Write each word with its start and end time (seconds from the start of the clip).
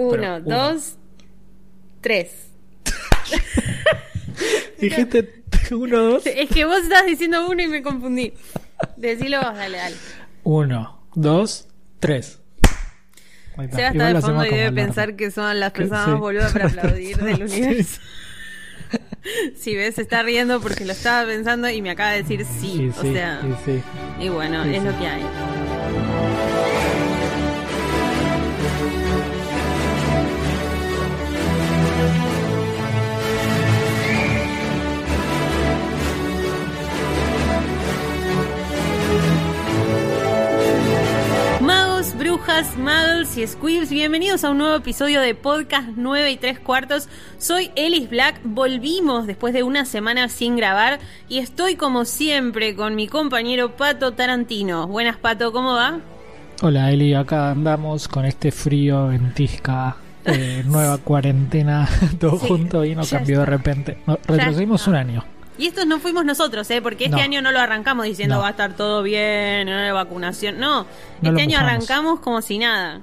Uno, 0.00 0.36
uno. 0.36 0.40
dos, 0.40 0.96
tres. 2.00 2.48
Dijiste 4.80 5.42
uno, 5.72 6.02
dos. 6.02 6.26
Es 6.26 6.48
que 6.48 6.64
vos 6.64 6.78
estabas 6.78 7.06
diciendo 7.06 7.46
uno 7.48 7.62
y 7.62 7.68
me 7.68 7.82
confundí. 7.82 8.32
Decilo 8.96 9.40
vos, 9.42 9.54
dale, 9.54 9.76
dale. 9.76 9.96
Uno, 10.42 11.02
dos, 11.14 11.68
tres. 11.98 12.40
Seba 13.68 13.88
está 13.88 13.94
Igual 13.94 14.14
de 14.14 14.20
fondo 14.22 14.46
y 14.46 14.50
debe 14.50 14.72
pensar 14.72 15.16
que 15.16 15.30
son 15.30 15.60
las 15.60 15.72
personas 15.72 16.04
sí. 16.06 16.10
más 16.12 16.20
boludas 16.20 16.52
para 16.52 16.66
aplaudir 16.68 17.16
del 17.18 17.42
universo. 17.42 18.00
Si 19.54 19.76
ves, 19.76 19.96
se 19.96 20.02
está 20.02 20.22
riendo 20.22 20.60
porque 20.60 20.84
lo 20.84 20.92
estaba 20.92 21.24
pensando 21.26 21.68
y 21.68 21.82
me 21.82 21.90
acaba 21.90 22.12
de 22.12 22.22
decir 22.22 22.44
sí. 22.44 22.90
O 22.98 23.02
sea, 23.02 23.40
y 24.18 24.28
bueno, 24.30 24.64
es 24.64 24.82
lo 24.82 24.98
que 24.98 25.06
hay. 25.06 25.22
Brujas, 42.30 42.76
muggles 42.76 43.36
y 43.36 43.44
squibs, 43.44 43.90
bienvenidos 43.90 44.44
a 44.44 44.50
un 44.50 44.58
nuevo 44.58 44.76
episodio 44.76 45.20
de 45.20 45.34
Podcast 45.34 45.88
9 45.96 46.30
y 46.30 46.36
3 46.36 46.60
cuartos. 46.60 47.08
Soy 47.38 47.72
Ellis 47.74 48.08
Black, 48.08 48.40
volvimos 48.44 49.26
después 49.26 49.52
de 49.52 49.64
una 49.64 49.84
semana 49.84 50.28
sin 50.28 50.54
grabar 50.54 51.00
y 51.28 51.38
estoy 51.38 51.74
como 51.74 52.04
siempre 52.04 52.76
con 52.76 52.94
mi 52.94 53.08
compañero 53.08 53.76
Pato 53.76 54.12
Tarantino. 54.12 54.86
Buenas 54.86 55.16
Pato, 55.16 55.50
¿cómo 55.50 55.74
va? 55.74 55.98
Hola 56.62 56.92
Eli, 56.92 57.14
acá 57.14 57.50
andamos 57.50 58.06
con 58.06 58.24
este 58.24 58.52
frío, 58.52 59.08
ventisca, 59.08 59.96
eh, 60.24 60.62
nueva 60.64 60.98
cuarentena, 61.02 61.88
todo 62.20 62.38
Sí, 62.38 62.46
junto 62.46 62.84
y 62.84 62.94
ya 62.94 63.02
cambió 63.10 63.40
de 63.40 63.46
repente. 63.46 63.98
No, 64.06 64.20
retrocedimos 64.28 64.86
un 64.86 64.94
año. 64.94 65.24
Y 65.60 65.66
estos 65.66 65.86
no 65.86 65.98
fuimos 66.00 66.24
nosotros, 66.24 66.70
¿eh? 66.70 66.80
porque 66.82 67.04
este 67.04 67.16
No. 67.18 67.22
año 67.22 67.42
no 67.42 67.52
lo 67.52 67.60
arrancamos 67.60 68.06
diciendo 68.06 68.36
No. 68.36 68.40
va 68.40 68.48
a 68.48 68.50
estar 68.50 68.74
todo 68.74 69.02
bien, 69.02 69.66
no 69.68 69.76
hay 69.76 69.92
vacunación. 69.92 70.58
No, 70.58 70.86
No 71.20 71.28
este 71.30 71.42
año 71.42 71.58
arrancamos 71.58 72.20
como 72.20 72.40
si 72.42 72.58
nada. 72.58 73.00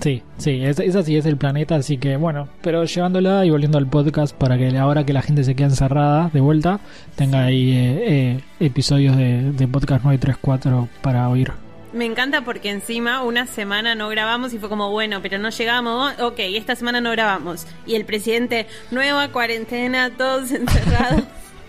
Sí, 0.00 0.22
sí, 0.36 0.62
es, 0.64 0.78
es 0.78 0.94
así 0.94 1.16
es 1.16 1.26
el 1.26 1.36
planeta, 1.36 1.74
así 1.74 1.98
que 1.98 2.16
bueno, 2.16 2.48
pero 2.62 2.84
llevándola 2.84 3.44
y 3.44 3.50
volviendo 3.50 3.78
al 3.78 3.86
podcast 3.88 4.32
para 4.34 4.56
que 4.56 4.76
ahora 4.78 5.04
que 5.04 5.12
la 5.12 5.22
gente 5.22 5.42
se 5.42 5.56
queda 5.56 5.66
encerrada 5.68 6.30
de 6.32 6.40
vuelta, 6.40 6.78
tenga 7.16 7.44
ahí 7.44 7.72
eh, 7.72 8.04
eh, 8.06 8.40
episodios 8.60 9.16
de, 9.16 9.50
de 9.52 9.66
podcast 9.66 10.04
934 10.04 10.88
para 11.02 11.28
oír. 11.28 11.50
Me 11.92 12.04
encanta 12.04 12.42
porque 12.42 12.70
encima 12.70 13.22
una 13.22 13.46
semana 13.46 13.94
no 13.96 14.08
grabamos 14.08 14.52
y 14.52 14.58
fue 14.58 14.68
como, 14.68 14.90
bueno, 14.90 15.20
pero 15.22 15.38
no 15.38 15.48
llegamos, 15.48 16.12
ok, 16.20 16.34
esta 16.38 16.76
semana 16.76 17.00
no 17.00 17.10
grabamos. 17.10 17.66
Y 17.86 17.94
el 17.96 18.04
presidente, 18.04 18.66
nueva 18.92 19.28
cuarentena, 19.28 20.10
todos 20.16 20.52
encerrados. 20.52 21.22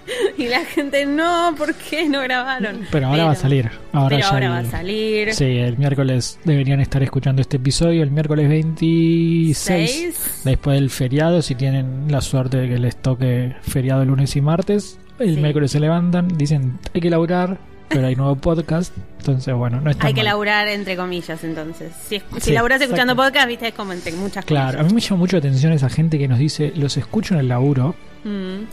y 0.38 0.48
la 0.48 0.66
gente, 0.66 1.06
no, 1.06 1.54
¿por 1.58 1.74
qué 1.76 2.08
no 2.10 2.22
grabaron? 2.22 2.82
Pero 2.92 3.08
ahora 3.08 3.26
va 3.26 3.32
a 3.32 3.36
salir. 3.36 3.70
Ahora 3.94 4.16
pero 4.18 4.20
ya 4.28 4.34
ahora 4.34 4.46
el- 4.46 4.52
va 4.52 4.58
a 4.60 4.66
salir. 4.66 5.34
Sí, 5.34 5.46
el 5.46 5.78
miércoles 5.78 6.40
deberían 6.46 6.80
estar 6.80 7.02
escuchando 7.04 7.42
este 7.42 7.58
episodio, 7.58 8.04
el 8.04 8.12
miércoles 8.12 8.48
26, 8.50 9.58
Seis. 9.58 10.42
después 10.44 10.80
del 10.80 10.90
feriado, 10.90 11.42
si 11.42 11.56
tienen 11.56 12.06
la 12.10 12.22
suerte 12.22 12.58
de 12.58 12.70
que 12.70 12.78
les 12.80 12.96
toque 12.96 13.56
feriado 13.62 14.06
lunes 14.06 14.36
y 14.36 14.42
martes, 14.42 15.00
el 15.20 15.36
Sí. 15.36 15.42
miércoles 15.42 15.72
se 15.72 15.80
levantan, 15.80 16.28
dicen 16.38 16.80
hay 16.94 17.02
que 17.02 17.10
laburar, 17.10 17.58
pero 17.90 18.06
hay 18.08 18.16
nuevo 18.16 18.36
podcast, 18.36 18.96
entonces 19.18 19.54
bueno, 19.54 19.82
no 19.82 19.90
está 19.90 20.08
Hay 20.08 20.14
que 20.14 20.24
laburar 20.24 20.68
entre 20.68 20.96
comillas, 20.96 21.44
entonces. 21.44 21.92
Si, 22.08 22.20
si 22.20 22.40
Sí, 22.42 22.52
laburás 22.52 22.80
escuchando 22.82 23.16
podcast, 23.16 23.48
viste, 23.48 23.68
es 23.70 23.74
como 23.74 23.94
entre 23.94 24.12
muchas 24.14 24.46
Claro, 24.46 24.70
a 24.70 24.72
cosas. 24.84 24.88
mí 24.88 24.94
me 24.94 25.02
llama 25.02 25.18
mucho 25.18 25.36
la 25.38 25.40
atención 25.40 25.74
esa 25.74 25.90
gente 25.90 26.18
que 26.20 26.28
nos 26.28 26.38
dice, 26.40 26.72
los 26.76 26.96
escucho 26.98 27.34
en 27.34 27.40
el 27.42 27.48
laburo 27.50 27.96
Mm. 28.24 28.66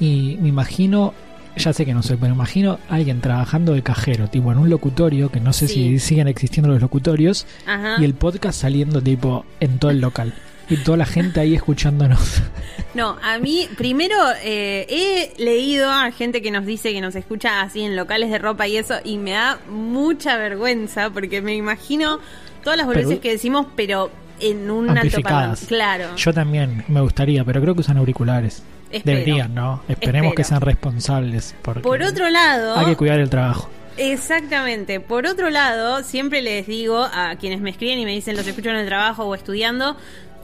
Y 0.00 0.36
me 0.40 0.48
imagino, 0.48 1.14
ya 1.56 1.72
sé 1.72 1.84
que 1.84 1.94
no 1.94 2.02
sé, 2.02 2.16
pero 2.16 2.32
imagino 2.34 2.78
a 2.88 2.94
alguien 2.96 3.20
trabajando 3.20 3.72
de 3.74 3.82
cajero, 3.82 4.28
tipo 4.28 4.52
en 4.52 4.58
un 4.58 4.70
locutorio, 4.70 5.30
que 5.30 5.40
no 5.40 5.52
sé 5.52 5.66
Sí. 5.68 5.74
si 5.74 5.98
siguen 5.98 6.28
existiendo 6.28 6.70
los 6.72 6.80
locutorios, 6.80 7.46
Ajá. 7.66 7.96
y 8.00 8.04
el 8.04 8.14
podcast 8.14 8.60
saliendo 8.60 9.02
tipo 9.02 9.44
en 9.60 9.78
todo 9.78 9.90
el 9.90 10.00
local. 10.00 10.32
Y 10.70 10.76
toda 10.76 10.98
la 10.98 11.06
gente 11.06 11.40
ahí 11.40 11.54
escuchándonos. 11.54 12.42
No, 12.94 13.16
a 13.22 13.38
mí, 13.38 13.68
primero, 13.76 14.14
eh, 14.42 14.86
he 14.88 15.42
leído 15.42 15.88
a 15.90 16.10
gente 16.10 16.40
que 16.42 16.50
nos 16.50 16.64
dice 16.66 16.92
que 16.92 17.00
nos 17.02 17.14
escucha 17.14 17.60
así 17.60 17.82
en 17.82 17.94
locales 17.94 18.30
de 18.30 18.38
ropa 18.38 18.66
y 18.66 18.76
eso, 18.78 18.94
y 19.04 19.18
me 19.18 19.32
da 19.32 19.58
mucha 19.70 20.36
vergüenza 20.38 21.10
porque 21.10 21.40
me 21.42 21.54
imagino 21.54 22.18
todas 22.64 22.76
las 22.78 22.86
boludeces 22.86 23.20
que 23.20 23.30
decimos, 23.30 23.66
pero 23.76 24.10
en 24.40 24.70
un 24.70 24.96
altoparlante. 24.96 25.66
Claro. 25.66 26.16
Yo 26.16 26.32
también 26.32 26.82
me 26.88 27.00
gustaría, 27.02 27.44
pero 27.44 27.60
creo 27.60 27.74
que 27.74 27.80
usan 27.82 27.98
auriculares. 27.98 28.62
Espero. 28.90 29.18
Deberían, 29.18 29.54
¿no? 29.54 29.82
Esperemos 29.88 30.30
Espero. 30.30 30.34
que 30.36 30.44
sean 30.44 30.60
responsables. 30.60 31.54
Porque 31.62 31.80
Por 31.80 32.02
otro 32.02 32.28
lado, 32.30 32.76
hay 32.76 32.86
que 32.86 32.96
cuidar 32.96 33.18
el 33.20 33.28
trabajo. 33.30 33.68
Exactamente. 33.96 35.00
Por 35.00 35.26
otro 35.26 35.50
lado, 35.50 36.02
siempre 36.02 36.40
les 36.42 36.66
digo 36.66 36.98
a 37.12 37.36
quienes 37.38 37.60
me 37.60 37.70
escriben 37.70 37.98
y 37.98 38.04
me 38.04 38.12
dicen 38.12 38.36
los 38.36 38.46
escucho 38.46 38.70
en 38.70 38.76
el 38.76 38.86
trabajo 38.86 39.24
o 39.24 39.34
estudiando, 39.34 39.96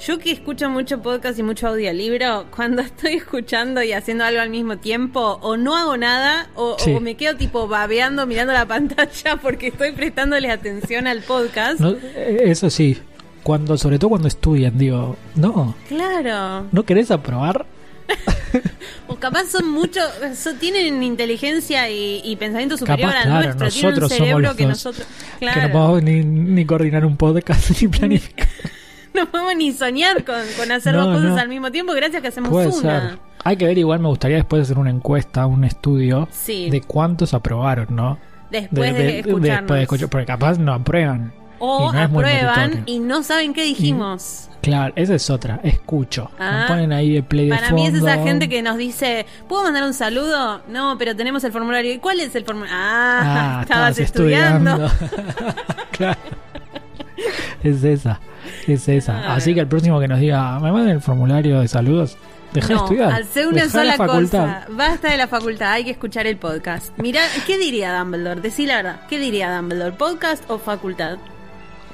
yo 0.05 0.19
que 0.19 0.33
escucho 0.33 0.69
mucho 0.69 1.01
podcast 1.01 1.39
y 1.39 1.43
mucho 1.45 1.69
audiolibro, 1.69 2.47
cuando 2.55 2.83
estoy 2.83 3.15
escuchando 3.15 3.83
y 3.83 3.93
haciendo 3.93 4.25
algo 4.25 4.41
al 4.41 4.51
mismo 4.51 4.77
tiempo, 4.79 5.39
o 5.41 5.57
no 5.57 5.77
hago 5.77 5.97
nada, 5.97 6.49
o, 6.57 6.77
Sí. 6.79 6.93
o 6.93 7.01
me 7.01 7.15
quedo 7.15 7.37
tipo 7.37 7.69
babeando 7.69 8.27
mirando 8.27 8.53
la 8.53 8.67
pantalla 8.75 9.37
porque 9.41 9.69
estoy 9.69 9.93
prestándole 9.93 10.51
atención 10.51 11.07
al 11.07 11.21
podcast. 11.23 11.81
No, 11.81 11.91
eh, 11.93 12.43
eso 12.47 12.69
sí, 12.71 12.99
cuando 13.45 13.77
sobre 13.79 13.99
todo 13.99 14.11
cuando 14.11 14.29
estudian, 14.29 14.77
digo, 14.77 15.17
no, 15.37 15.75
Claro. 15.89 16.67
¿no 16.73 16.83
querés 16.85 17.11
aprobar? 17.11 17.67
O 19.09 19.17
capaz 19.17 19.47
son 19.51 19.69
muchos, 19.69 20.05
son- 20.37 20.59
tienen 20.59 21.03
inteligencia 21.03 21.91
y, 21.91 22.21
y 22.25 22.37
pensamiento 22.37 22.77
superior 22.77 23.11
Capaz, 23.11 23.23
al 23.23 23.29
claro, 23.29 23.45
nuestro, 23.59 23.69
tienen 23.71 24.03
un 24.03 24.09
cerebro 24.09 24.57
que 24.57 24.67
nosotros... 24.67 25.07
Que 25.39 25.47
Claro. 25.47 25.63
no 25.69 25.73
podemos 25.73 26.03
ni, 26.03 26.25
ni 26.25 26.65
coordinar 26.65 27.05
un 27.05 27.17
podcast 27.17 27.71
ni 27.83 27.89
planificar. 27.89 28.49
No 29.15 29.27
podemos 29.31 29.55
ni 29.57 29.73
soñar 29.73 30.25
con, 30.25 30.35
con 30.59 30.73
hacer 30.73 30.93
No, 30.93 31.07
dos 31.07 31.17
cosas 31.19 31.37
no. 31.37 31.41
al 31.41 31.49
mismo 31.49 31.71
tiempo 31.71 31.93
gracias 31.93 32.21
que 32.21 32.27
hacemos 32.29 32.51
Puede 32.51 32.67
una. 32.67 33.11
ser. 33.11 33.19
Hay 33.45 33.57
que 33.57 33.65
ver, 33.67 33.79
igual 33.79 34.01
me 34.01 34.09
gustaría 34.09 34.39
después 34.39 34.63
hacer 34.63 34.77
una 34.77 34.91
encuesta, 34.91 35.47
un 35.47 35.63
estudio 35.65 36.27
Sí. 36.33 36.69
de 36.69 36.81
cuántos 36.81 37.33
aprobaron, 37.33 37.87
¿no? 37.91 38.19
Después 38.51 38.93
de, 38.93 39.19
escucharnos. 39.21 39.43
después 39.43 39.77
de 39.79 39.83
escuchar, 39.85 40.09
porque 40.09 40.27
capaz 40.27 40.59
no 40.59 40.73
aprueban. 40.75 41.33
O 41.59 41.91
y 41.91 41.97
no 41.97 42.03
aprueban 42.03 42.83
y 42.87 42.99
no 42.99 43.23
saben 43.23 43.53
qué 43.55 43.65
dijimos. 43.65 44.49
Claro, 44.63 44.95
esa 44.97 45.15
es 45.15 45.29
otra, 45.29 45.61
escucho. 45.63 46.31
Ah. 46.39 46.61
Me 46.63 46.69
ponen 46.69 46.93
ahí 46.95 47.13
de 47.13 47.23
play 47.23 47.51
de 47.51 47.55
Para 47.55 47.71
mí 47.73 47.87
es 47.87 47.95
esa 47.95 48.15
fondo. 48.15 48.25
gente 48.25 48.49
que 48.49 48.63
nos 48.63 48.79
dice, 48.79 49.27
¿puedo 49.47 49.63
mandar 49.65 49.83
un 49.85 49.93
saludo? 49.93 50.63
No, 50.69 50.97
pero 50.99 51.15
tenemos 51.15 51.45
el 51.45 51.53
formulario. 51.53 51.93
¿Y 51.93 51.99
cuál 51.99 52.21
es 52.21 52.35
el 52.35 52.45
formulario? 52.47 52.75
Ah, 52.79 53.59
Ah, 53.59 53.63
estabas 53.63 53.99
estudiando. 53.99 54.91
claro. 55.91 56.19
Es 57.63 57.85
esa, 57.85 58.21
es 58.67 58.89
esa. 58.89 59.19
Ah. 59.19 59.35
Así 59.35 59.53
que 59.55 59.61
el 59.61 59.67
próximo 59.69 60.01
que 60.01 60.09
nos 60.09 60.19
diga, 60.21 60.59
me 60.61 60.73
manden 60.73 60.97
el 60.97 61.01
formulario 61.03 61.61
de 61.61 61.69
saludos, 61.69 62.17
deja 62.53 62.69
de 62.69 62.75
no, 62.75 62.85
estudiar. 62.85 63.13
hace 63.13 63.47
una 63.47 63.69
sola 63.69 63.97
cosa. 63.99 64.67
Basta 64.71 65.11
de 65.11 65.17
la 65.19 65.29
facultad, 65.29 65.73
hay 65.73 65.85
que 65.85 65.91
escuchar 65.91 66.27
el 66.27 66.37
podcast. 66.39 66.91
Mira, 66.99 67.21
¿qué 67.47 67.59
diría 67.59 67.99
Dumbledore? 67.99 68.41
Decí 68.41 68.65
la 68.67 68.77
verdad. 68.77 69.01
¿Qué 69.11 69.19
diría 69.19 69.55
Dumbledore? 69.57 69.93
¿Podcast 69.93 70.43
o 70.51 70.59
facultad? 70.59 71.19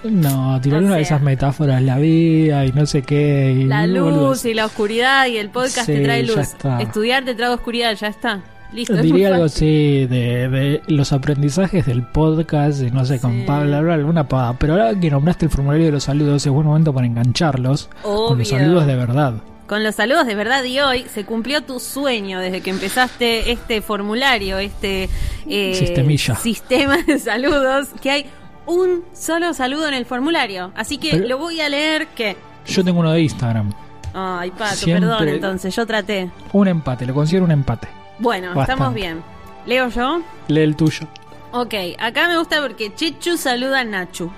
No, 0.04 0.60
tirar 0.60 0.82
O 0.82 0.86
una 0.86 0.96
de 0.96 1.02
esas 1.02 1.20
metáforas, 1.20 1.82
la 1.82 1.98
vida 1.98 2.64
y 2.64 2.72
no 2.72 2.86
sé 2.86 3.02
qué. 3.02 3.52
Y 3.52 3.64
La 3.64 3.86
luz 3.86 4.44
y 4.44 4.54
la 4.54 4.66
oscuridad 4.66 5.26
y 5.26 5.36
el 5.36 5.50
podcast 5.50 5.86
Sí, 5.86 5.92
te 5.94 6.02
trae 6.04 6.22
luz. 6.22 6.38
Estudiar 6.80 7.24
te 7.24 7.34
trae 7.34 7.50
oscuridad, 7.50 7.94
ya 7.94 8.08
está. 8.08 8.42
Listo. 8.72 8.94
es 8.94 9.02
Diría 9.02 9.28
algo 9.28 9.44
así 9.44 10.06
de, 10.06 10.48
de 10.48 10.82
los 10.86 11.12
aprendizajes 11.12 11.86
del 11.86 12.04
podcast, 12.04 12.82
y 12.82 12.90
no 12.90 13.04
sé, 13.04 13.20
con. 13.20 13.44
Pablo, 13.44 13.76
hablar 13.76 13.98
alguna 13.98 14.28
pava. 14.28 14.56
Pero 14.58 14.74
ahora 14.74 14.98
que 14.98 15.10
nombraste 15.10 15.46
el 15.46 15.50
formulario 15.50 15.86
de 15.86 15.92
los 15.92 16.04
saludos, 16.04 16.46
es 16.46 16.52
buen 16.52 16.66
momento 16.66 16.94
para 16.94 17.06
engancharlos 17.06 17.90
con 18.02 18.38
los 18.38 18.48
saludos 18.48 18.86
de 18.86 18.94
verdad. 18.94 19.34
Con 19.66 19.84
los 19.84 19.94
saludos 19.94 20.26
de 20.26 20.34
verdad 20.34 20.64
y 20.64 20.80
hoy 20.80 21.04
se 21.12 21.24
cumplió 21.24 21.62
tu 21.62 21.78
sueño 21.78 22.40
desde 22.40 22.60
que 22.60 22.70
empezaste 22.70 23.52
este 23.52 23.82
formulario, 23.82 24.58
este 24.58 25.08
eh, 25.48 25.74
Sistemilla. 25.74 26.34
sistema 26.36 26.98
de 27.02 27.18
saludos, 27.20 27.88
que 28.02 28.10
hay 28.10 28.26
un 28.70 29.04
solo 29.12 29.52
saludo 29.54 29.88
en 29.88 29.94
el 29.94 30.06
formulario. 30.06 30.72
Así 30.74 30.98
que 30.98 31.10
Pero- 31.12 31.28
lo 31.28 31.38
voy 31.38 31.60
a 31.60 31.68
leer 31.68 32.06
que... 32.08 32.36
Yo 32.66 32.84
tengo 32.84 33.00
uno 33.00 33.12
de 33.12 33.22
Instagram. 33.22 33.72
Ay, 34.14 34.50
Pato, 34.50 34.76
Siempre- 34.76 35.08
perdón, 35.08 35.28
entonces, 35.28 35.74
yo 35.74 35.86
traté. 35.86 36.30
Un 36.52 36.68
empate, 36.68 37.06
lo 37.06 37.14
considero 37.14 37.44
un 37.44 37.50
empate. 37.52 37.88
Bueno, 38.18 38.48
Bastante. 38.48 38.72
estamos 38.72 38.94
bien. 38.94 39.22
¿Leo 39.66 39.88
yo? 39.88 40.20
Lee 40.48 40.60
el 40.60 40.76
tuyo. 40.76 41.06
Ok, 41.52 41.74
acá 41.98 42.28
me 42.28 42.38
gusta 42.38 42.60
porque 42.62 42.94
Chechu 42.94 43.36
saluda 43.36 43.80
a 43.80 43.84
Nachu. 43.84 44.30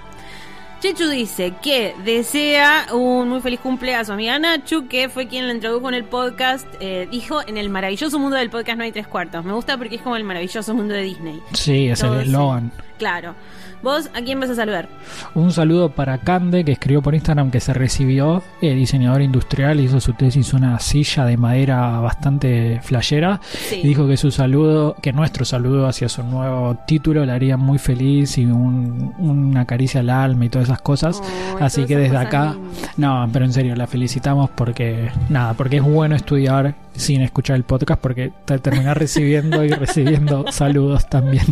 Chechu 0.80 1.08
dice 1.10 1.54
que 1.62 1.94
desea 2.04 2.86
un 2.92 3.28
muy 3.28 3.40
feliz 3.40 3.60
cumple 3.60 3.94
a 3.94 4.04
su 4.04 4.12
amiga 4.12 4.36
Nachu, 4.38 4.88
que 4.88 5.08
fue 5.08 5.28
quien 5.28 5.46
la 5.46 5.54
introdujo 5.54 5.88
en 5.88 5.94
el 5.94 6.04
podcast. 6.04 6.66
eh, 6.80 7.06
dijo 7.10 7.40
en 7.46 7.56
el 7.56 7.68
maravilloso 7.70 8.18
mundo 8.18 8.36
del 8.36 8.50
podcast 8.50 8.78
no 8.78 8.84
hay 8.84 8.90
tres 8.92 9.06
cuartos. 9.06 9.44
Me 9.44 9.52
gusta 9.52 9.76
porque 9.78 9.96
es 9.96 10.02
como 10.02 10.16
el 10.16 10.24
maravilloso 10.24 10.74
mundo 10.74 10.92
de 10.94 11.02
Disney. 11.02 11.40
Sí, 11.52 11.88
es 11.88 12.00
Todo 12.00 12.16
el 12.20 12.26
eslogan. 12.28 12.72
Claro. 12.98 13.34
¿Vos 13.82 14.08
a 14.14 14.22
quién 14.22 14.38
vas 14.38 14.48
a 14.50 14.54
saludar? 14.54 14.88
Un 15.34 15.50
saludo 15.52 15.90
para 15.90 16.18
Cande, 16.18 16.64
que 16.64 16.70
escribió 16.72 17.02
por 17.02 17.14
Instagram 17.16 17.50
que 17.50 17.58
se 17.58 17.74
recibió 17.74 18.42
eh, 18.60 18.74
diseñador 18.74 19.22
industrial, 19.22 19.80
hizo 19.80 20.00
su 20.00 20.12
tesis 20.12 20.52
una 20.54 20.78
silla 20.78 21.24
de 21.24 21.36
madera 21.36 21.98
bastante 21.98 22.80
flashera. 22.82 23.40
Sí. 23.42 23.80
Y 23.82 23.88
dijo 23.88 24.06
que 24.06 24.16
su 24.16 24.30
saludo, 24.30 24.94
que 25.02 25.12
nuestro 25.12 25.44
saludo 25.44 25.88
hacia 25.88 26.08
su 26.08 26.22
nuevo 26.22 26.76
título 26.86 27.26
le 27.26 27.32
haría 27.32 27.56
muy 27.56 27.78
feliz 27.78 28.38
y 28.38 28.44
un- 28.44 29.14
una 29.18 29.64
caricia 29.64 30.00
al 30.00 30.10
alma 30.10 30.44
y 30.44 30.48
todas 30.48 30.68
esas 30.68 30.80
cosas. 30.80 31.20
Oh, 31.54 31.58
Así 31.64 31.84
que 31.84 31.96
desde 31.96 32.16
acá, 32.16 32.52
lindas. 32.54 32.90
no, 32.98 33.28
pero 33.32 33.44
en 33.44 33.52
serio, 33.52 33.74
la 33.74 33.88
felicitamos 33.88 34.48
porque, 34.50 35.10
nada, 35.28 35.54
porque 35.54 35.78
es 35.78 35.82
bueno 35.82 36.14
estudiar 36.14 36.76
sin 36.94 37.20
escuchar 37.22 37.56
el 37.56 37.64
podcast 37.64 38.00
porque 38.00 38.32
te 38.44 38.58
terminás 38.60 38.96
recibiendo 38.96 39.64
y 39.64 39.68
recibiendo 39.72 40.44
saludos 40.52 41.08
también. 41.08 41.46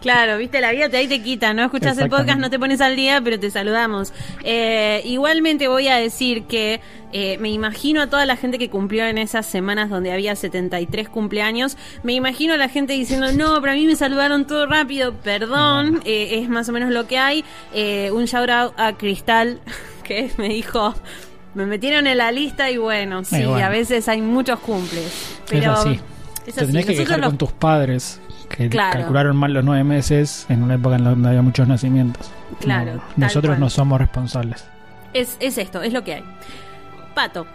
Claro, 0.00 0.38
viste, 0.38 0.60
la 0.60 0.70
vida 0.72 0.88
te 0.88 0.96
ahí 0.96 1.08
te 1.08 1.20
quita, 1.22 1.52
no 1.52 1.64
escuchas 1.64 1.98
el 1.98 2.08
podcast, 2.08 2.38
no 2.38 2.50
te 2.50 2.58
pones 2.58 2.80
al 2.80 2.94
día, 2.94 3.20
pero 3.22 3.38
te 3.40 3.50
saludamos. 3.50 4.12
Eh, 4.44 5.02
igualmente 5.04 5.66
voy 5.68 5.88
a 5.88 5.96
decir 5.96 6.44
que 6.44 6.80
eh, 7.12 7.36
me 7.38 7.50
imagino 7.50 8.02
a 8.02 8.06
toda 8.08 8.26
la 8.26 8.36
gente 8.36 8.58
que 8.58 8.70
cumplió 8.70 9.04
en 9.06 9.18
esas 9.18 9.44
semanas 9.46 9.90
donde 9.90 10.12
había 10.12 10.36
73 10.36 11.08
cumpleaños, 11.08 11.76
me 12.04 12.12
imagino 12.12 12.54
a 12.54 12.56
la 12.56 12.68
gente 12.68 12.92
diciendo, 12.92 13.32
no, 13.32 13.60
pero 13.60 13.72
a 13.72 13.74
mí 13.76 13.86
me 13.86 13.96
saludaron 13.96 14.46
todo 14.46 14.66
rápido, 14.66 15.14
perdón, 15.14 16.00
eh, 16.04 16.38
es 16.42 16.48
más 16.48 16.68
o 16.68 16.72
menos 16.72 16.90
lo 16.90 17.06
que 17.08 17.18
hay. 17.18 17.44
Eh, 17.74 18.10
un 18.12 18.26
shout 18.26 18.48
out 18.50 18.72
a 18.76 18.92
Cristal, 18.96 19.60
que 20.04 20.30
me 20.38 20.48
dijo... 20.48 20.94
Me 21.54 21.64
metieron 21.64 22.06
en 22.06 22.18
la 22.18 22.30
lista 22.32 22.70
y 22.70 22.76
bueno, 22.76 23.24
sí, 23.24 23.42
bueno. 23.42 23.64
a 23.64 23.70
veces 23.70 24.06
hay 24.10 24.20
muchos 24.20 24.60
cumples. 24.60 25.38
Pero 25.48 25.72
es 25.72 25.78
así. 25.78 26.00
es 26.46 26.54
Te 26.54 26.60
así. 26.60 26.66
tenés 26.70 26.84
que 26.84 26.94
quejar 26.96 27.18
los- 27.18 27.28
con 27.28 27.38
tus 27.38 27.52
padres 27.52 28.20
que 28.48 28.68
Claro. 28.68 28.98
calcularon 29.00 29.36
mal 29.36 29.52
los 29.52 29.64
nueve 29.64 29.84
meses 29.84 30.46
en 30.48 30.62
una 30.62 30.74
época 30.74 30.96
en 30.96 31.04
la 31.04 31.10
donde 31.10 31.28
había 31.28 31.42
muchos 31.42 31.66
nacimientos. 31.68 32.30
Claro, 32.60 32.94
No, 32.94 32.98
tal 33.00 33.10
nosotros 33.16 33.50
cual. 33.52 33.60
no 33.60 33.70
somos 33.70 34.00
responsables. 34.00 34.64
Es, 35.12 35.36
es 35.40 35.58
esto, 35.58 35.82
es 35.82 35.92
lo 35.92 36.04
que 36.04 36.14
hay. 36.14 36.24
Pato. 37.14 37.46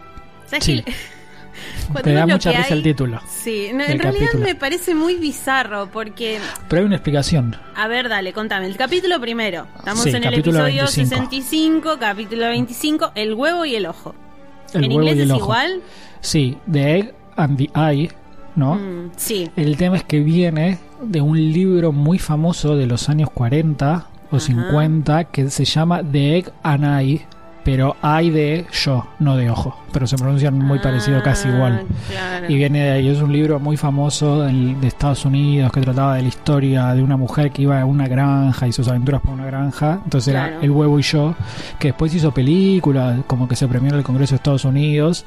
¿Sabes 0.45 0.63
Sí. 0.65 0.83
qué? 0.83 0.93
Cuando 1.91 2.01
Te 2.03 2.13
da 2.13 2.25
mucha 2.25 2.51
que 2.51 2.57
risa 2.57 2.69
hay- 2.73 2.77
el 2.77 2.83
título. 2.83 3.21
Sí, 3.27 3.69
no, 3.73 3.83
en 3.83 3.99
realidad 3.99 4.25
capítulo. 4.27 4.43
me 4.45 4.55
parece 4.55 4.95
muy 4.95 5.15
bizarro 5.15 5.89
porque, 5.91 6.39
Pero 6.69 6.79
hay 6.81 6.85
una 6.85 6.95
explicación. 6.95 7.55
a 7.75 7.87
ver, 7.87 8.07
dale, 8.09 8.31
contame. 8.33 8.65
El 8.67 8.77
capítulo 8.77 9.19
primero. 9.19 9.67
Estamos 9.77 10.03
Sí, 10.03 10.09
en 10.09 10.23
el 10.23 10.33
episodio 10.33 10.63
25. 10.85 11.09
65, 11.09 11.97
capítulo 11.99 12.47
25, 12.47 13.11
el 13.15 13.33
huevo 13.33 13.65
y 13.65 13.75
el 13.75 13.85
ojo. 13.85 14.15
El 14.73 14.85
en 14.85 14.91
huevo 14.91 15.01
inglés 15.03 15.17
y 15.17 15.21
el 15.21 15.27
es 15.29 15.35
ojo. 15.35 15.43
igual. 15.43 15.81
Sí, 16.21 16.57
The 16.71 16.97
Egg 16.99 17.13
and 17.35 17.57
the 17.57 17.69
Eye, 17.75 18.09
¿no? 18.55 18.75
Mm, 18.75 19.11
sí. 19.15 19.49
El 19.55 19.77
tema 19.77 19.97
es 19.97 20.03
que 20.03 20.19
viene 20.19 20.79
de 21.01 21.21
un 21.21 21.37
libro 21.37 21.91
muy 21.91 22.19
famoso 22.19 22.75
de 22.75 22.85
los 22.85 23.09
años 23.09 23.29
40 23.31 24.07
o 24.31 24.35
Ajá. 24.35 24.45
50 24.45 25.23
que 25.25 25.49
se 25.49 25.65
llama 25.65 26.03
The 26.03 26.37
Egg 26.37 26.51
and 26.63 26.85
pero 27.63 27.95
Eye 28.03 28.31
de 28.31 28.65
yo, 28.71 29.05
no 29.19 29.37
de 29.37 29.49
ojo, 29.49 29.77
pero 29.93 30.07
se 30.07 30.15
pronuncian 30.17 30.57
muy 30.57 30.79
parecido, 30.79 31.21
casi 31.23 31.47
Ah, 31.47 31.51
igual. 31.55 31.83
claro. 32.09 32.45
Y 32.49 32.55
viene 32.55 32.83
de 32.83 32.91
ahí, 32.91 33.07
es 33.09 33.21
un 33.21 33.31
libro 33.31 33.59
muy 33.59 33.77
famoso 33.77 34.41
del- 34.43 34.79
de 34.81 34.87
Estados 34.87 35.25
Unidos 35.25 35.71
que 35.71 35.81
trataba 35.81 36.15
de 36.15 36.23
la 36.23 36.27
historia 36.27 36.93
de 36.93 37.03
una 37.03 37.17
mujer 37.17 37.51
que 37.51 37.61
iba 37.63 37.79
a 37.79 37.85
una 37.85 38.07
granja 38.07 38.67
y 38.67 38.71
sus 38.71 38.87
aventuras 38.87 39.21
por 39.21 39.33
una 39.33 39.45
granja. 39.45 39.99
Entonces 40.03 40.33
Claro. 40.33 40.53
era 40.55 40.63
El 40.63 40.71
huevo 40.71 40.99
y 40.99 41.03
yo, 41.03 41.35
que 41.79 41.89
después 41.89 42.13
hizo 42.15 42.31
película, 42.33 43.17
como 43.27 43.47
que 43.47 43.55
se 43.55 43.67
premió 43.67 43.89
en 43.91 43.97
el 43.97 44.03
Congreso 44.03 44.31
de 44.31 44.35
Estados 44.37 44.65
Unidos. 44.65 45.25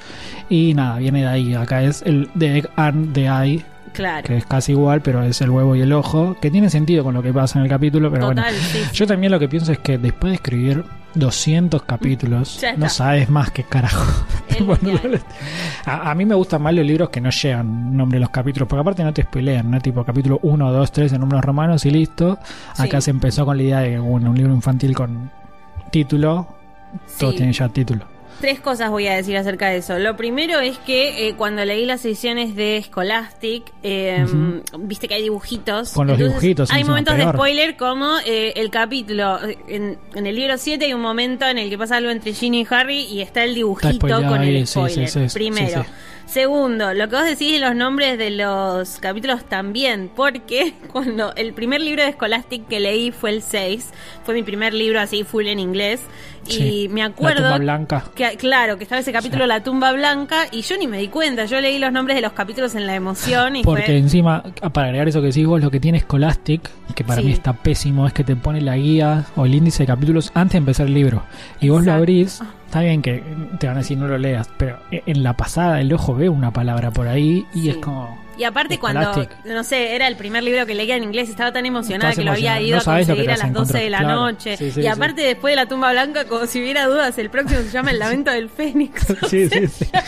Y 0.48 0.74
nada, 0.74 0.98
viene 0.98 1.20
de 1.20 1.26
ahí. 1.28 1.54
Acá 1.54 1.82
es 1.82 2.02
el 2.02 2.28
The 2.38 2.58
Egg 2.58 2.70
and 2.76 3.12
the 3.12 3.26
Eye, 3.26 3.64
Claro. 3.92 4.24
que 4.26 4.36
es 4.36 4.44
casi 4.46 4.72
igual, 4.72 5.02
pero 5.02 5.22
es 5.22 5.40
el 5.40 5.50
huevo 5.50 5.76
y 5.76 5.80
el 5.80 5.92
ojo, 5.92 6.36
que 6.40 6.50
tiene 6.50 6.68
sentido 6.68 7.04
con 7.04 7.14
lo 7.14 7.22
que 7.22 7.32
pasa 7.32 7.58
en 7.60 7.64
el 7.64 7.70
capítulo, 7.70 8.10
pero 8.10 8.28
Total, 8.30 8.44
bueno. 8.52 8.58
sí. 8.72 8.78
Yo 8.92 9.06
también 9.06 9.30
lo 9.30 9.38
que 9.38 9.48
pienso 9.48 9.70
es 9.70 9.78
que 9.78 9.98
después 9.98 10.32
de 10.32 10.34
escribir 10.34 10.84
200 11.14 11.82
capítulos, 11.84 12.60
Ya 12.60 12.70
está. 12.70 12.80
no 12.80 12.88
sabes 12.88 13.28
más 13.30 13.50
qué 13.50 13.64
carajo. 13.64 14.04
Bueno, 14.64 14.92
a, 15.84 16.10
a 16.10 16.14
mí 16.14 16.24
me 16.24 16.34
gustan 16.36 16.62
más 16.62 16.72
los 16.74 16.86
libros 16.86 17.08
que 17.10 17.20
no 17.20 17.30
llegan 17.30 17.96
nombre 17.96 18.16
de 18.16 18.20
los 18.20 18.30
capítulos, 18.30 18.68
porque 18.68 18.80
aparte 18.82 19.02
no 19.02 19.12
te 19.12 19.22
spoilean, 19.22 19.68
¿no? 19.68 19.80
Tipo 19.80 20.04
capítulo 20.04 20.38
1, 20.42 20.70
2, 20.72 20.92
3 20.92 21.12
en 21.14 21.20
números 21.20 21.44
romanos 21.44 21.84
y 21.86 21.90
listo. 21.90 22.38
Acá 22.76 23.00
Sí. 23.00 23.06
se 23.06 23.10
empezó 23.10 23.44
con 23.44 23.56
la 23.56 23.62
idea 23.64 23.80
de 23.80 23.98
bueno, 23.98 24.30
un 24.30 24.36
libro 24.36 24.54
infantil 24.54 24.94
con 24.94 25.30
título, 25.90 26.46
todos 27.18 27.32
Sí. 27.32 27.36
tienen 27.38 27.52
ya 27.52 27.68
título. 27.68 28.04
Tres 28.40 28.60
cosas 28.60 28.90
voy 28.90 29.06
a 29.06 29.14
decir 29.14 29.36
acerca 29.38 29.68
de 29.68 29.78
eso. 29.78 29.98
Lo 29.98 30.16
primero 30.16 30.60
es 30.60 30.76
que 30.78 31.28
eh, 31.28 31.34
cuando 31.34 31.64
leí 31.64 31.86
las 31.86 32.04
ediciones 32.04 32.54
de 32.54 32.82
Scholastic, 32.84 33.64
eh, 33.82 34.24
viste 34.78 35.08
que 35.08 35.14
hay 35.14 35.22
dibujitos. 35.22 35.92
Con 35.92 36.08
los 36.08 36.18
dibujitos, 36.18 36.70
Hay 36.70 36.84
momentos 36.84 37.14
peor. 37.14 37.28
de 37.28 37.32
spoiler 37.32 37.76
como 37.76 38.16
eh, 38.26 38.52
el 38.56 38.70
capítulo. 38.70 39.38
eh, 39.46 39.56
En, 39.68 39.98
en 40.14 40.26
el 40.26 40.34
libro 40.34 40.58
7 40.58 40.84
hay 40.84 40.92
un 40.92 41.00
momento 41.00 41.46
en 41.46 41.56
el 41.58 41.70
que 41.70 41.78
pasa 41.78 41.96
algo 41.96 42.10
entre 42.10 42.34
Ginny 42.34 42.62
y 42.62 42.66
Harry 42.68 43.00
y 43.04 43.22
está 43.22 43.44
el 43.44 43.54
dibujito 43.54 44.06
con 44.08 44.40
ahí, 44.40 44.56
el 44.56 44.66
spoiler. 44.66 45.08
sí, 45.08 45.28
sí, 45.28 45.34
primero. 45.34 45.82
sí, 45.82 45.88
sí. 45.88 45.94
Segundo, 46.26 46.94
lo 46.94 47.06
que 47.10 47.16
vos 47.16 47.24
decís 47.26 47.52
de 47.52 47.58
los 47.58 47.74
nombres 47.76 48.16
de 48.16 48.30
los 48.30 48.98
capítulos 48.98 49.44
también, 49.46 50.10
porque 50.16 50.72
cuando 50.92 51.34
el 51.34 51.52
primer 51.52 51.82
libro 51.82 52.02
de 52.02 52.12
Scholastic 52.12 52.66
que 52.66 52.80
leí 52.80 53.10
fue 53.10 53.30
el 53.30 53.42
6, 53.42 53.90
fue 54.24 54.34
mi 54.34 54.42
primer 54.42 54.72
libro 54.72 55.00
así 55.00 55.22
full 55.22 55.46
en 55.46 55.58
inglés, 55.60 56.00
y 56.48 56.88
me 56.88 57.00
La 57.00 57.06
acuerdo 57.06 57.42
tumba 57.42 57.58
blanca. 57.58 58.04
que, 58.14 58.36
claro, 58.36 58.76
que 58.76 58.84
estaba 58.84 59.00
ese 59.00 59.12
capítulo 59.12 59.44
Sí. 59.44 59.48
La 59.48 59.62
tumba 59.62 59.92
blanca 59.92 60.46
y 60.50 60.62
yo 60.62 60.76
ni 60.78 60.86
me 60.86 60.98
di 60.98 61.08
cuenta, 61.08 61.44
yo 61.46 61.60
leí 61.60 61.78
los 61.78 61.92
nombres 61.92 62.16
de 62.16 62.22
los 62.22 62.32
capítulos 62.32 62.74
en 62.74 62.86
la 62.86 62.94
emoción 62.94 63.56
y 63.56 63.62
Porque 63.62 63.84
fue... 63.84 63.98
encima, 63.98 64.42
para 64.72 64.88
agregar 64.88 65.08
eso 65.08 65.20
que 65.20 65.28
decís 65.28 65.46
vos, 65.46 65.60
lo 65.62 65.70
que 65.70 65.80
tiene 65.80 66.00
Scholastic, 66.00 66.70
que 66.94 67.04
para 67.04 67.20
Sí. 67.20 67.26
mí 67.26 67.32
está 67.32 67.52
pésimo, 67.52 68.06
es 68.06 68.12
que 68.12 68.24
te 68.24 68.36
pone 68.36 68.60
la 68.60 68.76
guía 68.76 69.24
o 69.36 69.46
el 69.46 69.54
índice 69.54 69.82
de 69.84 69.86
capítulos 69.86 70.30
antes 70.34 70.52
de 70.52 70.58
empezar 70.58 70.86
el 70.86 70.94
libro. 70.94 71.22
Y 71.60 71.68
vos 71.68 71.78
lo 71.84 71.92
Exacto. 71.92 71.98
abrís, 71.98 72.40
está 72.66 72.80
bien 72.80 73.02
que 73.02 73.22
te 73.58 73.66
van 73.66 73.76
a 73.76 73.80
decir 73.80 73.96
no 73.98 74.06
lo 74.08 74.18
leas, 74.18 74.48
pero 74.56 74.78
en 74.90 75.22
la 75.22 75.36
pasada 75.36 75.80
el 75.80 75.92
ojo 75.92 76.14
ve 76.14 76.28
una 76.28 76.52
palabra 76.52 76.90
por 76.90 77.08
ahí 77.08 77.44
y 77.54 77.68
es 77.70 77.76
como... 77.76 78.23
Y 78.36 78.44
aparte 78.44 78.78
cuando, 78.78 79.00
Scholastic. 79.12 79.44
no 79.44 79.64
sé, 79.64 79.94
era 79.94 80.06
el 80.08 80.16
primer 80.16 80.42
libro 80.42 80.66
que 80.66 80.74
leía 80.74 80.96
en 80.96 81.04
inglés, 81.04 81.28
estaba 81.28 81.52
tan 81.52 81.66
emocionada 81.66 82.12
que 82.14 82.22
lo 82.24 82.32
había 82.32 82.60
ido 82.60 82.76
no 82.76 82.82
a 82.92 82.96
conseguir 82.96 83.30
a 83.30 83.36
las 83.36 83.52
12 83.52 83.78
de 83.78 83.90
la 83.90 83.98
claro. 83.98 84.14
noche. 84.16 84.56
Sí, 84.56 84.70
sí, 84.70 84.80
y 84.80 84.82
sí. 84.82 84.88
aparte 84.88 85.22
después 85.22 85.52
de 85.52 85.56
La 85.56 85.66
tumba 85.66 85.92
blanca, 85.92 86.24
como 86.24 86.46
si 86.46 86.60
hubiera 86.60 86.86
dudas, 86.86 87.16
el 87.18 87.30
próximo 87.30 87.60
se 87.62 87.70
llama 87.70 87.90
El 87.92 87.98
lamento 87.98 88.30
del 88.30 88.48
fénix. 88.50 89.04
O 89.22 89.28
Sí, 89.28 89.48
sea. 89.48 90.04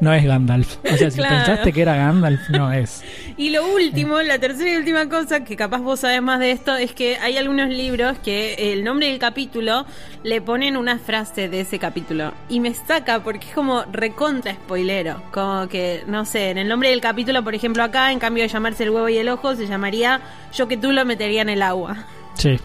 No 0.00 0.12
es 0.12 0.24
Gandalf. 0.24 0.76
O 0.84 0.96
sea, 0.96 1.10
si 1.10 1.18
Claro. 1.18 1.36
pensaste 1.36 1.72
que 1.72 1.82
era 1.82 1.96
Gandalf, 1.96 2.48
no 2.50 2.72
es. 2.72 3.02
Y 3.36 3.50
lo 3.50 3.66
último, 3.74 4.20
la 4.22 4.38
tercera 4.38 4.72
y 4.72 4.76
última 4.76 5.08
cosa, 5.08 5.44
que 5.44 5.56
capaz 5.56 5.78
vos 5.78 6.00
sabés 6.00 6.22
más 6.22 6.38
de 6.40 6.50
esto, 6.50 6.76
es 6.76 6.92
que 6.92 7.16
hay 7.18 7.36
algunos 7.36 7.68
libros 7.68 8.18
que 8.18 8.72
el 8.72 8.84
nombre 8.84 9.08
del 9.08 9.18
capítulo 9.18 9.86
le 10.22 10.40
ponen 10.40 10.76
una 10.76 10.98
frase 10.98 11.48
de 11.48 11.60
ese 11.60 11.78
capítulo. 11.78 12.32
Y 12.48 12.60
me 12.60 12.74
saca 12.74 13.22
porque 13.22 13.48
es 13.48 13.54
como 13.54 13.84
recontra 13.92 14.54
spoilero. 14.54 15.22
Como 15.32 15.68
que, 15.68 16.04
no 16.06 16.24
sé, 16.24 16.50
en 16.50 16.58
el 16.58 16.68
nombre 16.68 16.90
del 16.90 17.00
capítulo, 17.00 17.42
por 17.44 17.54
ejemplo, 17.54 17.82
acá, 17.82 18.12
en 18.12 18.18
cambio 18.18 18.42
de 18.42 18.48
llamarse 18.48 18.84
el 18.84 18.90
huevo 18.90 19.08
y 19.08 19.18
el 19.18 19.28
ojo, 19.28 19.54
se 19.54 19.66
llamaría 19.66 20.20
Yo 20.54 20.68
que 20.68 20.76
tú 20.76 20.92
lo 20.92 21.04
metería 21.04 21.42
en 21.42 21.48
el 21.48 21.62
agua. 21.62 22.04
Sí. 22.34 22.58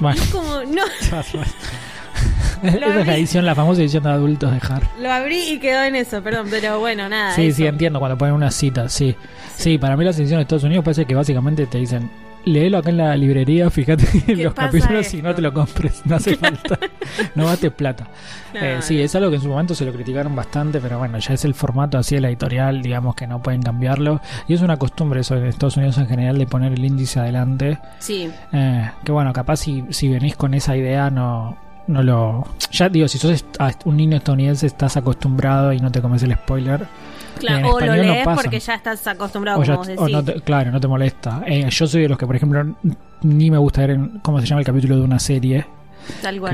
Bueno. 0.00 0.16
Y 0.20 0.24
es 0.24 0.30
como, 0.32 0.62
no, 0.64 0.82
Esa 2.62 2.76
es 3.00 3.06
la 3.06 3.16
edición, 3.16 3.44
la 3.44 3.56
famosa 3.56 3.80
edición 3.80 4.04
de 4.04 4.10
adultos 4.10 4.52
de 4.52 4.58
Har. 4.58 4.82
lo 5.00 5.10
abrí 5.10 5.50
y 5.50 5.58
quedó 5.58 5.82
en 5.82 5.96
eso, 5.96 6.22
perdón, 6.22 6.46
pero 6.48 6.78
bueno, 6.78 7.08
nada. 7.08 7.34
Sí, 7.34 7.48
eso. 7.48 7.56
sí, 7.56 7.66
entiendo 7.66 7.98
cuando 7.98 8.16
ponen 8.16 8.34
una 8.34 8.52
cita, 8.52 8.88
sí. 8.88 9.16
Sí, 9.56 9.78
para 9.78 9.96
mí 9.96 10.04
las 10.04 10.16
ediciones 10.16 10.38
de 10.38 10.42
Estados 10.42 10.64
Unidos 10.64 10.84
parece 10.84 11.04
que 11.04 11.14
básicamente 11.14 11.66
te 11.66 11.78
dicen, 11.78 12.08
léelo 12.44 12.78
acá 12.78 12.90
en 12.90 12.96
la 12.98 13.16
librería, 13.16 13.70
fíjate 13.70 14.04
en 14.28 14.36
¿Qué 14.36 14.44
los 14.44 14.54
capítulos 14.54 15.12
y 15.14 15.16
esto? 15.18 15.28
no 15.28 15.34
te 15.34 15.42
lo 15.42 15.52
compres, 15.52 16.02
no 16.04 16.16
hace 16.16 16.36
falta, 16.38 16.78
no 17.34 17.46
gastes 17.46 17.72
plata. 17.72 18.08
Eh, 18.54 18.78
sí, 18.80 19.00
es 19.00 19.14
algo 19.14 19.30
que 19.30 19.36
en 19.36 19.42
su 19.42 19.48
momento 19.48 19.74
se 19.74 19.84
lo 19.84 19.92
criticaron 19.92 20.34
bastante, 20.34 20.80
pero 20.80 20.98
bueno, 20.98 21.18
ya 21.18 21.34
es 21.34 21.44
el 21.44 21.54
formato 21.54 21.98
así 21.98 22.16
de 22.16 22.20
la 22.20 22.28
editorial, 22.28 22.82
digamos 22.82 23.14
que 23.14 23.26
no 23.26 23.42
pueden 23.42 23.62
cambiarlo. 23.62 24.20
Y 24.48 24.54
es 24.54 24.60
una 24.62 24.76
costumbre 24.76 25.20
eso 25.20 25.36
en 25.36 25.46
Estados 25.46 25.76
Unidos 25.76 25.98
en 25.98 26.06
general 26.06 26.38
de 26.38 26.46
poner 26.46 26.72
el 26.72 26.84
índice 26.84 27.20
adelante. 27.20 27.78
Sí, 27.98 28.30
Eh, 28.52 28.90
que 29.04 29.12
bueno, 29.12 29.32
capaz 29.32 29.56
si, 29.56 29.84
si 29.90 30.08
venís 30.08 30.36
con 30.36 30.54
esa 30.54 30.76
idea 30.76 31.10
no, 31.10 31.56
no 31.86 32.02
lo... 32.02 32.44
Ya 32.70 32.88
digo, 32.88 33.08
si 33.08 33.18
sos 33.18 33.44
un 33.84 33.96
niño 33.96 34.16
estadounidense 34.18 34.66
estás 34.66 34.96
acostumbrado 34.96 35.72
y 35.72 35.80
no 35.80 35.90
te 35.90 36.00
comes 36.02 36.22
el 36.22 36.34
spoiler. 36.34 36.86
Claro. 37.46 37.58
En 37.58 37.64
o 37.74 37.80
lo 37.80 37.86
no 37.96 38.02
lees 38.02 38.24
pasa. 38.24 38.42
porque 38.42 38.58
ya 38.60 38.74
estás 38.74 39.06
acostumbrado, 39.06 39.60
O 39.60 39.64
ya- 39.64 39.74
como 39.76 39.78
vos 39.88 39.88
o 39.98 40.04
decís. 40.06 40.12
no 40.16 40.24
te- 40.24 40.40
claro, 40.42 40.70
no 40.70 40.80
te 40.80 40.88
molesta. 40.88 41.42
Eh, 41.46 41.68
yo 41.70 41.86
soy 41.86 42.02
de 42.02 42.08
los 42.08 42.18
que, 42.18 42.26
por 42.26 42.36
ejemplo, 42.36 42.74
ni 43.22 43.50
me 43.50 43.58
gusta 43.58 43.82
ver 43.82 43.90
en, 43.90 44.18
cómo 44.20 44.40
se 44.40 44.46
llama 44.46 44.60
el 44.60 44.66
capítulo 44.66 44.96
de 44.96 45.02
una 45.02 45.18
serie. 45.18 45.66
Tal 46.22 46.40
cual. 46.40 46.52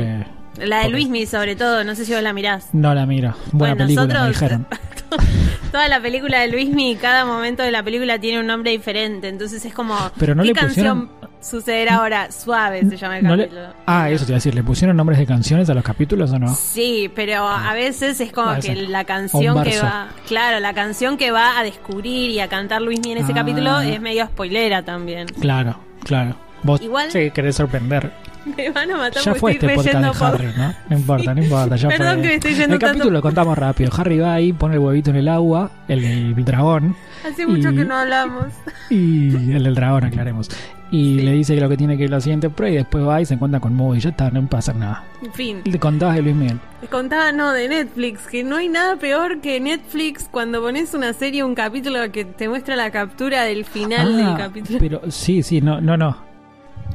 Que 0.57 0.64
La 0.66 0.76
de 0.78 0.83
porque- 0.85 0.88
Luismi, 0.90 1.26
sobre 1.26 1.54
todo, 1.57 1.85
no 1.85 1.95
sé 1.95 2.04
si 2.04 2.12
vos 2.12 2.23
la 2.23 2.33
mirás. 2.33 2.68
no 2.73 2.95
la 2.95 3.07
miro. 3.07 3.35
Buena 3.52 3.75
Bueno, 3.75 3.76
película, 3.87 4.07
me 4.07 4.12
nosotros- 4.14 4.40
dijeron. 4.40 4.66
Toda 5.73 5.88
la 5.88 6.00
película 6.00 6.40
de 6.40 6.49
Luismi, 6.49 6.97
cada 6.97 7.25
momento 7.25 7.62
de 7.62 7.71
la 7.71 7.83
película 7.83 8.18
tiene 8.18 8.40
un 8.40 8.47
nombre 8.47 8.71
diferente. 8.71 9.28
Entonces 9.28 9.64
es 9.64 9.73
como. 9.75 9.95
Pero 10.18 10.35
no 10.35 10.42
¿Qué 10.42 10.49
le 10.49 10.54
canción 10.54 11.11
sucederá 11.40 11.97
ahora? 11.97 12.30
Suave 12.33 12.88
se 12.88 12.97
llama 12.97 13.18
el 13.18 13.25
No 13.25 13.37
le- 13.37 13.45
capítulo. 13.49 13.68
Ah, 13.87 14.11
eso 14.11 14.25
te 14.25 14.33
iba 14.33 14.37
a 14.37 14.38
decir. 14.38 14.54
¿Le 14.54 14.62
pusieron 14.62 14.97
nombres 14.97 15.18
de 15.18 15.26
canciones 15.26 15.68
a 15.71 15.75
los 15.75 15.85
capítulos 15.85 16.33
o 16.33 16.38
no? 16.38 16.54
Sí, 16.54 17.11
pero 17.14 17.47
a 17.49 17.73
veces 17.75 18.21
es 18.21 18.33
como 18.33 18.50
Ah, 18.50 18.59
que 18.61 18.75
la 18.75 19.04
canción 19.04 19.62
que 19.62 19.80
va. 19.80 20.09
Claro, 20.26 20.61
la 20.61 20.75
canción 20.75 21.16
que 21.16 21.30
va 21.30 21.59
a 21.59 21.62
descubrir 21.62 22.30
y 22.30 22.40
a 22.40 22.49
cantar 22.49 22.83
Luismi 22.83 23.12
en 23.12 23.18
ese 23.18 23.33
Ah. 23.33 23.37
capítulo 23.37 23.80
es 23.80 24.00
medio 24.00 24.26
spoilera 24.26 24.83
también. 24.83 25.26
Claro, 25.40 25.78
claro. 26.04 26.37
Vos 26.62 26.80
Igual- 26.83 27.11
sí, 27.12 27.30
querés 27.30 27.54
sorprender. 27.57 28.11
Me 28.57 28.71
van 28.71 28.90
a 28.90 28.97
matar 28.97 29.23
Ya 29.23 29.33
porque 29.33 29.40
fue 29.40 29.52
estoy 29.52 29.68
este 29.68 29.76
podcast 29.76 30.04
de 30.04 30.18
por- 30.18 30.35
Harry, 30.35 30.52
¿no? 30.57 30.75
No 30.88 30.97
importa, 30.97 31.35
no 31.35 31.42
importa. 31.42 31.76
Ya 31.76 31.88
Perdón 31.88 32.14
fue. 32.14 32.23
que 32.23 32.28
me 32.28 32.35
estoy 32.37 32.54
yendo 32.54 32.75
El 32.76 32.80
capítulo 32.80 33.11
lo 33.11 33.21
contamos 33.23 33.59
rápido. 33.59 33.90
Harry 33.97 34.18
va 34.18 34.33
ahí, 34.35 34.52
pone 34.54 34.75
el 34.75 34.80
huevito 34.80 35.11
en 35.11 35.16
el 35.16 35.28
agua, 35.28 35.71
el, 35.87 36.02
el 36.04 36.45
dragón, 36.45 36.97
Hace 37.26 37.46
mucho 37.46 37.70
Y- 37.70 37.76
que 37.76 37.84
no 37.84 37.96
hablamos. 37.96 38.46
y 38.90 39.28
el 39.52 39.62
del 39.64 39.75
dragón, 39.75 40.04
aclaremos. 40.04 40.48
Y 40.90 41.20
le 41.20 41.32
dice 41.32 41.54
que 41.54 41.60
lo 41.60 41.68
que 41.68 41.76
tiene 41.76 41.98
que 41.98 42.04
ir 42.04 42.08
a 42.10 42.16
la 42.16 42.20
siguiente 42.22 42.48
prueba 42.48 42.72
y 42.72 42.76
después 42.78 43.06
va 43.06 43.20
y 43.20 43.26
se 43.26 43.34
encuentra 43.34 43.60
con 43.60 43.75
Moe 43.75 43.98
y 43.98 44.00
ya 44.00 44.08
está, 44.10 44.30
no 44.30 44.46
pasa 44.46 44.72
nada. 44.72 45.04
En 45.22 45.32
fin. 45.34 45.60
Le 45.64 45.78
contabas 45.78 46.16
de 46.16 46.22
Luis 46.22 46.34
Miguel. 46.34 46.58
Les 46.80 46.88
contaba, 46.90 47.30
no, 47.30 47.52
de 47.52 47.68
Netflix, 47.68 48.26
que 48.26 48.42
no 48.42 48.56
hay 48.56 48.68
nada 48.70 48.96
peor 48.96 49.40
que 49.42 49.60
Netflix 49.60 50.28
cuando 50.30 50.62
pones 50.62 50.94
una 50.94 51.12
serie, 51.12 51.44
un 51.44 51.54
capítulo 51.54 52.10
que 52.10 52.25
te 52.25 52.48
muestra 52.48 52.75
la 52.75 52.90
captura 52.90 53.42
del 53.44 53.66
final 53.66 54.16
del 54.16 54.26
Ah, 54.28 54.37
capítulo. 54.38 54.78
Pero 54.78 55.02
sí, 55.10 55.42
sí, 55.42 55.60
no, 55.60 55.78
no, 55.80 55.96
no. 55.98 56.16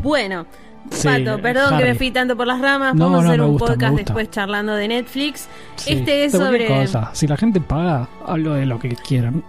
Bueno, 0.01 0.47
Sí, 0.89 1.07
Pato, 1.07 1.39
perdón 1.41 1.77
que 1.77 1.85
me 1.85 1.95
fui 1.95 2.11
tanto 2.11 2.35
por 2.35 2.45
las 2.45 2.59
ramas, 2.59 2.93
No, 2.93 3.05
vamos 3.05 3.21
no, 3.23 3.29
a 3.29 3.31
hacer 3.31 3.41
un 3.41 3.51
gusta, 3.51 3.67
podcast 3.67 3.95
después 3.95 4.29
charlando 4.31 4.73
de 4.75 4.87
Netflix. 4.89 5.47
Sí, 5.75 5.93
Este 5.93 6.25
es 6.25 6.31
sobre... 6.33 6.67
cosa. 6.67 7.11
Si 7.13 7.25
la 7.25 7.37
gente 7.37 7.61
paga, 7.61 8.09
hablo 8.25 8.55
de 8.55 8.65
lo 8.65 8.79
que 8.79 8.89
quieran. 8.89 9.43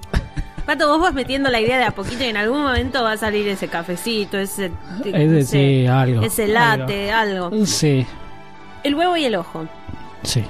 Pato, 0.66 0.88
vos 0.88 1.00
vas 1.00 1.12
metiendo 1.14 1.50
la 1.50 1.60
idea 1.60 1.76
de 1.78 1.84
a 1.84 1.90
poquito 1.90 2.24
y 2.24 2.28
en 2.28 2.36
algún 2.38 2.62
momento 2.62 3.02
va 3.02 3.12
a 3.12 3.16
salir 3.16 3.46
ese 3.48 3.68
cafecito, 3.68 4.38
ese... 4.38 4.66
Es 4.66 4.72
no 5.28 5.32
de, 5.32 5.44
sé, 5.44 5.50
sí, 5.82 5.86
algo. 5.86 6.22
ese 6.22 6.48
latte, 6.48 7.10
algo. 7.12 7.66
Sí, 7.66 8.06
El 8.82 8.94
huevo 8.94 9.16
y 9.16 9.24
el 9.24 9.34
ojo. 9.36 9.66
sí. 10.22 10.44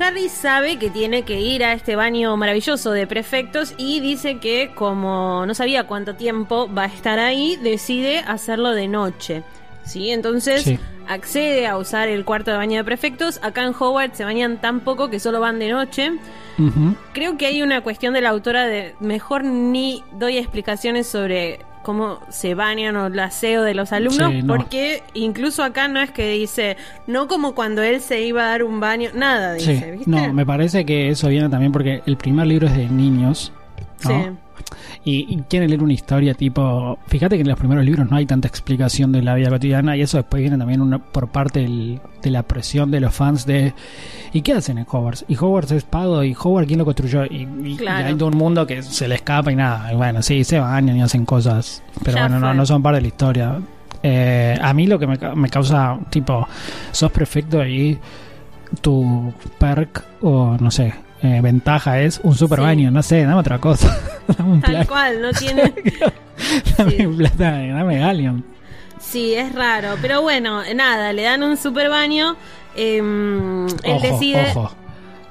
Harry 0.00 0.28
sabe 0.28 0.76
que 0.78 0.90
tiene 0.90 1.22
que 1.22 1.40
ir 1.40 1.64
a 1.64 1.72
este 1.72 1.96
baño 1.96 2.36
maravilloso 2.36 2.92
de 2.92 3.08
prefectos 3.08 3.74
y 3.78 3.98
dice 3.98 4.38
que 4.38 4.70
como 4.72 5.44
no 5.44 5.54
sabía 5.54 5.88
cuánto 5.88 6.14
tiempo 6.14 6.72
va 6.72 6.84
a 6.84 6.86
estar 6.86 7.18
ahí, 7.18 7.56
decide 7.56 8.20
hacerlo 8.20 8.70
de 8.70 8.86
noche. 8.86 9.42
¿Sí? 9.82 10.10
Entonces 10.10 10.62
Sí. 10.62 10.78
Accede 11.08 11.66
a 11.66 11.76
usar 11.76 12.08
el 12.08 12.24
cuarto 12.24 12.50
de 12.50 12.56
baño 12.56 12.76
de 12.78 12.84
prefectos. 12.84 13.40
Acá 13.42 13.64
en 13.64 13.74
Hogwarts 13.78 14.16
se 14.18 14.24
bañan 14.24 14.60
tan 14.60 14.80
poco 14.80 15.08
que 15.10 15.18
solo 15.20 15.40
van 15.40 15.58
de 15.58 15.70
noche. 15.70 16.12
Creo 17.12 17.36
que 17.36 17.46
hay 17.46 17.62
una 17.62 17.82
cuestión 17.82 18.14
de 18.14 18.20
la 18.20 18.30
autora 18.30 18.66
de 18.66 18.94
mejor 19.00 19.44
ni 19.44 20.02
doy 20.18 20.38
explicaciones 20.38 21.06
sobre 21.06 21.60
cómo 21.84 22.20
se 22.28 22.54
bañan 22.54 22.96
o 22.96 23.06
el 23.06 23.18
aseo 23.18 23.62
de 23.62 23.72
los 23.74 23.92
alumnos, 23.92 24.30
Sí, 24.32 24.42
no. 24.42 24.56
porque 24.56 25.02
incluso 25.14 25.62
acá 25.62 25.88
no 25.88 26.00
es 26.00 26.10
que 26.10 26.32
dice, 26.32 26.76
no 27.06 27.28
como 27.28 27.54
cuando 27.54 27.82
él 27.82 28.00
se 28.00 28.20
iba 28.22 28.42
a 28.44 28.48
dar 28.48 28.62
un 28.64 28.78
baño, 28.80 29.10
nada 29.14 29.58
Sí, 29.58 29.72
dice, 29.72 29.90
¿viste? 29.92 30.10
no, 30.10 30.32
me 30.34 30.44
parece 30.44 30.84
que 30.84 31.08
eso 31.08 31.28
viene 31.28 31.48
también 31.48 31.72
porque 31.72 32.02
el 32.04 32.16
primer 32.18 32.46
libro 32.46 32.66
es 32.66 32.76
de 32.76 32.88
niños. 32.88 33.52
¿no? 34.04 34.10
Sí. 34.10 34.30
Y, 35.04 35.26
y 35.32 35.36
quieren 35.48 35.70
leer 35.70 35.82
una 35.82 35.92
historia 35.92 36.34
tipo. 36.34 36.98
Fíjate 37.06 37.36
que 37.36 37.42
en 37.42 37.48
los 37.48 37.58
primeros 37.58 37.84
libros 37.84 38.10
no 38.10 38.16
hay 38.16 38.26
tanta 38.26 38.48
explicación 38.48 39.12
de 39.12 39.22
la 39.22 39.34
vida 39.34 39.48
cotidiana 39.48 39.96
y 39.96 40.02
eso 40.02 40.18
después 40.18 40.40
viene 40.42 40.58
también 40.58 40.80
una- 40.80 40.98
por 40.98 41.28
parte 41.28 41.60
del- 41.60 42.00
de 42.22 42.30
la 42.30 42.42
presión 42.42 42.90
de 42.90 43.00
los 43.00 43.14
fans 43.14 43.46
de. 43.46 43.72
¿Y 44.32 44.42
qué 44.42 44.52
hacen 44.52 44.78
en 44.78 44.86
Hogwarts? 44.90 45.24
Y 45.28 45.36
Hogwarts 45.36 45.72
es 45.72 45.84
pago 45.84 46.22
y 46.24 46.34
Hogwarts 46.34 46.66
quién 46.68 46.78
lo 46.78 46.84
construyó. 46.84 47.24
Y, 47.24 47.48
y- 47.64 47.76
Claro. 47.76 48.00
y 48.06 48.10
hay 48.10 48.14
todo 48.16 48.28
un 48.28 48.36
mundo 48.36 48.66
que 48.66 48.82
se 48.82 49.08
le 49.08 49.14
escapa 49.14 49.50
y 49.52 49.56
nada. 49.56 49.92
Y 49.92 49.96
bueno, 49.96 50.20
sí, 50.22 50.44
se 50.44 50.58
bañan 50.58 50.96
y 50.96 51.02
hacen 51.02 51.24
cosas. 51.24 51.82
Pero 52.04 52.16
Ya 52.16 52.22
bueno, 52.28 52.40
no, 52.40 52.52
no 52.54 52.66
son 52.66 52.82
parte 52.82 52.96
de 52.96 53.02
la 53.02 53.08
historia. 53.08 53.58
Eh, 54.02 54.56
a 54.60 54.72
mí 54.74 54.86
lo 54.86 54.98
que 54.98 55.06
me, 55.06 55.16
me 55.34 55.48
causa, 55.48 55.98
tipo, 56.10 56.46
sos 56.92 57.10
perfecto 57.10 57.66
y 57.66 57.98
tu 58.80 59.32
perk 59.58 60.04
o 60.22 60.56
no 60.60 60.70
sé, 60.70 60.92
eh, 61.22 61.40
ventaja 61.42 62.00
es 62.00 62.20
un 62.22 62.34
super 62.34 62.58
Sí. 62.58 62.64
baño, 62.64 62.90
no 62.90 63.02
sé, 63.02 63.22
dame 63.24 63.34
otra 63.40 63.58
cosa. 63.58 63.96
dame 64.38 64.52
un 64.52 64.60
Tal 64.60 64.70
plan. 64.72 64.86
cual, 64.86 65.22
no 65.22 65.30
tiene... 65.32 65.72
Dame 66.78 66.90
Sí. 66.92 67.06
plata, 67.06 67.50
dame 67.58 67.98
Galleon. 67.98 68.44
Sí, 69.00 69.34
es 69.34 69.52
raro, 69.54 69.96
pero 70.00 70.22
bueno, 70.22 70.62
nada, 70.74 71.12
le 71.12 71.22
dan 71.22 71.42
un 71.42 71.56
super 71.56 71.88
baño. 71.88 72.36
em, 72.76 73.66
él 73.66 73.92
Ojo, 73.94 74.06
decide... 74.06 74.52
ojo. 74.54 74.72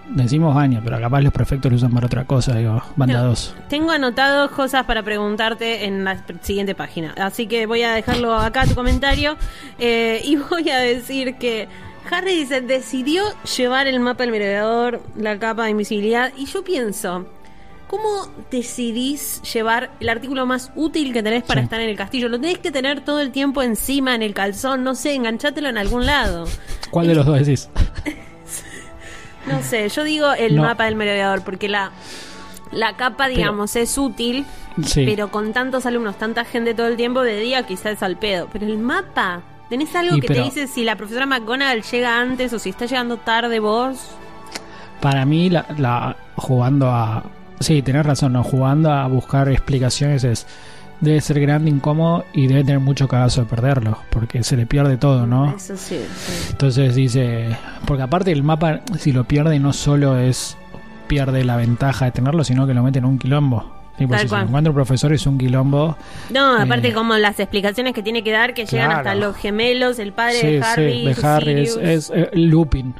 Decimos 0.10 0.56
baño, 0.56 0.79
pero 0.86 1.01
capaz 1.01 1.20
los 1.20 1.34
prefectos 1.34 1.70
lo 1.70 1.75
usan 1.75 1.91
para 1.94 2.06
otra 2.06 2.24
cosa, 2.24 2.56
digo, 2.56 2.82
banda 2.96 3.20
No. 3.24 3.27
2. 3.27 3.56
Tengo 3.70 3.91
anotado 3.91 4.50
cosas 4.51 4.86
para 4.86 5.03
preguntarte 5.03 5.84
en 5.86 6.06
la 6.06 6.24
siguiente 6.41 6.75
página. 6.75 7.13
Así 7.17 7.46
que 7.48 7.65
voy 7.65 7.84
a 7.84 7.91
dejarlo 7.91 8.34
acá 8.34 8.65
tu 8.65 8.74
comentario. 8.74 9.36
eh, 9.79 10.22
y 10.24 10.36
voy 10.50 10.70
a 10.70 10.77
decir 10.79 11.36
que 11.36 11.67
Harry 12.12 12.36
dice, 12.36 12.62
decidió 12.62 13.24
llevar 13.58 13.88
el 13.88 14.00
mapa 14.00 14.24
del 14.24 14.32
merodeador, 14.32 15.02
la 15.16 15.38
capa 15.40 15.66
de 15.66 15.72
invisibilidad. 15.72 16.32
Y 16.38 16.46
yo 16.46 16.64
pienso, 16.64 17.26
¿cómo 17.88 18.28
decidís 18.52 19.42
llevar 19.54 19.92
el 20.00 20.10
artículo 20.10 20.46
más 20.46 20.72
útil 20.76 21.14
que 21.14 21.24
tenés 21.24 21.44
para 21.44 21.62
Sí. 21.62 21.66
estar 21.66 21.80
en 21.82 21.90
el 21.90 21.96
castillo? 21.98 22.30
Lo 22.30 22.40
tenés 22.40 22.60
que 22.60 22.72
tener 22.72 23.02
todo 23.02 23.20
el 23.22 23.32
tiempo 23.32 23.62
encima, 23.64 24.16
en 24.16 24.22
el 24.22 24.34
calzón, 24.34 24.84
no 24.84 24.96
sé, 24.96 25.14
enganchátelo 25.14 25.70
en 25.70 25.78
algún 25.78 26.06
lado. 26.06 26.46
¿Cuál 26.92 27.08
de 27.08 27.16
los 27.16 27.26
dos 27.26 27.40
decís? 27.46 27.70
No 29.46 29.64
sé, 29.64 29.88
yo 29.88 30.04
digo 30.04 30.34
el 30.34 30.58
No. 30.58 30.64
mapa 30.64 30.86
del 30.86 30.96
merodeador, 30.96 31.42
porque 31.44 31.70
la, 31.70 31.92
la 32.74 32.98
capa, 32.98 33.30
digamos, 33.30 33.78
es 33.78 33.98
útil. 33.98 34.46
Sí. 34.84 35.06
Pero 35.06 35.32
con 35.32 35.54
tantos 35.54 35.86
alumnos, 35.86 36.18
tanta 36.18 36.44
gente 36.44 36.74
todo 36.74 36.88
el 36.88 36.98
tiempo, 36.98 37.22
de 37.22 37.40
día 37.40 37.64
quizás 37.66 37.94
es 37.94 38.04
al 38.04 38.18
pedo. 38.18 38.50
Pero 38.52 38.66
el 38.66 38.78
mapa, 38.78 39.42
¿tenés 39.70 39.96
algo 39.96 40.18
Y 40.18 40.22
que 40.22 40.28
pero- 40.28 40.40
te 40.42 40.46
dice 40.46 40.68
si 40.68 40.84
la 40.84 40.96
profesora 40.96 41.26
McGonagall 41.26 41.82
llega 41.84 42.20
antes 42.20 42.54
o 42.54 42.60
si 42.60 42.70
está 42.70 42.86
llegando 42.86 43.18
tarde 43.18 43.60
vos? 43.60 44.00
Para 45.02 45.26
mí, 45.26 45.50
la, 45.50 45.66
la- 45.78 46.16
jugando 46.36 46.90
a. 46.90 47.24
Sí, 47.60 47.82
tenés 47.82 48.06
razón, 48.06 48.34
no, 48.34 48.44
jugando 48.44 48.92
a 48.92 49.08
buscar 49.08 49.50
explicaciones 49.50 50.24
es. 50.24 50.48
Debe 51.00 51.22
ser 51.22 51.40
grande, 51.40 51.70
incómodo 51.70 52.26
y 52.34 52.48
debe 52.48 52.64
tener 52.64 52.80
mucho 52.80 53.08
cagazo 53.08 53.42
de 53.42 53.48
perderlo, 53.48 54.00
porque 54.10 54.42
se 54.44 54.58
le 54.58 54.66
pierde 54.66 54.98
todo, 54.98 55.28
¿no? 55.28 55.54
Eso 55.56 55.78
sí. 55.78 56.00
sí. 56.18 56.48
Entonces 56.50 56.96
dice, 56.96 57.56
porque 57.86 58.02
aparte 58.02 58.32
el 58.32 58.42
mapa, 58.42 58.82
si 58.98 59.12
lo 59.12 59.24
pierde, 59.24 59.60
no 59.60 59.74
solo 59.74 60.18
es 60.18 60.58
pierde 61.06 61.44
la 61.44 61.56
ventaja 61.56 62.06
de 62.06 62.12
tenerlo, 62.12 62.44
sino 62.44 62.66
que 62.66 62.74
lo 62.74 62.82
mete 62.82 62.98
en 62.98 63.06
un 63.06 63.20
quilombo. 63.20 63.77
Tipo, 63.98 64.12
Tal 64.12 64.20
si 64.22 64.27
se 64.27 64.30
cual. 64.30 64.68
un 64.68 64.74
profesor 64.74 65.12
es 65.13 65.25
un 65.25 65.38
quilombo. 65.38 65.98
No, 66.30 66.56
aparte 66.60 66.89
Eh, 66.89 66.94
como 66.94 67.16
las 67.16 67.39
explicaciones 67.39 67.94
que 67.94 68.04
tiene 68.04 68.24
que 68.24 68.32
dar, 68.32 68.54
que 68.54 68.66
llegan 68.66 68.88
Claro. 68.89 68.98
hasta 69.10 69.16
los 69.16 69.36
gemelos, 69.36 69.98
el 70.00 70.13
padre 70.13 70.39
Sí, 70.42 70.48
de 70.48 70.62
Harry, 70.63 70.94
sí, 70.94 71.06
de 71.22 71.27
Harry 71.27 71.62
es, 71.94 72.12
eh, 72.13 72.30
Lupin, 72.34 72.94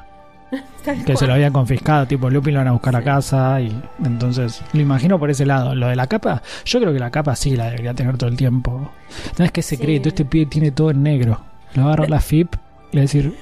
Tal 0.86 1.04
que 1.04 1.16
se 1.18 1.28
lo 1.28 1.34
habían 1.34 1.52
confiscado, 1.54 2.08
tipo 2.08 2.30
Lupin 2.30 2.54
lo 2.54 2.62
van 2.62 2.70
a 2.70 2.72
buscar 2.72 2.96
a 2.96 3.02
casa 3.04 3.60
y 3.62 3.78
entonces 4.04 4.62
lo 4.74 4.80
imagino 4.82 5.20
por 5.20 5.30
ese 5.30 5.46
lado. 5.46 5.76
Lo 5.76 5.88
de 5.88 5.96
la 5.96 6.08
capa, 6.08 6.42
yo 6.66 6.80
creo 6.80 6.94
que 6.94 7.00
la 7.00 7.12
capa 7.12 7.36
sí 7.36 7.56
la 7.56 7.66
debería 7.66 7.94
tener 7.94 8.18
todo 8.18 8.30
el 8.30 8.38
tiempo. 8.38 8.90
No 9.38 9.46
es 9.46 9.52
que 9.52 9.62
secreto, 9.62 10.04
Sí. 10.04 10.10
este 10.10 10.26
pibe 10.26 10.46
tiene 10.46 10.72
todo 10.72 10.90
en 10.92 11.04
negro. 11.04 11.42
Lo 11.76 11.84
va 11.84 11.90
a 11.90 11.94
agarrar 11.94 12.10
la 12.10 12.22
FIP 12.22 12.56
le 12.92 13.02
decir, 13.02 13.34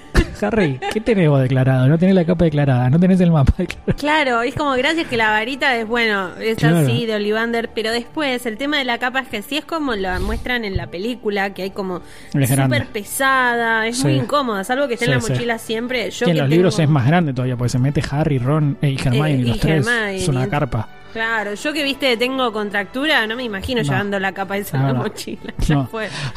Harry, 0.42 0.80
¿qué 0.92 1.00
tenés 1.00 1.30
vos 1.30 1.40
declarado? 1.42 1.88
No 1.88 1.98
tenés 1.98 2.14
la 2.16 2.26
capa 2.26 2.44
declarada, 2.46 2.90
no 2.90 3.00
tenés 3.00 3.22
el 3.22 3.32
mapa 3.32 3.54
declarado. 3.58 3.96
Claro, 3.98 4.42
es 4.42 4.54
como 4.56 4.72
gracias 4.74 5.08
que 5.08 5.16
la 5.18 5.30
varita 5.30 5.76
es 5.78 5.88
bueno, 5.88 6.36
es 6.40 6.58
Claro. 6.58 6.80
así 6.80 7.06
de 7.06 7.16
Ollivander, 7.16 7.70
pero 7.74 7.92
después 7.92 8.46
el 8.46 8.58
tema 8.58 8.78
de 8.78 8.84
la 8.86 8.98
capa 8.98 9.20
es 9.22 9.28
que 9.30 9.42
si 9.42 9.58
es 9.58 9.66
como 9.66 9.96
lo 9.96 10.20
muestran 10.22 10.66
en 10.66 10.76
la 10.78 10.88
película, 10.88 11.54
que 11.54 11.64
hay 11.64 11.70
como 11.70 12.02
súper 12.34 12.88
pesada, 12.88 13.88
es 13.88 13.98
Sí. 14.00 14.04
muy 14.08 14.14
incómoda, 14.16 14.64
salvo 14.64 14.88
que 14.88 14.96
esté 14.96 15.06
en 15.06 15.12
la 15.12 15.22
sí. 15.22 15.32
mochila 15.32 15.58
siempre. 15.58 16.10
Yo 16.12 16.26
Y 16.28 16.32
en 16.32 16.36
que 16.36 16.42
los 16.42 16.50
libros 16.50 16.80
es 16.80 16.90
más 16.90 17.06
grande 17.08 17.34
todavía, 17.34 17.56
porque 17.56 17.70
se 17.70 17.80
mete 17.80 18.04
Harry, 18.12 18.38
Ron 18.40 18.78
eh, 18.82 18.90
y 18.92 18.96
Hermione, 19.00 19.32
Eh, 19.32 19.38
y 19.38 19.44
los 19.44 19.60
tres. 19.60 19.88
Hermione, 19.88 20.16
es 20.18 20.28
una 20.28 20.48
carpa. 20.50 20.90
Claro, 21.14 21.54
yo 21.54 21.72
que 21.72 21.82
viste 21.84 22.18
tengo 22.18 22.52
contractura, 22.52 23.26
no 23.26 23.38
me 23.38 23.44
imagino 23.44 23.82
No. 23.82 23.88
llevando 23.90 24.20
la 24.20 24.34
capa 24.34 24.58
esa 24.58 24.76
en 24.76 24.84
No, 24.88 24.88
la 24.90 24.94
no. 24.96 25.04
mochila. 25.04 25.54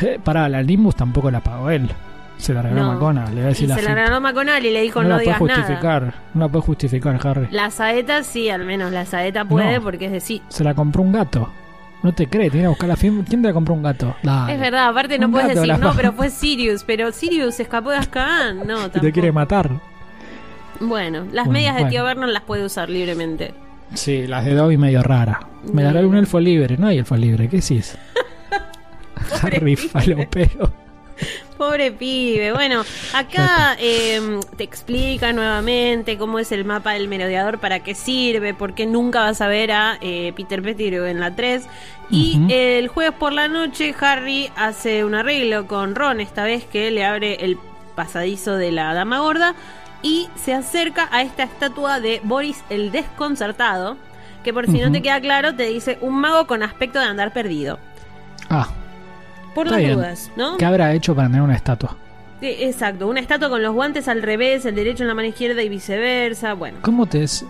Eh, 0.03 0.21
pará, 0.23 0.49
la 0.49 0.63
Nimbus 0.63 0.95
tampoco 0.95 1.31
la 1.33 1.41
pagó 1.41 1.69
él. 1.71 1.89
Se 2.39 2.55
la 2.55 2.63
regaló 2.63 2.83
No. 2.87 2.93
McConaughey, 2.95 3.35
le 3.35 3.41
va 3.43 3.47
a 3.47 3.51
Y 3.51 3.53
decir 3.55 3.69
la 3.69 3.75
se 3.75 3.83
la 3.83 3.95
regaló 3.95 4.21
McConnell 4.21 4.65
y 4.65 4.73
le 4.73 4.81
dijo 4.83 5.03
no, 5.03 5.09
no, 5.09 5.17
la 5.17 5.23
puede 5.23 5.25
digas 5.27 5.41
nada. 5.43 5.55
justificar, 5.61 6.15
no 6.35 6.41
la 6.41 6.49
puede 6.49 6.65
justificar, 6.65 7.21
Harry. 7.27 7.49
La 7.51 7.71
saeta 7.71 8.23
sí, 8.23 8.49
al 8.49 8.65
menos 8.65 8.93
la 8.93 9.05
saeta 9.05 9.45
puede 9.45 9.75
No. 9.77 9.83
porque 9.83 10.07
es 10.07 10.13
decir. 10.13 10.41
Se 10.49 10.65
la 10.65 10.75
compró 10.75 11.03
un 11.03 11.13
gato. 11.13 11.53
No 12.03 12.13
te 12.13 12.29
crees, 12.29 12.51
te 12.53 12.59
viene 12.59 12.67
a 12.67 12.69
buscar 12.71 12.89
la 12.89 12.97
FIP. 12.97 13.27
¿Quién 13.29 13.43
te 13.43 13.49
la 13.49 13.55
compró 13.55 13.75
un 13.75 13.83
gato? 13.83 14.15
Dale. 14.23 14.55
Es 14.55 14.61
verdad, 14.61 14.87
aparte 14.89 15.19
no 15.19 15.31
puedes 15.33 15.49
decir 15.49 15.67
la 15.67 15.79
no, 15.79 15.93
pero 15.97 16.13
fue 16.13 16.31
Sirius, 16.31 16.85
pero 16.85 17.11
Sirius 17.11 17.59
escapó 17.59 17.91
de 17.91 17.97
Azkaban. 17.97 18.59
No, 18.59 18.65
Que 18.77 18.81
tampoco. 18.83 19.01
te 19.01 19.13
quiere 19.13 19.33
matar. 19.33 19.69
Bueno, 20.81 21.25
las 21.33 21.47
Bueno, 21.47 21.53
medias 21.53 21.75
de 21.75 21.87
tío 21.87 22.05
Vernon 22.05 22.33
las 22.33 22.43
puede 22.45 22.65
usar 22.65 22.89
libremente. 22.89 23.53
Sí, 23.95 24.29
las 24.29 24.45
de 24.45 24.55
Dobby 24.55 24.77
medio 24.77 25.03
rara. 25.03 25.41
Me 25.73 25.83
dará 25.83 26.01
un 26.07 26.15
elfo 26.15 26.39
libre. 26.39 26.77
No 26.79 26.87
hay 26.87 26.99
elfo 26.99 27.17
libre, 27.17 27.49
¿qué 27.49 27.57
decís? 27.57 27.99
Harry 29.43 29.75
falopero. 29.75 30.73
Pobre 31.59 31.91
pibe. 31.91 32.53
Bueno, 32.53 32.85
acá 33.13 33.77
eh, 33.81 34.41
te 34.57 34.63
explica 34.63 35.33
nuevamente 35.33 36.17
cómo 36.17 36.39
es 36.39 36.53
el 36.53 36.65
mapa 36.65 36.93
del 36.93 37.09
merodeador, 37.09 37.59
para 37.59 37.81
qué 37.81 37.95
sirve, 37.95 38.55
por 38.55 38.75
qué 38.75 38.87
nunca 38.87 39.21
vas 39.21 39.41
a 39.41 39.49
ver 39.49 39.73
a 39.73 39.99
eh, 40.01 40.33
Peter 40.37 40.63
Pettigrew 40.63 41.05
en 41.05 41.19
la 41.19 41.35
3. 41.35 41.67
Y 42.11 42.41
el 42.49 42.89
jueves 42.89 43.13
por 43.19 43.35
la 43.35 43.49
noche, 43.49 43.95
Harry 44.01 44.51
hace 44.57 45.05
un 45.05 45.15
arreglo 45.15 45.67
con 45.67 45.95
Ron, 45.95 46.21
esta 46.21 46.45
vez 46.45 46.65
que 46.65 46.91
le 46.91 47.05
abre 47.05 47.45
el 47.45 47.59
pasadizo 47.95 48.57
de 48.57 48.73
la 48.73 48.95
Dama 48.95 49.19
Gorda 49.19 49.55
y 50.03 50.29
se 50.37 50.55
acerca 50.55 51.09
a 51.11 51.23
esta 51.23 51.43
estatua 51.43 52.01
de 52.01 52.21
Boris 52.23 52.63
el 52.71 52.93
Desconcertado, 52.93 53.97
que 54.45 54.55
por 54.55 54.67
si 54.67 54.79
no 54.79 54.93
te 54.93 55.03
queda 55.03 55.21
claro, 55.21 55.55
te 55.55 55.65
dice 55.65 55.99
un 56.01 56.15
mago 56.15 56.47
con 56.47 56.63
aspecto 56.63 56.99
de 56.99 57.07
andar 57.07 57.33
perdido. 57.33 57.79
Ah, 58.49 58.69
por 59.59 59.67
Está 59.67 59.77
las 59.77 59.85
bien. 59.85 59.97
dudas, 59.99 60.31
¿no? 60.37 60.57
¿Qué 60.57 60.65
habrá 60.65 60.93
hecho 60.95 61.15
para 61.15 61.29
tener 61.29 61.43
una 61.43 61.55
estatua? 61.55 61.97
Eh, 62.41 62.59
Exacto, 62.69 63.09
una 63.09 63.21
estatua 63.21 63.49
con 63.49 63.63
los 63.63 63.75
guantes 63.75 64.09
al 64.09 64.23
revés, 64.23 64.65
el 64.65 64.75
derecho 64.75 65.03
en 65.05 65.09
la 65.09 65.15
mano 65.15 65.29
izquierda 65.29 65.63
y 65.63 65.69
viceversa. 65.69 66.55
Bueno, 66.55 66.79
¿Cómo 66.83 67.07
te 67.07 67.23
es.? 67.23 67.45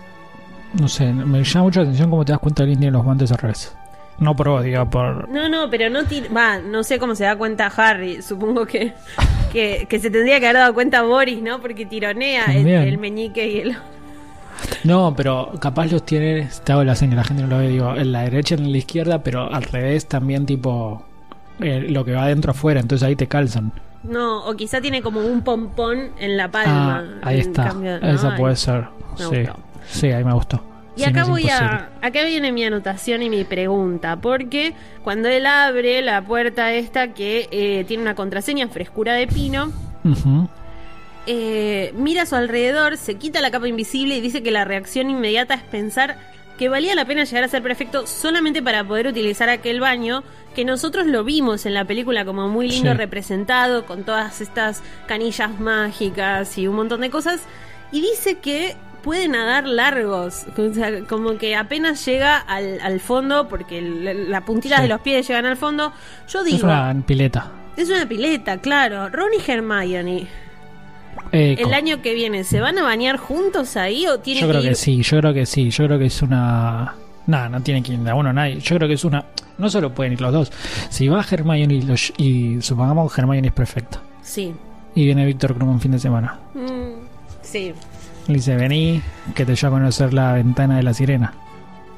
No 0.79 0.87
sé, 0.87 1.11
me 1.11 1.43
llama 1.43 1.63
mucho 1.63 1.79
la 1.79 1.85
atención 1.85 2.09
cómo 2.09 2.23
te 2.25 2.31
das 2.31 2.39
cuenta 2.39 2.57
que 2.59 2.63
alguien 2.63 2.79
tiene 2.79 2.91
los 2.93 3.03
guantes 3.03 3.31
al 3.31 3.37
revés. 3.39 3.75
No 4.19 4.35
por 4.35 4.49
vos, 4.49 4.63
digo, 4.63 4.87
por. 4.89 5.29
no, 5.29 5.47
no, 5.47 5.69
pero 5.69 5.89
no 5.89 6.01
va, 6.35 6.59
no 6.59 6.83
sé 6.83 6.99
cómo 6.99 7.15
se 7.15 7.23
da 7.23 7.35
cuenta 7.37 7.67
Harry. 7.75 8.21
Supongo 8.21 8.65
que, 8.65 8.93
que, 9.51 9.87
que 9.89 9.99
se 9.99 10.09
tendría 10.11 10.39
que 10.39 10.47
haber 10.47 10.61
dado 10.61 10.73
cuenta 10.73 11.01
Boris, 11.03 11.41
¿no? 11.41 11.61
Porque 11.61 11.85
tironea 11.85 12.45
el 12.47 12.97
meñique 12.97 13.47
y 13.47 13.59
el. 13.61 13.77
No, 14.83 15.13
pero 15.15 15.53
capaz 15.59 15.85
los 15.91 16.05
tiene. 16.05 16.49
Te 16.63 16.71
hago 16.73 16.83
la 16.83 16.95
señal, 16.95 17.17
la 17.17 17.23
gente 17.23 17.43
no 17.43 17.49
lo 17.49 17.57
ve, 17.59 17.69
digo, 17.69 17.95
en 17.95 18.11
la 18.11 18.23
derecha 18.23 18.55
y 18.55 18.57
en 18.59 18.71
la 18.71 18.77
izquierda, 18.77 19.23
pero 19.23 19.51
al 19.53 19.63
revés 19.63 20.05
también, 20.07 20.45
tipo. 20.45 21.03
Eh, 21.61 21.87
lo 21.89 22.05
que 22.05 22.13
va 22.13 22.23
adentro 22.23 22.51
afuera, 22.51 22.79
entonces 22.79 23.07
ahí 23.07 23.15
te 23.15 23.27
calzan. 23.27 23.71
No, 24.03 24.45
o 24.45 24.55
quizá 24.55 24.79
tiene 24.81 25.01
como 25.01 25.19
un 25.21 25.41
pompón 25.43 26.11
en 26.19 26.37
la 26.37 26.49
palma. 26.49 27.03
Ah, 27.21 27.27
ahí 27.29 27.39
está. 27.39 27.65
cambio- 27.67 27.97
Esa 27.97 28.31
Ay. 28.33 28.37
puede 28.39 28.55
ser. 28.55 28.85
me 29.11 29.17
Sí. 29.17 29.25
gustó. 29.43 29.59
Sí, 29.89 30.07
ahí 30.07 30.23
me 30.23 30.33
gustó. 30.33 30.63
Y 30.95 31.01
no 31.03 31.07
acá 31.09 31.23
voy 31.25 31.49
a. 31.49 31.89
Acá 32.01 32.23
viene 32.25 32.51
mi 32.51 32.63
anotación 32.63 33.21
y 33.23 33.29
mi 33.29 33.43
pregunta. 33.43 34.17
Porque 34.17 34.73
cuando 35.03 35.27
él 35.29 35.45
abre 35.45 36.01
la 36.01 36.21
puerta 36.21 36.73
esta 36.73 37.13
que 37.13 37.47
eh, 37.51 37.83
tiene 37.87 38.03
una 38.03 38.15
contraseña 38.15 38.67
frescura 38.69 39.13
de 39.13 39.27
pino. 39.27 39.71
Eh, 41.25 41.93
mira 41.95 42.23
a 42.23 42.25
su 42.25 42.35
alrededor, 42.35 42.97
se 42.97 43.15
quita 43.15 43.41
la 43.41 43.51
capa 43.51 43.67
invisible 43.67 44.15
y 44.17 44.21
dice 44.21 44.41
que 44.41 44.51
la 44.51 44.65
reacción 44.65 45.09
inmediata 45.09 45.53
es 45.53 45.61
pensar 45.63 46.17
que 46.59 46.69
valía 46.69 46.93
la 46.93 47.05
pena 47.05 47.23
llegar 47.23 47.43
a 47.45 47.47
ser 47.47 47.63
perfecto 47.63 48.05
solamente 48.05 48.61
para 48.61 48.83
poder 48.83 49.07
utilizar 49.07 49.49
aquel 49.49 49.79
baño 49.79 50.23
que 50.53 50.65
nosotros 50.65 51.07
lo 51.07 51.23
vimos 51.23 51.65
en 51.65 51.73
la 51.73 51.85
película 51.85 52.25
como 52.25 52.47
muy 52.49 52.67
lindo 52.69 52.91
Sí. 52.91 52.97
representado 52.97 53.85
con 53.85 54.03
todas 54.03 54.41
estas 54.41 54.83
canillas 55.07 55.57
mágicas 55.59 56.57
y 56.57 56.67
un 56.67 56.75
montón 56.75 56.99
de 57.01 57.09
cosas 57.09 57.39
y 57.91 58.01
dice 58.01 58.39
que 58.39 58.75
puede 59.03 59.29
nadar 59.29 59.65
largos, 59.65 60.45
o 60.57 60.73
sea, 60.73 61.05
como 61.05 61.37
que 61.37 61.55
apenas 61.55 62.05
llega 62.05 62.37
al, 62.37 62.81
al 62.81 62.99
fondo 62.99 63.47
porque 63.47 63.81
la 63.81 64.41
puntita 64.43 64.75
Sí. 64.75 64.81
de 64.81 64.87
los 64.89 64.99
pies 64.99 65.25
llegan 65.25 65.45
al 65.45 65.55
fondo. 65.55 65.93
Yo 66.27 66.43
digo, 66.43 66.57
Es 66.57 66.63
una 66.65 67.03
pileta. 67.07 67.51
es 67.77 67.89
una 67.89 68.05
pileta, 68.05 68.57
claro. 68.59 69.07
Ron 69.07 69.29
y 69.33 69.49
Hermione. 69.51 70.27
Eh, 71.31 71.55
El 71.59 71.73
año 71.73 72.01
que 72.01 72.13
viene, 72.13 72.43
¿se 72.43 72.59
van 72.59 72.77
a 72.77 72.83
bañar 72.83 73.17
juntos 73.17 73.77
ahí 73.77 74.07
o 74.07 74.19
tiene 74.19 74.41
Yo 74.41 74.47
que 74.47 74.51
creo 74.53 74.63
ir? 74.63 74.69
que 74.69 74.75
sí, 74.75 75.01
yo 75.03 75.19
creo 75.19 75.33
que 75.33 75.45
sí, 75.45 75.69
yo 75.69 75.85
creo 75.85 75.99
que 75.99 76.05
es 76.05 76.21
una... 76.21 76.95
Nada, 77.27 77.49
no 77.49 77.61
tiene 77.61 77.83
que 77.83 77.93
ir 77.93 77.99
de 77.99 78.09
a 78.09 78.15
uno 78.15 78.33
nadie. 78.33 78.59
Yo 78.59 78.75
creo 78.77 78.87
que 78.87 78.95
es 78.95 79.05
una... 79.05 79.23
No 79.57 79.69
solo 79.69 79.93
pueden 79.93 80.13
ir 80.13 80.21
los 80.21 80.33
dos. 80.33 80.51
Si 80.89 81.07
va 81.07 81.23
Hermione 81.29 81.73
y, 81.75 81.81
los- 81.83 82.13
y 82.17 82.61
supongamos 82.61 83.13
que 83.13 83.21
Hermione 83.21 83.47
es 83.49 83.53
perfecta. 83.53 84.01
Sí. 84.23 84.53
Y 84.95 85.05
viene 85.05 85.25
Víctor 85.25 85.53
Krum 85.53 85.69
un 85.69 85.79
fin 85.79 85.91
de 85.91 85.99
semana. 85.99 86.39
Mm, 86.55 87.05
sí. 87.43 87.73
Le 88.27 88.33
dice, 88.35 88.55
vení, 88.55 89.01
que 89.35 89.45
te 89.45 89.55
llevo 89.55 89.75
a 89.75 89.79
conocer 89.79 90.13
la 90.13 90.33
ventana 90.33 90.77
de 90.77 90.83
la 90.83 90.93
sirena. 90.93 91.33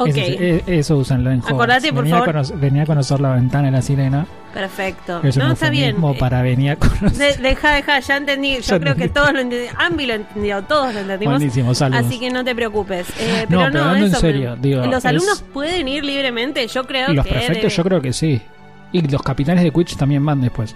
Ese- 0.09 0.63
e- 0.67 0.79
eso 0.79 0.97
usan 0.97 1.25
en. 1.27 1.39
Acordate, 1.39 1.91
por 1.93 2.03
venía 2.03 2.15
favor. 2.17 2.29
A 2.29 2.31
conocer, 2.33 2.57
venía 2.57 2.83
a 2.83 2.85
conocer 2.85 3.19
la 3.19 3.33
ventana 3.35 3.65
de 3.65 3.71
la 3.71 3.81
sirena. 3.81 4.25
Perfecto. 4.53 5.21
Es 5.23 5.37
no, 5.37 5.51
está 5.51 5.69
bien. 5.69 5.91
eufemismo 5.95 6.11
Eh, 6.13 6.17
para 6.19 6.41
venir 6.41 6.71
a 6.71 6.75
conocer. 6.75 7.37
de- 7.37 7.41
deja, 7.41 7.73
deja, 7.75 7.99
ya 7.99 8.17
entendí. 8.17 8.55
Yo 8.55 8.59
Ya 8.61 8.79
creo 8.79 8.95
que 8.95 9.07
todos 9.09 9.31
lo 9.33 9.39
entendieron. 9.39 9.79
Ambi 9.81 10.05
lo 10.05 10.13
entendió, 10.15 10.61
todos 10.63 10.93
lo 10.93 10.99
entendimos. 10.99 11.35
Buenísimo, 11.37 11.73
saludos. 11.73 12.05
Así 12.05 12.19
que 12.19 12.29
no 12.31 12.43
te 12.43 12.53
preocupes. 12.53 13.07
Eh, 13.19 13.45
No, 13.49 13.59
pero 13.59 13.59
no, 13.65 13.71
pero 13.71 13.83
hablando 13.85 14.05
en 14.07 14.11
eso 14.11 14.19
serio, 14.19 14.55
me- 14.57 14.61
digo, 14.61 14.85
¿Los 14.85 14.97
es- 14.99 15.05
alumnos 15.05 15.43
pueden 15.53 15.87
ir 15.87 16.03
libremente? 16.03 16.67
Yo 16.67 16.83
creo 16.85 17.11
Y 17.11 17.15
los 17.15 17.25
que. 17.25 17.31
perfectos 17.33 17.63
debe- 17.63 17.75
yo 17.75 17.83
creo 17.83 18.01
que 18.01 18.13
sí. 18.13 18.41
Y 18.93 19.01
los 19.07 19.21
capitanes 19.21 19.63
de 19.63 19.71
Quidditch 19.71 19.95
también 19.95 20.25
van 20.25 20.41
después. 20.41 20.75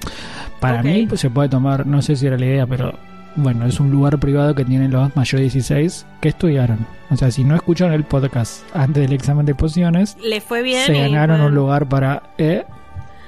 Para 0.61 0.79
Ok. 0.79 0.85
mí 0.85 1.05
pues, 1.07 1.19
se 1.19 1.29
puede 1.29 1.49
tomar, 1.49 1.85
no 1.85 2.01
sé 2.01 2.15
si 2.15 2.25
era 2.27 2.37
la 2.37 2.45
idea, 2.45 2.65
pero 2.65 2.97
bueno, 3.35 3.65
es 3.65 3.79
un 3.79 3.91
lugar 3.91 4.17
privado 4.19 4.55
que 4.55 4.65
tienen 4.65 4.91
los 4.91 5.15
mayores 5.15 5.53
de 5.53 5.59
16 5.59 6.05
que 6.21 6.29
estudiaron. 6.29 6.85
O 7.11 7.15
sea, 7.17 7.31
si 7.31 7.43
no 7.43 7.55
escucharon 7.55 7.93
el 7.93 8.03
podcast 8.03 8.63
antes 8.75 9.03
del 9.03 9.13
examen 9.13 9.45
de 9.45 9.55
pociones, 9.55 10.17
Le 10.23 10.41
fue 10.41 10.61
bien. 10.61 10.85
se 10.85 10.93
ganaron 10.93 11.41
un 11.41 11.53
lugar 11.53 11.87
para... 11.87 12.23
eh, 12.37 12.65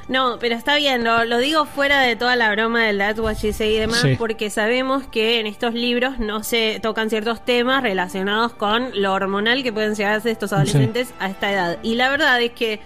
No, 0.07 0.37
pero 0.39 0.55
está 0.55 0.77
bien, 0.77 1.03
lo, 1.03 1.25
lo 1.25 1.37
digo 1.39 1.65
fuera 1.65 1.99
de 2.01 2.15
toda 2.15 2.35
la 2.37 2.49
broma 2.51 2.83
del 2.85 2.97
That's 2.97 3.19
What 3.19 3.35
She 3.35 3.51
Say 3.53 3.75
y 3.75 3.79
demás, 3.79 3.99
Sí. 4.01 4.15
porque 4.17 4.49
sabemos 4.49 5.03
que 5.03 5.39
en 5.41 5.47
estos 5.47 5.73
libros 5.73 6.17
no 6.19 6.43
se 6.43 6.79
tocan 6.81 7.09
ciertos 7.09 7.43
temas 7.43 7.83
relacionados 7.83 8.53
con 8.53 8.89
lo 8.95 9.11
hormonal 9.13 9.63
que 9.63 9.73
pueden 9.73 9.95
llegar 9.95 10.13
a 10.13 10.19
ser 10.21 10.31
estos 10.31 10.53
adolescentes 10.53 11.13
a 11.19 11.29
esta 11.29 11.51
edad. 11.51 11.77
Y 11.83 11.95
la 11.95 12.09
verdad 12.09 12.41
es 12.41 12.51
que 12.53 12.79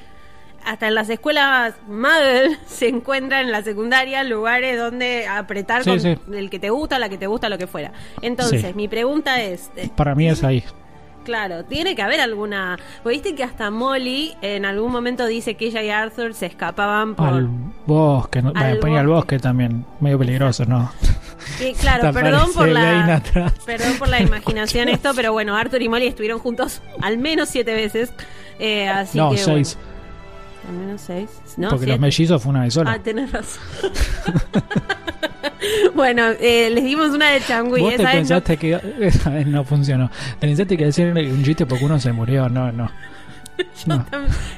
hasta 0.65 0.88
en 0.88 0.95
las 0.95 1.10
escuelas 1.10 1.74
Muggle 1.88 2.58
se 2.67 2.88
encuentran 2.88 3.45
en 3.45 3.52
la 3.52 3.63
secundaria 3.63 4.24
lugares 4.24 4.78
donde 4.78 5.28
apretar 5.28 5.84
Sí, 5.84 5.89
con 5.89 6.00
sí. 6.00 6.15
el 6.34 6.50
que 6.50 6.60
te 6.60 6.69
gusta, 6.69 7.00
la 7.00 7.10
que 7.10 7.17
te 7.17 7.28
gusta, 7.28 7.50
lo 7.50 7.58
que 7.58 7.67
fuera. 7.67 7.91
Entonces, 8.21 8.62
Sí. 8.62 8.74
mi 8.76 8.88
pregunta 8.88 9.41
es, 9.41 9.69
eh, 9.76 9.89
para 9.95 10.15
mí 10.15 10.28
es 10.30 10.43
ahí. 10.43 10.63
Claro, 11.24 11.63
tiene 11.65 11.95
que 11.95 12.02
haber 12.02 12.19
alguna. 12.19 12.80
Viste 13.06 13.36
que 13.36 13.43
hasta 13.43 13.69
Molly 13.69 14.34
en 14.41 14.65
algún 14.65 14.91
momento 14.91 15.28
dice 15.28 15.54
que 15.54 15.65
ella 15.67 15.84
y 15.84 15.89
Arthur 15.91 16.34
se 16.34 16.47
escapaban 16.47 17.13
por. 17.13 17.28
Al 17.28 17.47
bosque, 17.86 18.41
no, 18.41 18.52
Al 18.56 18.80
ponía 18.80 19.02
al 19.02 19.08
bosque. 19.08 19.36
bosque 19.36 19.39
también, 19.39 19.86
medio 20.00 20.17
peligroso, 20.17 20.65
¿no? 20.65 20.91
que, 21.60 21.74
claro, 21.74 22.12
perdón 22.13 22.52
por 22.54 22.67
la. 22.67 23.21
Perdón 23.67 23.97
por 24.00 24.08
la 24.10 24.19
imaginación 24.19 24.89
esto, 24.89 25.12
pero 25.15 25.32
bueno, 25.32 25.56
Arthur 25.56 25.84
y 25.84 25.89
Molly 25.89 26.08
estuvieron 26.08 26.39
juntos 26.39 26.82
al 27.04 27.19
menos 27.19 27.50
siete 27.50 27.76
veces. 27.76 28.12
eh, 28.58 28.89
así 28.89 29.19
no, 29.19 29.30
que. 29.30 29.38
seis, 29.38 29.76
bueno, 29.78 29.90
al 30.67 30.74
menos 30.76 31.02
seis. 31.02 31.30
No, 31.58 31.69
porque 31.69 31.86
los 31.86 31.93
siete. 31.93 32.00
mellizos 32.00 32.41
fue 32.41 32.50
una 32.52 32.62
vez 32.62 32.74
sola. 32.74 32.91
Ah, 32.93 33.00
tenés 33.00 33.32
razón. 33.32 33.62
bueno, 35.95 36.24
eh, 36.39 36.69
les 36.74 36.84
dimos 36.84 37.10
una 37.10 37.32
de 37.32 37.41
changui. 37.41 37.82
Vos 37.82 37.95
te 37.95 38.04
no- 38.04 38.12
pensaste 38.12 38.58
que 38.58 38.80
esa 39.02 39.30
vez 39.30 39.47
no 39.47 39.63
funcionó. 39.63 40.10
Te 40.39 40.47
pensaste 40.47 40.78
que 40.78 40.86
decir 40.86 41.08
un 41.08 41.43
chiste 41.43 41.65
porque 41.65 41.86
uno 41.86 42.00
se 42.00 42.12
murió. 42.12 42.50
No, 42.50 42.71
no. 42.71 42.89
No. 43.86 44.04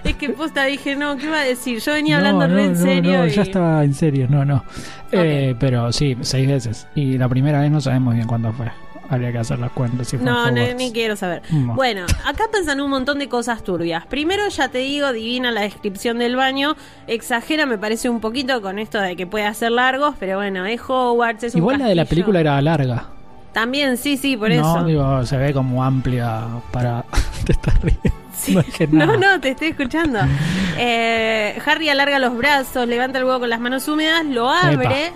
Es 0.06 0.16
que 0.16 0.30
posta 0.30 0.63
dije, 0.63 0.96
no, 0.96 1.18
¿qué 1.18 1.26
iba 1.26 1.42
a 1.42 1.44
decir? 1.44 1.80
Yo 1.80 1.92
venía 1.92 2.20
No, 2.20 2.28
hablando 2.42 2.56
re 2.56 2.66
en 2.66 2.78
serio. 2.78 3.18
no, 3.18 3.28
y- 3.28 3.32
ya 3.32 3.42
estaba 3.42 3.84
en 3.84 3.94
serio. 3.94 4.28
No, 4.30 4.46
no. 4.46 4.63
Eh, 5.12 5.56
pero 5.60 5.92
sí, 5.92 6.16
seis 6.22 6.48
veces. 6.48 6.88
Y 6.96 7.18
la 7.18 7.28
primera 7.28 7.60
vez 7.60 7.70
no 7.70 7.82
sabemos 7.82 8.13
bien 8.16 8.28
cuándo 8.28 8.54
fue. 8.54 8.72
Habría 9.10 9.32
que 9.32 9.38
hacer 9.39 9.60
las 9.60 9.72
cuentas. 9.72 10.08
Si 10.08 10.18
No, 10.18 10.50
no, 10.50 10.74
ni 10.76 10.92
quiero 10.92 11.16
saber. 11.16 11.42
No. 11.52 11.76
Bueno, 11.76 12.06
acá 12.26 12.46
pasan 12.52 12.80
un 12.82 12.89
montón 12.89 13.20
de 13.20 13.28
cosas 13.30 13.63
turbias. 13.63 14.06
Primero, 14.08 14.48
ya 14.48 14.70
te 14.70 14.80
digo, 14.80 15.12
divina 15.12 15.52
la 15.52 15.62
descripción 15.62 16.20
del 16.20 16.36
baño. 16.36 16.76
Exagera, 17.08 17.66
me 17.66 17.78
parece 17.78 18.10
un 18.10 18.20
poquito 18.22 18.62
con 18.62 18.80
esto 18.80 19.00
de 19.00 19.16
que 19.16 19.28
puede 19.28 19.46
hacer 19.46 19.72
largos, 19.72 20.16
pero 20.20 20.38
bueno, 20.38 20.66
es 20.66 20.82
Hogwarts, 20.88 21.44
es 21.44 21.54
un 21.56 21.60
Igual 21.60 21.80
la 21.80 21.88
de 21.88 21.96
la 21.96 22.06
película 22.06 22.39
era 22.39 22.62
larga. 22.62 23.08
También, 23.52 23.98
sí, 23.98 24.18
sí, 24.18 24.36
por 24.36 24.50
no, 24.50 24.56
eso. 24.78 24.86
digo, 24.86 25.26
se 25.26 25.38
ve 25.38 25.54
como 25.54 25.84
amplia 25.84 26.42
para. 26.72 27.04
Te 27.46 27.52
estás 27.52 27.80
riendo. 27.82 28.02
Sí. 28.36 28.58
No. 28.89 29.06
No, 29.06 29.18
no, 29.18 29.39
te 29.39 29.50
estoy 29.50 29.70
escuchando. 29.70 30.20
Eh, 30.76 31.60
Harry 31.68 31.89
alarga 31.89 32.18
los 32.18 32.36
brazos, 32.36 32.88
levanta 32.88 33.20
el 33.20 33.26
huevo 33.26 33.42
con 33.42 33.50
las 33.52 33.60
manos 33.60 33.88
húmedas, 33.88 34.26
lo 34.26 34.50
abre 34.50 35.12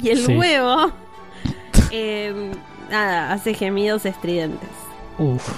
y 0.00 0.10
el 0.10 0.18
Sí. 0.24 0.36
huevo, 0.36 0.92
eh, 1.90 2.52
nada, 2.90 3.32
hace 3.32 3.54
gemidos 3.54 4.04
estridentes. 4.06 4.68
Uf. 5.18 5.48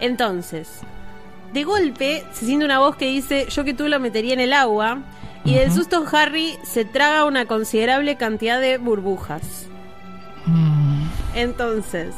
Entonces, 0.00 0.80
de 1.52 1.64
golpe 1.64 2.24
se 2.32 2.46
siente 2.46 2.64
una 2.64 2.78
voz 2.78 2.96
que 2.96 3.06
dice, 3.06 3.46
yo 3.50 3.64
que 3.64 3.74
tú 3.74 3.88
lo 3.88 4.00
metería 4.00 4.34
en 4.34 4.40
el 4.40 4.52
agua. 4.52 4.98
Y 5.44 5.54
del 5.54 5.68
Ujú. 5.70 5.78
susto 5.78 6.04
Harry 6.12 6.56
se 6.62 6.84
traga 6.84 7.24
una 7.24 7.46
considerable 7.46 8.16
cantidad 8.16 8.60
de 8.60 8.78
burbujas. 8.78 9.66
Mm, 10.46 11.02
Entonces, 11.34 12.14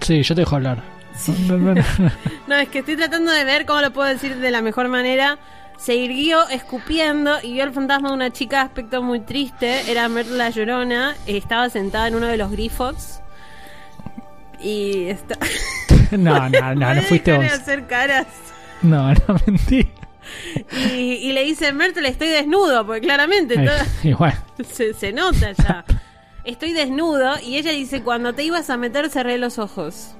Sí, 0.00 0.22
yo 0.22 0.34
te 0.34 0.40
dejo 0.42 0.56
hablar. 0.56 0.82
No, 2.48 2.56
es 2.56 2.68
que 2.68 2.80
estoy 2.80 2.96
tratando 2.96 3.30
de 3.30 3.44
ver 3.44 3.64
cómo 3.66 3.80
lo 3.80 3.92
puedo 3.92 4.08
decir 4.08 4.36
de 4.36 4.50
la 4.50 4.60
mejor 4.62 4.88
manera. 4.88 5.38
Se 5.78 5.94
irguió 5.94 6.46
escupiendo 6.48 7.38
y 7.42 7.52
vio 7.54 7.64
el 7.64 7.72
fantasma 7.72 8.08
de 8.08 8.14
una 8.14 8.30
chica 8.30 8.58
de 8.58 8.62
aspecto 8.64 9.02
muy 9.02 9.20
triste. 9.20 9.90
Era 9.90 10.08
Myrtle 10.08 10.36
la 10.36 10.50
Llorona. 10.50 11.14
Estaba 11.26 11.68
sentada 11.70 12.08
en 12.08 12.16
uno 12.16 12.26
de 12.26 12.36
los 12.36 12.50
grifos. 12.50 13.20
Y 14.62 15.08
está... 15.08 15.38
No, 16.12 16.48
no, 16.50 16.74
no, 16.74 16.94
no 16.94 17.02
fuiste 17.08 17.34
vos. 17.34 17.46
hacer 17.46 17.86
caras. 17.86 18.26
No, 18.82 19.12
no, 19.28 19.36
mentí. 19.46 19.88
Y, 20.70 20.94
y 20.94 21.32
le 21.32 21.42
dice, 21.44 21.72
Myrtle, 21.72 22.06
estoy 22.08 22.28
desnudo, 22.28 22.84
porque 22.86 23.00
claramente 23.00 23.54
igual. 24.04 24.34
se, 24.70 24.92
se 24.92 25.12
nota 25.12 25.52
ya. 25.52 25.84
Estoy 26.44 26.72
desnudo 26.72 27.36
y 27.42 27.56
ella 27.56 27.72
dice, 27.72 28.02
cuando 28.02 28.34
te 28.34 28.42
ibas 28.44 28.68
a 28.68 28.76
meter 28.76 29.08
cerré 29.08 29.38
los 29.38 29.58
ojos. 29.58 30.14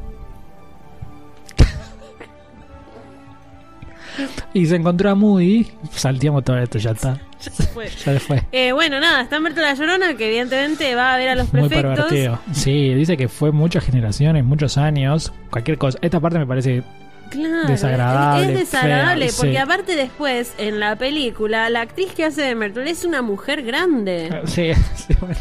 Y 4.55 4.67
se 4.67 4.77
encontró 4.77 5.11
a 5.11 5.15
Moody. 5.15 5.67
Salteamos 5.93 6.45
todo 6.45 6.59
esto, 6.59 6.79
ya 6.79 6.91
está. 6.91 7.21
Ya 7.43 7.51
se 7.51 7.63
fue. 7.65 7.89
Ya 8.05 8.21
fue. 8.21 8.43
Eh, 8.53 8.73
bueno, 8.73 9.01
nada, 9.01 9.23
está 9.23 9.41
Myrtle 9.41 9.63
la 9.63 9.75
Llorona, 9.75 10.15
que 10.17 10.27
evidentemente 10.29 10.95
va 10.95 11.15
a 11.15 11.17
ver 11.19 11.31
a 11.31 11.35
los 11.35 11.53
Muy 11.53 11.69
prefectos. 11.69 11.95
pervertido. 12.07 12.39
Sí, 12.53 12.95
dice 12.95 13.17
que 13.17 13.29
fue 13.29 13.51
muchas 13.53 13.85
generaciones, 13.85 14.45
muchos 14.45 14.79
años, 14.79 15.33
cualquier 15.51 15.79
cosa. 15.79 15.99
Esta 16.03 16.21
parte 16.21 16.39
me 16.39 16.47
parece 16.47 16.83
Claro, 17.31 17.67
desagradable. 17.67 18.53
Es 18.53 18.59
desagradable, 18.59 19.31
porque 19.37 19.53
sí. 19.53 19.57
aparte 19.57 19.97
después, 19.97 20.53
en 20.59 20.79
la 20.81 20.97
película, 20.97 21.71
la 21.71 21.81
actriz 21.81 22.13
que 22.13 22.25
hace 22.27 22.43
de 22.43 22.55
Myrtle 22.55 22.91
es 22.91 23.05
una 23.05 23.23
mujer 23.23 23.63
grande. 23.63 24.29
Sí, 24.45 24.71
sí, 24.95 25.15
bueno. 25.21 25.37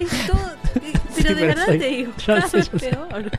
Es 0.00 0.26
todo... 0.26 0.40
eh, 0.82 0.92
Pero 0.92 1.00
Sí, 1.14 1.22
de 1.22 1.34
pero 1.34 1.46
verdad 1.46 1.66
soy- 1.66 1.78
te 1.78 1.86
digo, 1.86 2.12
cada 2.26 2.46
vez 2.48 2.68
peor. 2.70 3.30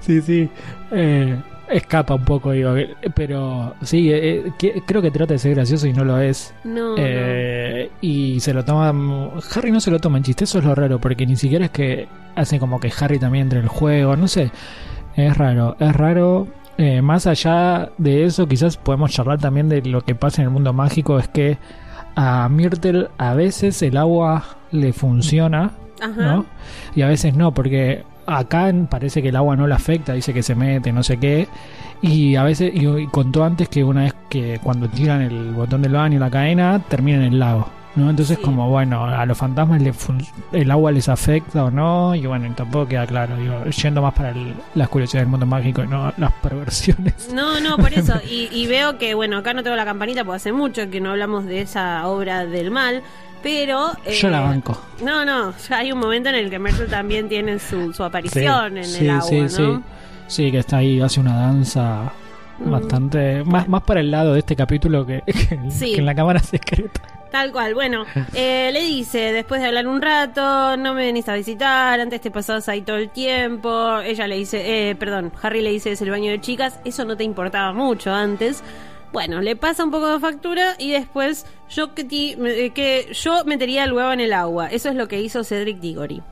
sí, 0.00 0.20
sí. 0.22 0.50
Eh, 0.92 1.36
escapa 1.70 2.14
un 2.14 2.24
poco, 2.24 2.52
digo. 2.52 2.76
eh, 2.76 2.94
Pero 3.14 3.74
sí, 3.82 4.10
eh, 4.12 4.52
que- 4.58 4.82
creo 4.86 5.00
que 5.02 5.10
trata 5.10 5.34
de 5.34 5.38
ser 5.38 5.54
gracioso 5.54 5.86
y 5.86 5.92
no 5.92 6.04
lo 6.04 6.20
es. 6.20 6.54
No, 6.64 6.90
no. 6.90 6.94
Eh, 6.98 7.90
y 8.00 8.40
se 8.40 8.52
lo 8.54 8.64
toma. 8.64 8.92
Harry 9.54 9.70
no 9.70 9.80
se 9.80 9.90
lo 9.90 9.98
toma 9.98 10.18
en 10.18 10.24
chiste, 10.24 10.44
eso 10.44 10.58
es 10.58 10.64
lo 10.64 10.74
raro, 10.74 11.00
porque 11.00 11.26
ni 11.26 11.36
siquiera 11.36 11.66
es 11.66 11.70
que 11.70 12.08
hace 12.34 12.58
como 12.58 12.80
que 12.80 12.92
Harry 13.00 13.18
también 13.18 13.44
entre 13.44 13.58
en 13.58 13.64
el 13.64 13.68
juego, 13.70 14.16
no 14.16 14.28
sé. 14.28 14.50
Es 15.16 15.36
raro, 15.36 15.76
es 15.80 15.94
raro. 15.94 16.48
Eh, 16.76 17.02
más 17.02 17.26
allá 17.26 17.90
de 17.98 18.24
eso, 18.24 18.46
quizás 18.46 18.76
podemos 18.76 19.10
charlar 19.10 19.38
también 19.40 19.68
de 19.68 19.82
lo 19.82 20.02
que 20.02 20.14
pasa 20.14 20.42
en 20.42 20.46
el 20.48 20.52
mundo 20.52 20.72
mágico. 20.72 21.18
Es 21.18 21.26
que 21.28 21.58
a 22.14 22.48
Myrtle 22.48 23.08
a 23.18 23.34
veces 23.34 23.82
el 23.82 23.96
agua 23.96 24.44
le 24.70 24.92
funciona, 24.92 25.72
Ajá. 26.00 26.22
¿no? 26.22 26.46
Y 26.94 27.02
a 27.02 27.08
veces 27.08 27.34
no, 27.34 27.52
porque 27.52 28.04
acá 28.28 28.72
parece 28.88 29.22
que 29.22 29.30
el 29.30 29.36
agua 29.36 29.56
no 29.56 29.66
le 29.66 29.74
afecta, 29.74 30.12
dice 30.12 30.32
que 30.34 30.42
se 30.42 30.54
mete, 30.54 30.92
no 30.92 31.02
sé 31.02 31.16
qué. 31.18 31.48
Y 32.02 32.36
a 32.36 32.44
veces, 32.44 32.70
y, 32.74 33.06
contó 33.08 33.44
antes 33.44 33.68
que 33.68 33.82
una 33.82 34.02
vez 34.02 34.14
que 34.28 34.60
cuando 34.62 34.88
tiran 34.88 35.22
el 35.22 35.52
botón 35.52 35.82
del 35.82 35.92
baño, 35.92 36.18
la 36.20 36.30
cadena, 36.30 36.80
termina 36.88 37.18
en 37.18 37.32
el 37.32 37.38
lago. 37.38 37.68
¿no? 37.96 38.10
Entonces, 38.10 38.36
Sí. 38.38 38.44
como 38.44 38.68
bueno, 38.70 39.06
a 39.06 39.26
los 39.26 39.36
fantasmas 39.36 39.82
le 39.82 39.92
el 40.52 40.70
agua 40.70 40.92
les 40.92 41.08
afecta 41.08 41.64
o 41.64 41.70
no, 41.72 42.14
y 42.14 42.24
bueno, 42.26 42.46
tampoco 42.54 42.86
queda 42.86 43.04
claro. 43.06 43.36
Digo, 43.36 43.64
yendo 43.64 44.02
más 44.02 44.14
para 44.14 44.30
el- 44.30 44.54
las 44.76 44.88
curiosidades 44.88 45.24
del 45.26 45.30
mundo 45.30 45.46
mágico 45.46 45.82
y 45.82 45.88
no 45.88 46.12
las 46.16 46.32
perversiones. 46.34 47.32
No, 47.34 47.58
no, 47.58 47.76
por 47.76 47.92
eso. 47.92 48.14
Y, 48.30 48.48
y 48.52 48.66
veo 48.68 48.98
que, 48.98 49.14
bueno, 49.14 49.38
acá 49.38 49.52
no 49.52 49.64
tengo 49.64 49.74
la 49.74 49.84
campanita 49.84 50.22
porque 50.22 50.36
hace 50.36 50.52
mucho 50.52 50.88
que 50.90 51.00
no 51.00 51.10
hablamos 51.10 51.46
de 51.46 51.62
esa 51.62 52.06
obra 52.06 52.44
del 52.46 52.70
mal. 52.70 53.02
Pero. 53.42 53.92
eh, 54.04 54.14
Yo 54.14 54.28
la 54.30 54.40
banco. 54.40 54.80
No, 55.02 55.24
no, 55.24 55.52
ya 55.68 55.78
hay 55.78 55.92
un 55.92 55.98
momento 55.98 56.28
en 56.28 56.34
el 56.36 56.50
que 56.50 56.58
Myrtle 56.58 56.86
también 56.86 57.28
tiene 57.28 57.58
su, 57.58 57.92
su 57.92 58.02
aparición 58.02 58.78
en 58.78 58.84
sí, 58.84 59.04
el 59.04 59.10
agua, 59.10 59.22
sí, 59.28 59.40
¿no? 59.40 59.48
sí. 59.48 59.80
Sí, 60.26 60.50
que 60.52 60.58
está 60.58 60.78
ahí, 60.78 61.00
hace 61.00 61.20
una 61.20 61.36
danza 61.36 62.12
Mm. 62.60 62.70
bastante. 62.72 63.44
Más, 63.44 63.68
más 63.68 63.82
para 63.84 64.00
el 64.00 64.10
lado 64.10 64.32
de 64.32 64.40
este 64.40 64.56
capítulo 64.56 65.06
que, 65.06 65.22
que, 65.26 65.70
Sí. 65.70 65.92
que 65.92 66.00
en 66.00 66.06
la 66.06 66.14
cámara 66.16 66.40
secreta. 66.40 67.00
Tal 67.30 67.52
cual. 67.52 67.72
Bueno, 67.74 68.04
eh, 68.34 68.70
le 68.72 68.80
dice, 68.82 69.32
después 69.32 69.60
de 69.60 69.68
hablar 69.68 69.86
un 69.86 70.02
rato, 70.02 70.76
no 70.76 70.92
me 70.92 71.04
venís 71.06 71.28
a 71.28 71.34
visitar, 71.34 72.00
antes 72.00 72.20
te 72.20 72.32
pasabas 72.32 72.68
ahí 72.68 72.80
todo 72.82 72.96
el 72.96 73.10
tiempo. 73.10 74.00
Ella 74.00 74.26
le 74.26 74.34
dice, 74.36 74.90
eh, 74.90 74.96
perdón, 74.96 75.30
Harry 75.40 75.62
le 75.62 75.70
dice, 75.70 75.92
es 75.92 76.02
el 76.02 76.10
baño 76.10 76.32
de 76.32 76.40
chicas, 76.40 76.80
eso 76.84 77.04
no 77.04 77.16
te 77.16 77.22
importaba 77.22 77.72
mucho 77.72 78.12
antes. 78.12 78.64
Bueno, 79.12 79.40
le 79.40 79.56
pasa 79.56 79.84
un 79.84 79.90
poco 79.90 80.06
de 80.12 80.20
factura 80.20 80.74
y 80.78 80.90
después 80.90 81.46
yo 81.70 81.94
que, 81.94 82.04
ti- 82.04 82.36
me- 82.36 82.70
que 82.70 83.08
yo 83.12 83.44
metería 83.44 83.84
el 83.84 83.92
huevo 83.92 84.12
en 84.12 84.20
el 84.20 84.32
agua. 84.32 84.68
Eso 84.68 84.88
es 84.90 84.94
lo 84.96 85.08
que 85.08 85.20
hizo 85.20 85.44
Cedric 85.44 85.78
Diggory. 85.80 86.22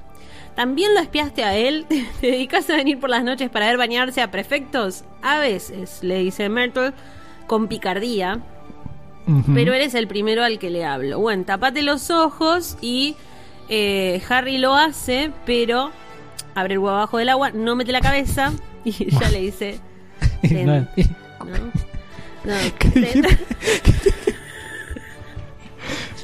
¿También 0.55 0.95
lo 0.95 1.01
espiaste 1.01 1.43
a 1.45 1.57
él? 1.57 1.87
¿Te 2.21 2.31
dedicas 2.31 2.69
a 2.71 2.77
venir 2.77 2.99
por 3.01 3.11
las 3.11 3.25
noches 3.25 3.49
para 3.51 3.67
ver 3.67 3.77
bañarse 3.79 4.21
a 4.23 4.31
prefectos? 4.31 5.05
A 5.23 5.39
veces, 5.39 5.99
le 6.03 6.19
dice 6.19 6.49
Myrtle, 6.49 6.93
con 7.47 7.67
picardía. 7.69 8.41
Pero 9.55 9.73
eres 9.75 9.95
el 9.95 10.07
primero 10.07 10.45
al 10.45 10.61
que 10.61 10.71
le 10.71 10.85
hablo. 10.85 11.19
Bueno, 11.19 11.43
tapate 11.45 11.83
los 11.83 12.11
ojos 12.13 12.79
y 12.81 13.17
eh, 13.69 14.23
Harry 14.29 14.59
lo 14.59 14.77
hace, 14.77 15.33
pero 15.45 15.91
abre 16.55 16.75
el 16.75 16.79
huevo 16.79 16.95
abajo 16.97 17.19
del 17.19 17.31
agua, 17.31 17.51
no 17.51 17.75
mete 17.75 17.91
la 17.91 18.01
cabeza 18.01 18.53
y 18.85 18.91
ella 19.05 19.29
le 19.31 19.41
dice... 19.41 19.81
No, 22.47 22.55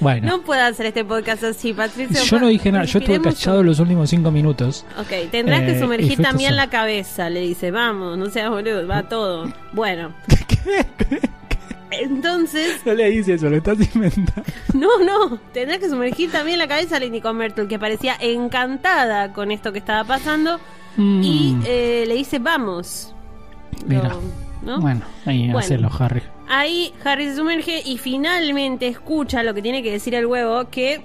bueno, 0.00 0.26
no 0.26 0.42
puedo 0.42 0.60
hacer 0.62 0.86
este 0.86 1.04
podcast 1.04 1.44
así, 1.44 1.72
Patricia. 1.72 2.22
yo 2.22 2.40
no 2.40 2.48
dije 2.48 2.72
nada, 2.72 2.84
yo 2.84 2.98
estuve 2.98 3.20
callado 3.20 3.62
los 3.62 3.78
últimos 3.78 4.10
cinco 4.10 4.30
minutos. 4.30 4.84
Ok, 4.98 5.30
tendrás 5.30 5.62
Eh, 5.62 5.66
que 5.66 5.76
y 5.76 5.80
sumergir 5.80 6.20
también 6.22 6.56
la 6.56 6.68
cabeza, 6.70 7.30
le 7.30 7.40
dice, 7.40 7.70
vamos, 7.70 8.18
no 8.18 8.28
seas 8.30 8.50
boludo, 8.50 8.86
va 8.88 9.08
todo. 9.08 9.52
Bueno. 9.72 10.12
Entonces, 11.92 12.80
No 12.86 12.94
le 12.94 13.10
dice 13.10 13.34
eso, 13.34 13.50
lo 13.50 13.56
estás 13.58 13.76
inventando. 13.94 14.32
no, 14.74 14.88
no, 15.04 15.38
tendrás 15.52 15.78
que 15.78 15.90
sumergir 15.90 16.32
también 16.32 16.58
la 16.58 16.66
cabeza, 16.66 16.98
le 16.98 17.06
indicó 17.06 17.32
Myrtle, 17.34 17.68
que 17.68 17.78
parecía 17.78 18.16
encantada 18.18 19.32
con 19.34 19.52
esto 19.52 19.72
que 19.72 19.78
estaba 19.78 20.02
pasando, 20.04 20.58
y 20.96 21.56
eh, 21.64 22.04
le 22.08 22.14
dice, 22.14 22.38
vamos. 22.38 23.14
Mm. 23.84 23.88
Mira. 23.88 24.08
Lo- 24.08 24.41
¿no? 24.62 24.80
Bueno, 24.80 25.02
ahí 25.26 25.44
Bueno. 25.44 25.58
hacelo, 25.58 25.90
Harry. 25.98 26.22
Ahí 26.48 26.92
Harry 27.04 27.26
se 27.26 27.36
sumerge 27.36 27.82
y 27.84 27.98
finalmente 27.98 28.86
escucha 28.88 29.42
lo 29.42 29.54
que 29.54 29.62
tiene 29.62 29.82
que 29.82 29.90
decir 29.92 30.14
el 30.14 30.26
huevo, 30.26 30.68
que 30.70 31.02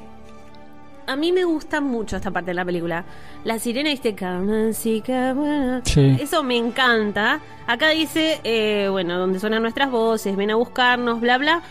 a 1.05 1.15
mí 1.15 1.31
me 1.31 1.45
gusta 1.45 1.79
mucho 1.79 2.17
esta 2.17 2.31
parte 2.31 2.51
de 2.51 2.55
la 2.55 2.65
película. 2.65 3.05
La 3.45 3.59
sirena 3.59 3.89
viste, 3.89 4.13
"Come 4.15 4.51
and 4.65 4.73
seek 4.73 5.09
a 5.09 5.33
buena". 5.33 5.81
Sí. 5.85 6.17
Eso 6.19 6.43
me 6.43 6.57
encanta. 6.57 7.39
Acá 7.65 7.89
dice, 7.89 8.41
eh, 8.43 8.87
bueno, 8.91 9.17
donde 9.17 9.39
suenan 9.39 9.61
nuestras 9.61 9.89
voces, 9.89 10.35
ven 10.35 10.51
a 10.51 10.55
buscarnos, 10.55 11.21
bla, 11.21 11.37
bla. 11.37 11.61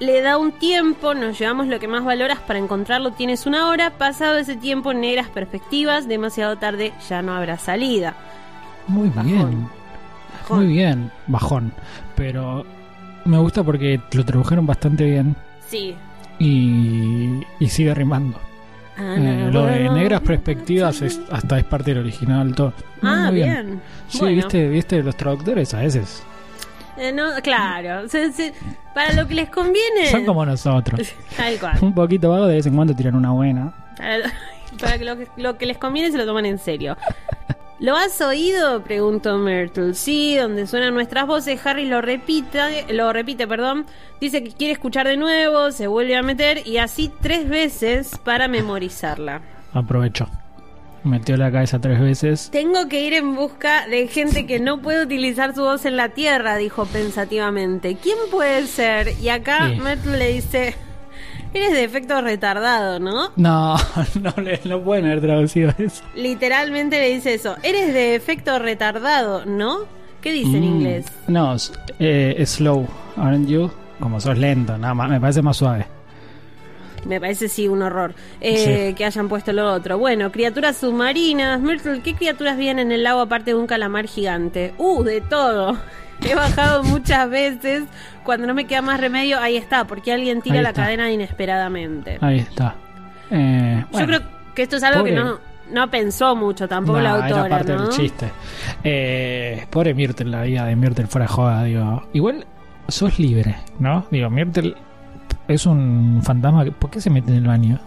Le 0.00 0.22
da 0.22 0.38
un 0.38 0.52
tiempo, 0.52 1.12
nos 1.14 1.36
llevamos 1.38 1.66
lo 1.66 1.78
que 1.80 1.88
más 1.88 2.04
valoras 2.04 2.38
para 2.38 2.60
encontrarlo, 2.60 3.10
tienes 3.10 3.46
una 3.46 3.68
hora, 3.68 3.90
pasado 3.98 4.38
ese 4.38 4.54
tiempo, 4.56 4.94
negras 4.94 5.28
perspectivas, 5.28 6.06
demasiado 6.06 6.56
tarde, 6.56 6.92
ya 7.10 7.20
no 7.20 7.34
habrá 7.34 7.58
salida. 7.58 8.14
Muy 8.86 9.08
Bajón. 9.08 9.26
bien. 9.26 9.68
Bajón. 10.48 10.64
Muy 10.64 10.72
bien, 10.74 11.10
bajón. 11.26 11.72
Pero 12.16 12.64
me 13.24 13.38
gusta 13.38 13.62
porque 13.62 14.00
lo 14.12 14.24
tradujeron 14.24 14.66
bastante 14.66 15.04
bien 15.04 15.36
Sí. 15.68 15.94
y, 16.38 17.40
y 17.60 17.68
sigue 17.68 17.94
rimando. 17.94 18.38
Ah, 18.96 19.14
Eh, 19.16 19.50
lo 19.52 19.64
de 19.66 19.88
negras 19.90 20.20
perspectivas 20.22 21.02
es, 21.02 21.20
hasta 21.30 21.58
es 21.58 21.64
parte 21.64 21.92
del 21.94 22.02
original, 22.02 22.54
todo. 22.54 22.72
Ah, 23.02 23.26
muy 23.30 23.36
bien. 23.36 23.80
Sí, 24.08 24.18
Bueno. 24.20 24.36
viste, 24.36 24.68
viste 24.68 25.02
los 25.02 25.16
traductores 25.16 25.72
a 25.74 25.80
veces. 25.80 26.22
Eh, 26.96 27.12
no, 27.12 27.26
claro. 27.42 28.08
Se- 28.08 28.32
se- 28.32 28.52
para 28.92 29.12
lo 29.12 29.28
que 29.28 29.34
les 29.34 29.50
conviene. 29.50 30.06
Son 30.10 30.24
como 30.24 30.44
nosotros. 30.44 31.00
Tal 31.36 31.56
cual. 31.60 31.78
Un 31.80 31.94
poquito 31.94 32.30
vago 32.30 32.46
de 32.48 32.56
vez 32.56 32.66
en 32.66 32.74
cuando 32.74 32.92
tiran 32.94 33.14
una 33.14 33.30
buena. 33.30 33.72
Para, 33.96 34.18
lo, 34.18 34.24
para 34.80 34.98
que 34.98 35.04
lo, 35.04 35.16
que 35.16 35.28
lo 35.36 35.56
que 35.58 35.66
les 35.66 35.78
conviene 35.78 36.10
se 36.10 36.18
lo 36.18 36.26
toman 36.26 36.46
en 36.46 36.58
serio. 36.58 36.96
¿Lo 37.80 37.96
has 37.96 38.20
oído? 38.20 38.82
Preguntó 38.82 39.38
Myrtle. 39.38 39.94
Sí, 39.94 40.36
donde 40.36 40.66
suenan 40.66 40.94
nuestras 40.94 41.26
voces. 41.28 41.64
Harry 41.64 41.86
lo 41.86 42.00
repite, 42.00 42.92
lo 42.92 43.12
repite, 43.12 43.46
perdón. 43.46 43.86
Dice 44.20 44.42
que 44.42 44.50
quiere 44.50 44.72
escuchar 44.72 45.06
de 45.06 45.16
nuevo, 45.16 45.70
se 45.70 45.86
vuelve 45.86 46.16
a 46.16 46.22
meter 46.22 46.66
y 46.66 46.78
así 46.78 47.10
tres 47.20 47.48
veces 47.48 48.18
para 48.24 48.48
memorizarla. 48.48 49.42
Aprovechó. 49.72 50.28
Metió 51.04 51.36
la 51.36 51.52
cabeza 51.52 51.80
tres 51.80 52.00
veces. 52.00 52.48
Tengo 52.50 52.88
que 52.88 53.00
ir 53.06 53.12
en 53.14 53.36
busca 53.36 53.86
de 53.86 54.08
gente 54.08 54.46
que 54.46 54.58
no 54.58 54.82
puede 54.82 55.04
utilizar 55.04 55.54
su 55.54 55.62
voz 55.62 55.84
en 55.84 55.96
la 55.96 56.08
Tierra, 56.08 56.56
dijo 56.56 56.84
pensativamente. 56.86 57.96
¿Quién 58.02 58.18
puede 58.32 58.66
ser? 58.66 59.12
Y 59.20 59.28
acá 59.28 59.68
Sí. 59.68 59.80
Myrtle 59.80 60.18
le 60.18 60.32
dice, 60.32 60.74
eres 61.54 61.72
de 61.72 61.84
efecto 61.84 62.20
retardado, 62.20 62.98
¿no? 63.00 63.30
No, 63.36 63.76
no, 64.20 64.34
le, 64.42 64.60
no 64.64 64.80
pueden 64.82 65.06
haber 65.06 65.20
traducido 65.20 65.72
eso. 65.78 66.02
Literalmente 66.14 66.98
le 67.00 67.08
dice 67.14 67.34
eso. 67.34 67.56
Eres 67.62 67.92
de 67.92 68.14
efecto 68.14 68.58
retardado, 68.58 69.44
¿no? 69.46 69.80
¿Qué 70.20 70.32
dice 70.32 70.56
en 70.56 70.62
Mm. 70.62 70.66
inglés? 70.76 71.06
No, 71.28 71.56
eh, 72.00 72.42
slow, 72.46 72.86
aren't 73.16 73.48
you? 73.48 73.70
Como 74.00 74.20
sos 74.20 74.36
lento, 74.38 74.76
nada 74.78 74.94
más, 74.94 75.08
me 75.10 75.20
parece 75.20 75.42
más 75.42 75.56
suave. 75.56 75.86
Me 77.06 77.20
parece 77.20 77.48
sí 77.48 77.68
un 77.68 77.80
horror 77.82 78.12
eh, 78.40 78.88
Sí. 78.88 78.94
que 78.94 79.04
hayan 79.04 79.28
puesto 79.28 79.52
lo 79.52 79.72
otro. 79.72 79.98
Bueno, 79.98 80.32
criaturas 80.32 80.76
submarinas. 80.78 81.60
Myrtle, 81.60 82.02
¿qué 82.02 82.14
criaturas 82.14 82.56
vienen 82.58 82.88
en 82.88 83.00
el 83.00 83.06
agua 83.06 83.22
aparte 83.22 83.52
de 83.52 83.56
un 83.56 83.66
calamar 83.68 84.06
gigante? 84.08 84.74
Uh, 84.78 85.04
de 85.04 85.20
todo. 85.20 85.78
He 86.28 86.34
bajado 86.34 86.82
muchas 86.84 87.28
veces. 87.30 87.84
Cuando 88.24 88.46
no 88.46 88.54
me 88.54 88.66
queda 88.66 88.82
más 88.82 89.00
remedio, 89.00 89.38
ahí 89.40 89.56
está, 89.56 89.84
porque 89.86 90.12
alguien 90.12 90.42
tira 90.42 90.56
Ahí 90.56 90.62
la 90.62 90.68
está. 90.70 90.82
cadena 90.82 91.10
inesperadamente. 91.10 92.18
Ahí 92.20 92.38
está. 92.40 92.74
Eh, 93.30 93.78
Yo 93.84 93.88
bueno, 93.92 94.06
creo 94.06 94.20
que 94.54 94.62
esto 94.62 94.76
es 94.76 94.82
algo 94.82 95.04
que 95.04 95.12
no, 95.12 95.38
no 95.70 95.90
pensó 95.90 96.34
mucho 96.36 96.68
tampoco 96.68 97.00
la 97.00 97.12
autora, 97.14 97.46
era 97.46 97.48
parte 97.48 97.72
¿no? 97.74 97.82
del 97.82 97.90
chiste. 97.90 98.30
Eh, 98.84 99.66
pobre 99.70 99.94
Myrtle, 99.94 100.26
la 100.30 100.42
vida 100.42 100.64
de 100.66 100.76
Myrtle 100.76 101.06
fuera 101.06 101.26
de 101.26 101.32
joda, 101.32 101.64
digo. 101.64 102.02
Igual 102.12 102.46
sos 102.88 103.18
libre, 103.18 103.56
¿no? 103.78 104.06
Digo, 104.10 104.28
Myrtle 104.30 104.74
es 105.46 105.64
un 105.66 106.20
fantasma. 106.22 106.64
que- 106.64 106.72
¿Por 106.72 106.90
qué 106.90 107.00
se 107.00 107.10
mete 107.10 107.30
en 107.30 107.36
el 107.38 107.46
baño? 107.46 107.78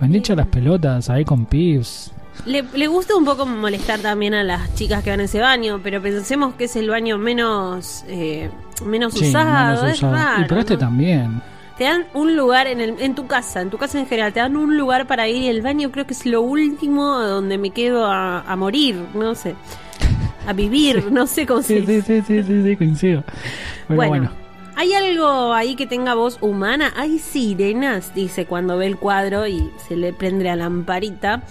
Han 0.00 0.10
dicho 0.12 0.34
las 0.34 0.46
pelotas 0.46 1.10
ahí 1.10 1.24
con 1.24 1.44
Pips. 1.46 2.12
Le, 2.44 2.64
le 2.74 2.86
gusta 2.88 3.14
un 3.16 3.24
poco 3.24 3.46
molestar 3.46 4.00
también 4.00 4.34
a 4.34 4.42
las 4.42 4.74
chicas 4.74 5.04
que 5.04 5.10
van 5.10 5.20
a 5.20 5.24
ese 5.24 5.40
baño, 5.40 5.80
pero 5.82 6.02
pensemos 6.02 6.54
que 6.54 6.64
es 6.64 6.74
el 6.76 6.88
baño 6.90 7.16
menos 7.18 8.04
eh, 8.08 8.50
menos 8.84 9.14
Sí, 9.14 9.28
usado, 9.28 9.82
menos 9.84 9.96
es 9.96 10.00
raro. 10.00 10.42
Y 10.42 10.48
pero 10.48 10.60
este 10.60 10.74
¿no? 10.74 10.78
también. 10.80 11.42
Te 11.78 11.84
dan 11.84 12.06
un 12.14 12.36
lugar 12.36 12.66
en, 12.66 12.80
el, 12.80 13.00
en 13.00 13.14
tu 13.14 13.26
casa, 13.26 13.60
en 13.60 13.70
tu 13.70 13.78
casa 13.78 13.98
en 13.98 14.06
general, 14.06 14.32
te 14.32 14.40
dan 14.40 14.56
un 14.56 14.76
lugar 14.76 15.06
para 15.06 15.28
ir 15.28 15.42
y 15.42 15.48
el 15.48 15.62
baño 15.62 15.90
creo 15.90 16.06
que 16.06 16.14
es 16.14 16.26
lo 16.26 16.42
último 16.42 17.18
donde 17.18 17.58
me 17.58 17.70
quedo 17.70 18.06
a, 18.06 18.40
a 18.40 18.56
morir, 18.56 18.96
no 19.14 19.34
sé. 19.34 19.54
a 20.46 20.52
vivir, 20.52 21.06
no 21.12 21.26
sé 21.26 21.46
cómo 21.46 21.62
se 21.62 21.84
Sí, 21.86 22.02
sí, 22.02 22.22
sí, 22.26 22.42
sí, 22.42 22.62
sí, 22.62 22.76
coincido. 22.76 23.22
Pero 23.88 23.96
Bueno, 23.96 24.10
bueno, 24.10 24.30
¿hay 24.76 24.92
algo 24.92 25.54
ahí 25.54 25.76
que 25.76 25.86
tenga 25.86 26.14
voz 26.14 26.38
humana? 26.40 26.92
Hay 26.96 27.18
sirenas, 27.18 28.14
dice 28.14 28.46
cuando 28.46 28.76
ve 28.76 28.86
el 28.86 28.96
cuadro 28.96 29.46
y 29.46 29.70
se 29.88 29.96
le 29.96 30.12
prende 30.12 30.44
la 30.44 30.56
lamparita. 30.56 31.42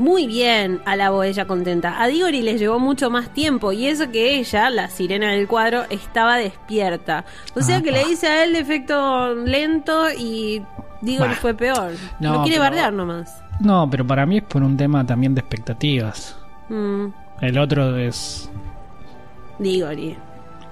Muy 0.00 0.26
bien, 0.26 0.80
alabó 0.86 1.24
ella 1.24 1.44
contenta. 1.46 2.00
A 2.02 2.06
Diggory 2.06 2.40
le 2.40 2.56
llevó 2.56 2.78
mucho 2.78 3.10
más 3.10 3.34
tiempo 3.34 3.70
y 3.70 3.86
eso 3.86 4.10
que 4.10 4.36
ella, 4.38 4.70
la 4.70 4.88
sirena 4.88 5.30
del 5.32 5.46
cuadro, 5.46 5.84
estaba 5.90 6.38
despierta. 6.38 7.26
O 7.54 7.60
sea 7.60 7.82
que 7.82 7.92
le 7.92 8.02
dice 8.06 8.26
a 8.26 8.44
él 8.44 8.54
de 8.54 8.60
efecto 8.60 9.34
lento 9.34 10.06
y 10.18 10.62
Diggory 11.02 11.30
Bah. 11.32 11.38
fue 11.38 11.52
peor. 11.52 11.92
No, 12.18 12.42
quiere 12.44 12.56
pero- 12.56 12.62
bardear 12.62 12.92
nomás. 12.94 13.42
no, 13.60 13.88
pero 13.90 14.06
para 14.06 14.24
mí 14.24 14.38
es 14.38 14.44
por 14.44 14.62
un 14.62 14.74
tema 14.78 15.04
también 15.04 15.34
de 15.34 15.40
expectativas. 15.42 16.34
Mm, 16.70 17.06
El 17.42 17.58
otro 17.58 17.96
es. 17.98 18.48
Diggory. 19.58 20.16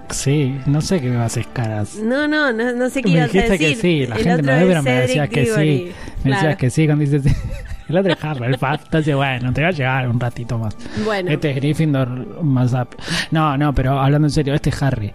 Sí, 0.09 0.59
no 0.64 0.81
sé 0.81 1.03
qué 1.03 1.11
me 1.11 1.19
haces 1.19 1.47
caras. 1.49 1.97
No, 1.97 2.27
no, 2.27 2.51
no, 2.51 2.73
no 2.73 2.88
sé 2.88 3.03
qué 3.03 3.11
Me 3.11 3.17
ibas 3.19 3.29
a 3.29 3.33
dijiste 3.33 3.53
decir. 3.59 3.69
que 3.69 3.77
sí, 3.77 4.07
la 4.07 4.17
El 4.17 4.25
gente 4.25 4.43
me 4.43 4.93
decías 5.03 5.29
que 5.29 5.45
sí. 5.45 5.93
Me 6.25 6.31
decías 6.31 6.57
que 6.57 6.71
sí 6.71 6.87
cuando 6.87 7.05
dices 7.05 7.23
El 7.88 7.96
otro 7.96 8.12
es 8.12 8.24
Harry, 8.24 8.44
el. 8.46 8.55
Entonces, 8.55 9.16
bueno, 9.16 9.53
te 9.53 9.62
va 9.62 9.68
a 9.68 9.72
llegar 9.72 10.09
un 10.09 10.20
ratito 10.20 10.59
más. 10.59 10.77
Bueno. 11.05 11.31
Este 11.31 11.51
es 11.51 11.57
Gryffindor 11.57 12.42
más 12.44 12.72
up. 12.74 12.88
No, 13.31 13.57
no, 13.57 13.74
pero 13.74 13.98
hablando 13.98 14.27
en 14.27 14.33
serio, 14.33 14.55
este 14.55 14.70
es 14.70 14.83
Harry. 14.83 15.12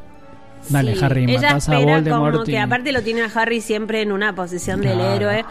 Dale, 0.70 0.96
Sí, 0.96 1.04
Harry, 1.04 1.24
ella 1.26 1.42
matás 1.42 1.70
a 1.70 1.78
Voldemort. 1.80 2.34
como 2.34 2.46
que 2.46 2.58
aparte 2.58 2.92
lo 2.92 3.02
tiene 3.02 3.22
a 3.22 3.30
Harry 3.36 3.62
siempre 3.62 4.02
en 4.02 4.12
una 4.12 4.34
posición 4.34 4.82
del 4.82 5.00
héroe. 5.00 5.46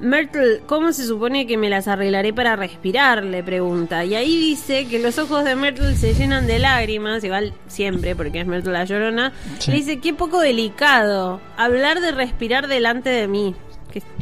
Myrtle, 0.00 0.62
¿cómo 0.66 0.92
se 0.92 1.04
supone 1.06 1.46
que 1.46 1.56
me 1.56 1.68
las 1.68 1.86
arreglaré 1.86 2.32
para 2.32 2.56
respirar? 2.56 3.24
Le 3.24 3.44
pregunta. 3.44 4.04
Y 4.04 4.14
ahí 4.14 4.36
dice 4.40 4.86
que 4.86 4.98
los 4.98 5.18
ojos 5.18 5.44
de 5.44 5.54
Myrtle 5.54 5.94
se 5.96 6.14
llenan 6.14 6.46
de 6.46 6.58
lágrimas, 6.58 7.22
igual 7.22 7.52
siempre, 7.68 8.16
porque 8.16 8.40
es 8.40 8.46
Myrtle 8.46 8.72
la 8.72 8.84
llorona. 8.84 9.32
Sí. 9.58 9.70
Le 9.70 9.76
dice, 9.76 10.00
qué 10.00 10.12
poco 10.12 10.40
delicado 10.40 11.40
hablar 11.56 12.00
de 12.00 12.10
respirar 12.12 12.66
delante 12.66 13.10
de 13.10 13.28
mí. 13.28 13.54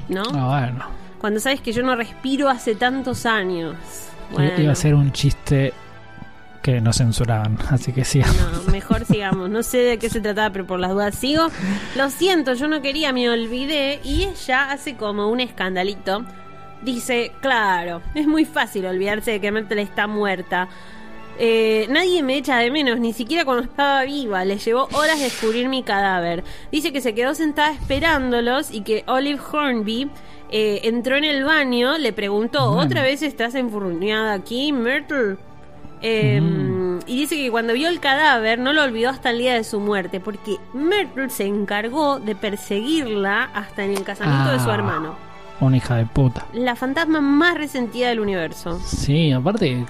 ¿No? 0.09 0.23
Ah, 0.35 0.61
bueno. 0.61 1.02
Cuando 1.23 1.39
sabes 1.39 1.61
que 1.61 1.71
yo 1.71 1.85
no 1.85 1.95
respiro 1.95 2.49
hace 2.49 2.75
tantos 2.75 3.27
años. 3.27 3.77
Bueno. 4.33 4.51
Iba 4.59 4.73
a 4.73 4.75
ser 4.75 4.97
un 4.97 5.13
chiste 5.13 5.73
que 6.63 6.81
no 6.81 6.93
censuraban, 6.93 7.57
así 7.71 7.93
que 7.93 8.05
sí. 8.05 8.19
No, 8.19 8.73
mejor 8.73 9.05
sigamos. 9.05 9.49
No 9.49 9.63
sé 9.63 9.79
de 9.79 9.99
qué 10.01 10.11
se 10.11 10.21
trataba, 10.21 10.51
pero 10.51 10.67
por 10.67 10.81
las 10.81 10.91
dudas 10.91 11.15
sigo. 11.15 11.47
Lo 11.97 12.11
siento, 12.11 12.55
yo 12.55 12.67
no 12.67 12.83
quería, 12.83 13.13
me 13.13 13.31
olvidé. 13.31 14.01
Y 14.03 14.25
ella 14.25 14.73
hace 14.73 14.97
como 14.97 15.29
un 15.29 15.39
escandalito. 15.39 16.25
Dice, 16.83 17.31
claro, 17.41 18.03
es 18.17 18.27
muy 18.27 18.45
fácil 18.45 18.85
olvidarse 18.87 19.31
de 19.31 19.41
que 19.41 19.53
Myrtle 19.53 19.81
está 19.81 20.09
muerta. 20.09 20.69
Eh, 21.39 21.87
nadie 21.89 22.25
me 22.25 22.37
echa 22.37 22.59
de 22.59 22.73
menos, 22.73 22.99
ni 22.99 23.13
siquiera 23.13 23.45
cuando 23.45 23.63
estaba 23.63 24.03
viva. 24.03 24.45
Le 24.45 24.59
llevó 24.59 24.89
horas 24.93 25.21
descubrir 25.21 25.69
mi 25.69 25.85
cadáver. 25.85 26.43
Dice 26.73 26.93
que 26.93 27.01
se 27.01 27.15
quedó 27.15 27.37
sentada 27.37 27.71
esperándolos 27.71 28.73
y 28.73 28.81
que 28.81 29.05
Olive 29.07 29.41
Hornby 29.53 30.11
eh, 30.53 30.81
entró 30.85 31.17
en 31.17 31.25
el 31.25 31.43
baño, 31.45 31.99
le 31.99 32.13
preguntó, 32.13 32.69
Bueno. 32.69 32.83
¿otra 32.83 33.03
vez 33.03 33.23
estás 33.23 33.55
enfurruñada 33.57 34.35
aquí, 34.35 34.73
Myrtle? 34.73 35.37
Eh, 36.03 36.41
Mm. 36.41 36.83
Y 37.07 37.17
dice 37.17 37.37
que 37.37 37.51
cuando 37.51 37.73
vio 37.73 37.89
el 37.89 37.99
cadáver 37.99 38.59
no 38.61 38.73
lo 38.73 38.83
olvidó 38.85 39.09
hasta 39.11 39.31
el 39.31 39.39
día 39.39 39.55
de 39.55 39.65
su 39.65 39.81
muerte, 39.81 40.21
porque 40.21 40.59
Myrtle 40.73 41.31
se 41.31 41.47
encargó 41.47 42.21
de 42.21 42.37
perseguirla 42.37 43.45
hasta 43.55 43.85
en 43.85 43.93
el 43.93 44.05
casamiento 44.05 44.53
de 44.53 44.61
su 44.61 44.71
Ah. 44.71 44.75
hermano. 44.75 45.15
Una 45.61 45.77
hija 45.77 45.97
de 45.97 46.07
puta. 46.07 46.47
La 46.53 46.75
fantasma 46.77 47.21
más 47.21 47.57
resentida 47.57 48.09
del 48.09 48.21
universo. 48.21 48.81
Sí, 48.85 49.31
aparte, 49.33 49.85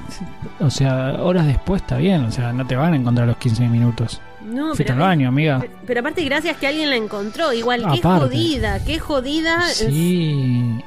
o 0.60 0.68
sea, 0.70 1.16
horas 1.22 1.46
después 1.46 1.82
está 1.82 1.96
bien, 1.96 2.24
o 2.24 2.30
sea, 2.30 2.52
no 2.52 2.66
te 2.66 2.76
van 2.76 2.92
a 2.92 2.96
encontrar 2.96 3.26
los 3.26 3.36
15 3.38 3.66
minutos. 3.68 4.20
No, 4.44 4.74
Fuiste 4.74 4.92
al 4.92 4.98
pero, 4.98 5.06
baño, 5.08 5.28
amiga. 5.28 5.58
pero- 5.60 5.72
pero 5.86 6.00
aparte 6.00 6.24
gracias 6.24 6.56
que 6.56 6.66
alguien 6.66 6.90
la 6.90 6.96
encontró. 6.96 7.52
Igual, 7.52 7.80
qué 7.92 7.98
Aparte. 8.00 8.24
jodida, 8.26 8.84
qué 8.84 8.98
jodida. 8.98 9.62
Sí, 9.62 10.78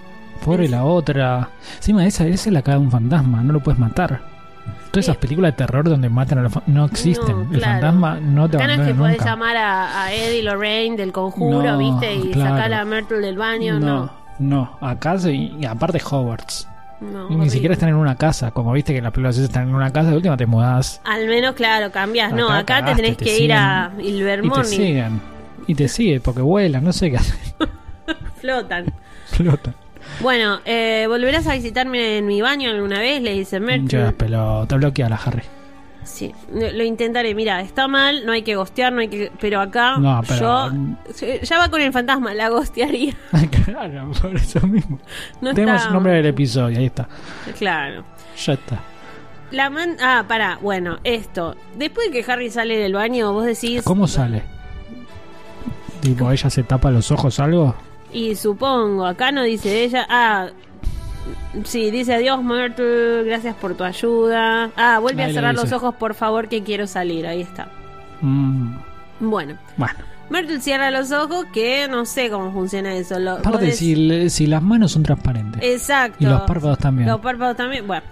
pobre 0.43 0.67
la 0.67 0.83
otra. 0.83 1.49
Encima, 1.77 2.05
esa, 2.05 2.25
esa 2.27 2.49
es 2.49 2.53
la 2.53 2.61
cara 2.61 2.77
de 2.79 2.83
un 2.85 2.91
fantasma, 2.91 3.41
no 3.41 3.53
lo 3.53 3.59
puedes 3.61 3.79
matar. 3.79 4.21
Todas 4.91 5.05
esas 5.07 5.17
películas 5.17 5.51
de 5.53 5.57
terror 5.57 5.83
donde 5.89 6.07
matan 6.09 6.37
a 6.39 6.41
los 6.43 6.53
fantasmas 6.53 6.75
no 6.75 6.85
existen. 6.85 7.35
No, 7.35 7.41
El 7.53 7.59
claro. 7.59 7.73
fantasma 7.81 8.19
no 8.21 8.49
te 8.49 8.57
no 8.57 8.63
es 8.63 8.69
abandona 8.69 8.87
que 8.87 8.93
podés 8.97 9.17
nunca. 9.17 9.25
llamar 9.31 9.57
a, 9.57 10.03
a 10.03 10.13
Eddie 10.13 10.43
Lorraine 10.43 10.95
del 10.97 11.11
conjuro, 11.11 11.63
No, 11.63 11.77
¿viste? 11.77 12.15
Y 12.15 12.31
claro. 12.31 12.55
sacar 12.55 12.73
a 12.73 12.85
Myrtle 12.85 13.17
del 13.19 13.37
baño. 13.37 13.79
no, 13.79 13.85
No, 14.05 14.11
no, 14.39 14.77
acá 14.81 15.17
sí, 15.19 15.53
y 15.59 15.65
aparte 15.65 16.01
Hogwarts. 16.09 16.67
No. 17.11 17.25
Y 17.25 17.29
ni 17.29 17.35
horrible. 17.35 17.49
siquiera 17.49 17.73
están 17.73 17.89
en 17.89 17.95
una 17.95 18.15
casa, 18.15 18.51
como 18.51 18.71
viste 18.73 18.91
que 18.93 18.97
en 18.99 19.03
las 19.03 19.13
películas 19.13 19.37
están 19.37 19.69
en 19.69 19.75
una 19.75 19.91
casa, 19.91 20.09
de 20.11 20.15
última 20.17 20.37
te 20.37 20.45
mudás 20.45 21.01
Al 21.03 21.27
menos, 21.27 21.55
claro, 21.55 21.91
cambias. 21.91 22.31
No, 22.33 22.49
Acá 22.49 22.83
te 22.85 22.95
tenés 22.95 23.17
te 23.17 23.25
que 23.25 23.39
ir 23.39 23.53
a 23.53 23.91
siguen. 23.95 24.01
y 24.01 24.03
te 24.11 24.17
Ilvermorny. 24.17 24.65
siguen. 24.65 25.21
Y 25.67 25.75
te 25.75 25.87
siguen 25.87 26.21
porque 26.21 26.41
vuelan, 26.41 26.83
no 26.83 26.93
sé 26.93 27.09
qué 27.11 27.17
hacen. 27.17 27.37
Flotan. 28.41 28.85
Flotan. 29.27 29.75
Bueno, 30.21 30.59
eh, 30.65 31.05
¿volverás 31.07 31.47
a 31.47 31.53
visitarme 31.55 32.19
en 32.19 32.27
mi 32.27 32.39
baño 32.41 32.69
alguna 32.69 32.99
vez? 32.99 33.21
Le 33.21 33.33
dice 33.33 33.59
Myrtle. 33.59 33.87
Llevas 33.87 34.13
pelota, 34.13 34.75
bloqueala, 34.75 35.15
Harry. 35.25 35.41
Sí, 36.05 36.33
lo 36.53 36.83
intentaré. 36.83 37.33
Mira, 37.35 37.59
está 37.61 37.87
mal, 37.87 38.25
no 38.25 38.31
hay 38.31 38.43
que 38.43 38.55
gostear, 38.55 38.93
no 38.93 39.01
hay 39.01 39.07
que. 39.09 39.31
Pero 39.41 39.59
acá 39.59 39.97
No, 39.97 40.21
pero- 40.27 40.69
yo. 40.69 41.37
Ya 41.41 41.57
va 41.57 41.69
con 41.69 41.81
el 41.81 41.91
fantasma, 41.91 42.33
la 42.33 42.47
gostearía. 42.49 43.13
claro, 43.65 44.11
por 44.21 44.35
eso 44.35 44.65
mismo. 44.67 44.99
No 45.41 45.53
Tenemos 45.53 45.75
está- 45.77 45.87
el 45.87 45.93
nombre 45.93 46.13
del 46.13 46.27
episodio, 46.27 46.77
ahí 46.77 46.85
está. 46.85 47.07
Claro. 47.57 48.03
Ya 48.45 48.53
está. 48.53 48.79
La 49.51 49.69
man. 49.69 49.97
Ah, 50.01 50.23
pará, 50.27 50.59
bueno, 50.61 50.97
esto. 51.03 51.55
Después 51.75 52.11
de 52.11 52.21
que 52.23 52.31
Harry 52.31 52.49
sale 52.49 52.77
del 52.77 52.93
baño, 52.93 53.33
vos 53.33 53.45
decís. 53.45 53.81
¿Cómo 53.83 54.07
sale? 54.07 54.43
Tipo, 56.01 56.31
ella 56.31 56.49
se 56.49 56.63
tapa 56.63 56.91
los 56.91 57.11
ojos 57.11 57.39
algo. 57.39 57.75
Y 58.13 58.35
supongo, 58.35 59.05
acá 59.05 59.31
no 59.31 59.43
dice 59.43 59.83
ella. 59.83 60.05
Ah. 60.09 60.49
Sí, 61.63 61.89
dice 61.91 62.13
adiós 62.13 62.43
Myrtle, 62.43 63.23
gracias 63.23 63.55
por 63.55 63.75
tu 63.75 63.83
ayuda. 63.83 64.69
Ah, 64.75 64.99
vuelve 64.99 65.23
Ahí 65.23 65.31
a 65.31 65.33
cerrar 65.33 65.55
los 65.55 65.71
ojos, 65.71 65.95
por 65.95 66.13
favor, 66.13 66.47
que 66.47 66.63
quiero 66.63 66.87
salir. 66.87 67.25
Ahí 67.25 67.41
está. 67.41 67.67
Mm, 68.21 68.75
Bueno, 69.19 69.57
bueno. 69.77 69.95
Myrtle 70.29 70.59
cierra 70.59 70.89
los 70.89 71.11
ojos, 71.11 71.45
que 71.53 71.87
no 71.87 72.05
sé 72.05 72.29
cómo 72.31 72.51
funciona 72.51 72.93
eso. 72.95 73.19
Lo, 73.19 73.33
Aparte, 73.33 73.71
si, 73.71 74.47
las 74.47 74.61
manos 74.61 74.91
son 74.91 75.03
transparentes. 75.03 75.61
Exacto. 75.63 76.17
Y 76.19 76.25
los 76.25 76.41
párpados 76.41 76.79
también. 76.79 77.07
Los 77.07 77.19
párpados 77.21 77.55
también. 77.55 77.85
Bueno, 77.85 78.03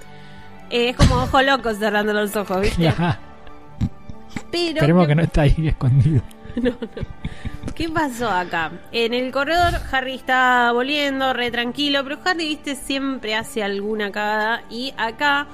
eh, 0.70 0.90
es 0.90 0.96
como 0.96 1.16
ojo 1.16 1.42
loco 1.42 1.74
cerrando 1.74 2.14
los 2.14 2.36
ojos, 2.36 2.62
¿viste? 2.62 2.94
Pero, 4.52 4.78
Esperemos 4.78 5.04
¿qué, 5.04 5.08
que 5.10 5.16
no 5.16 5.22
está 5.24 5.42
ahí 5.42 5.68
escondido. 5.68 6.22
¿qué 7.76 7.90
pasó 7.90 8.30
acá? 8.30 8.72
En 8.92 9.14
el 9.14 9.32
corredor, 9.32 9.80
Harry 9.92 10.16
está 10.16 10.72
volviendo, 10.72 11.34
re 11.34 11.52
tranquilo, 11.52 12.04
pero 12.04 12.20
Harry, 12.26 12.50
viste, 12.50 12.76
siempre 12.76 13.36
hace 13.36 13.64
alguna 13.64 14.12
cagada. 14.12 14.64
Y 14.70 14.94
acá 14.98 15.48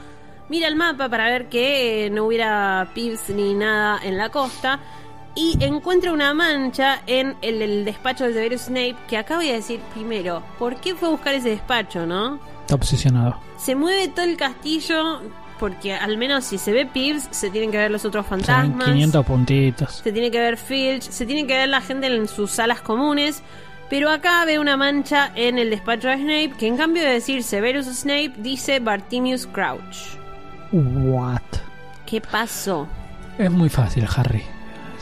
mira 0.49 0.67
el 0.67 0.75
mapa 0.75 1.09
para 1.09 1.25
ver 1.25 1.47
que 1.49 2.05
eh, 2.05 2.09
no 2.09 2.25
hubiera 2.25 2.89
pips 2.93 3.29
ni 3.29 3.53
nada 3.53 3.99
en 4.03 4.17
la 4.17 4.29
costa. 4.29 4.79
Y 5.35 5.63
encuentra 5.63 6.11
una 6.11 6.33
mancha 6.33 7.01
en 7.07 7.35
el, 7.41 7.61
el 7.61 7.85
despacho 7.85 8.25
de 8.25 8.33
Severus 8.33 8.61
Snape. 8.61 8.95
Que 9.07 9.17
acá 9.17 9.37
voy 9.37 9.49
a 9.49 9.53
decir 9.53 9.79
primero, 9.93 10.43
¿por 10.57 10.77
qué 10.81 10.95
fue 10.95 11.07
a 11.07 11.11
buscar 11.11 11.35
ese 11.35 11.49
despacho, 11.49 12.05
no? 12.05 12.39
Está 12.61 12.75
obsesionado. 12.75 13.39
Se 13.57 13.75
mueve 13.75 14.09
todo 14.09 14.25
el 14.25 14.37
castillo 14.37 15.21
porque 15.59 15.93
al 15.93 16.17
menos 16.17 16.45
si 16.45 16.57
se 16.57 16.71
ve 16.71 16.85
Pips, 16.85 17.27
se 17.31 17.49
tienen 17.49 17.71
que 17.71 17.77
ver 17.77 17.91
los 17.91 18.05
otros 18.05 18.25
fantasmas. 18.25 18.87
500 18.87 19.25
puntitos. 19.25 20.01
Se 20.03 20.11
tiene 20.11 20.31
que 20.31 20.39
ver 20.39 20.57
Filch, 20.57 21.03
se 21.03 21.25
tiene 21.25 21.45
que 21.45 21.57
ver 21.57 21.69
la 21.69 21.81
gente 21.81 22.07
en 22.07 22.27
sus 22.27 22.51
salas 22.51 22.81
comunes. 22.81 23.43
Pero 23.89 24.11
acá 24.11 24.45
ve 24.45 24.59
una 24.59 24.77
mancha 24.77 25.31
en 25.35 25.57
el 25.57 25.71
despacho 25.71 26.09
de 26.09 26.17
Snape 26.17 26.53
que 26.59 26.67
en 26.67 26.77
cambio 26.77 27.03
de 27.03 27.09
decir 27.09 27.43
Severus 27.43 27.87
Snape 27.87 28.33
dice 28.37 28.79
Bartimius 28.79 29.47
Crouch. 29.47 30.17
What? 30.71 31.41
¿Qué 32.05 32.21
pasó? 32.21 32.87
Es 33.39 33.49
muy 33.49 33.69
fácil, 33.69 34.05
Harry. 34.15 34.43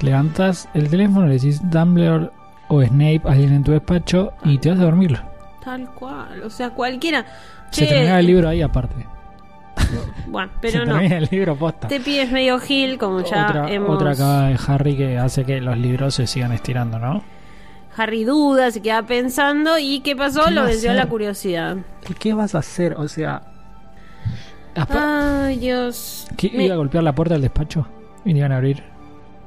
Levantas 0.01 0.69
el 0.73 0.89
teléfono, 0.89 1.25
le 1.25 1.33
decís 1.33 1.59
Dumbledore 1.69 2.29
o 2.69 2.81
Snape, 2.81 3.21
alguien 3.25 3.53
en 3.53 3.63
tu 3.63 3.71
despacho, 3.71 4.33
y 4.43 4.57
te 4.57 4.69
vas 4.69 4.79
a 4.79 4.83
dormir. 4.83 5.19
Tal 5.63 5.89
cual, 5.93 6.43
o 6.43 6.49
sea, 6.49 6.69
cualquiera. 6.69 7.25
Se 7.71 7.85
Che, 7.85 7.87
termina 7.87 8.19
el 8.19 8.27
libro 8.27 8.47
ahí 8.47 8.61
aparte. 8.61 9.05
Bueno, 10.27 10.51
pero 10.61 10.85
no. 10.85 10.99
el 10.99 11.27
libro 11.31 11.55
posta. 11.55 11.87
Te 11.87 11.99
pides 12.01 12.29
medio 12.31 12.59
Gil, 12.59 12.97
como 12.97 13.23
ya 13.23 13.45
otra, 13.47 13.71
hemos... 13.71 13.95
otra 13.95 14.11
cagada 14.13 14.49
de 14.49 14.59
Harry 14.67 14.97
que 14.97 15.17
hace 15.17 15.45
que 15.45 15.61
los 15.61 15.77
libros 15.77 16.15
se 16.15 16.27
sigan 16.27 16.51
estirando, 16.51 16.99
¿no? 16.99 17.23
Harry 17.95 18.25
duda, 18.25 18.69
se 18.69 18.81
queda 18.81 19.03
pensando 19.03 19.79
y 19.79 20.01
¿qué 20.01 20.15
pasó? 20.15 20.43
¿Qué 20.45 20.51
Lo 20.51 20.63
venció 20.65 20.93
la 20.93 21.07
curiosidad. 21.07 21.77
¿Qué 22.19 22.33
vas 22.33 22.55
a 22.55 22.59
hacer? 22.59 22.93
O 22.95 23.07
sea... 23.07 23.41
Ay, 24.75 25.57
Dios. 25.57 26.27
¿Qué, 26.37 26.51
Me- 26.53 26.65
¿Iba 26.65 26.75
a 26.75 26.77
golpear 26.77 27.03
la 27.03 27.15
puerta 27.15 27.33
del 27.33 27.41
despacho? 27.41 27.87
¿Y 28.25 28.33
le 28.33 28.39
iban 28.39 28.51
a 28.51 28.57
abrir? 28.57 28.83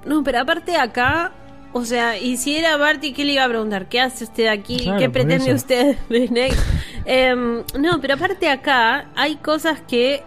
No, 0.04 0.24
pero 0.24 0.40
aparte 0.40 0.76
acá, 0.76 1.30
o 1.72 1.84
sea, 1.84 2.18
y 2.18 2.36
si 2.36 2.56
era 2.56 2.76
Barty, 2.76 3.12
¿qué 3.12 3.24
le 3.24 3.34
iba 3.34 3.44
a 3.44 3.48
preguntar? 3.48 3.86
¿Qué 3.88 4.00
hace 4.00 4.24
usted 4.24 4.46
aquí? 4.48 4.78
Claro, 4.78 4.98
¿Qué 4.98 5.10
pretende 5.10 5.44
eso. 5.46 5.54
usted, 5.56 5.96
Snape? 6.08 6.54
Em, 7.04 7.62
no, 7.78 8.00
pero 8.00 8.14
aparte 8.14 8.48
acá 8.48 9.06
hay 9.14 9.36
cosas 9.36 9.80
que 9.80 10.22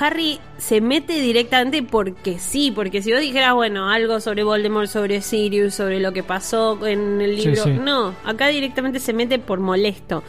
Harry 0.00 0.40
se 0.58 0.80
mete 0.80 1.20
directamente 1.20 1.82
porque 1.82 2.38
sí, 2.38 2.70
porque 2.70 3.02
si 3.02 3.12
vos 3.12 3.20
dijeras, 3.20 3.54
bueno, 3.54 3.88
algo 3.88 4.20
sobre 4.20 4.42
Voldemort, 4.42 4.88
sobre 4.88 5.20
Sirius, 5.20 5.74
sobre 5.74 6.00
lo 6.00 6.12
que 6.12 6.22
pasó 6.22 6.84
en 6.86 7.20
el 7.20 7.36
libro, 7.36 7.64
sí. 7.64 7.70
no, 7.70 8.14
acá 8.24 8.48
directamente 8.48 9.00
se 9.00 9.12
mete 9.12 9.38
por 9.38 9.60
molesto. 9.60 10.22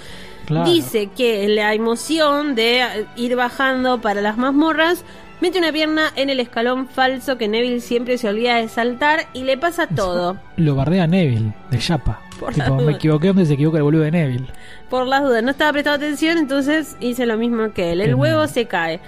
Claro. 0.46 0.70
Dice 0.70 1.10
que 1.16 1.48
la 1.50 1.74
emoción 1.74 2.56
de 2.56 3.06
ir 3.18 3.36
bajando 3.36 4.00
para 4.00 4.22
las 4.22 4.38
mazmorras 4.38 5.04
mete 5.42 5.60
una 5.60 5.72
pierna 5.72 6.12
en 6.16 6.30
el 6.30 6.40
escalón 6.40 6.88
falso 6.88 7.38
que 7.38 7.48
Neville 7.48 7.80
siempre 7.82 8.18
se 8.18 8.28
olvida 8.30 8.56
de 8.56 8.68
saltar 8.68 9.28
y 9.34 9.44
le 9.44 9.58
pasa 9.58 9.88
todo. 9.88 10.38
Lo 10.58 10.76
bardea 10.76 11.08
Neville, 11.08 11.54
de 11.72 11.78
Chapa. 11.78 12.22
Tipo, 12.54 12.76
me 12.76 12.94
equivoqué 12.94 13.28
donde 13.28 13.46
se 13.46 13.54
equivoca 13.54 13.78
el 13.78 13.84
boludo 13.84 14.04
de 14.04 14.12
Neville. 14.12 14.46
Por 14.90 15.08
las 15.08 15.24
dudas, 15.24 15.42
no 15.44 15.52
estaba 15.52 15.72
prestando 15.74 16.06
atención, 16.06 16.38
entonces 16.38 16.96
hice 17.00 17.26
lo 17.26 17.36
mismo 17.38 17.72
que 17.74 17.92
él. 17.94 18.02
El 18.02 18.10
Qué 18.10 18.14
huevo 18.14 18.40
mal. 18.40 18.50
se 18.50 18.66
cae, 18.68 19.00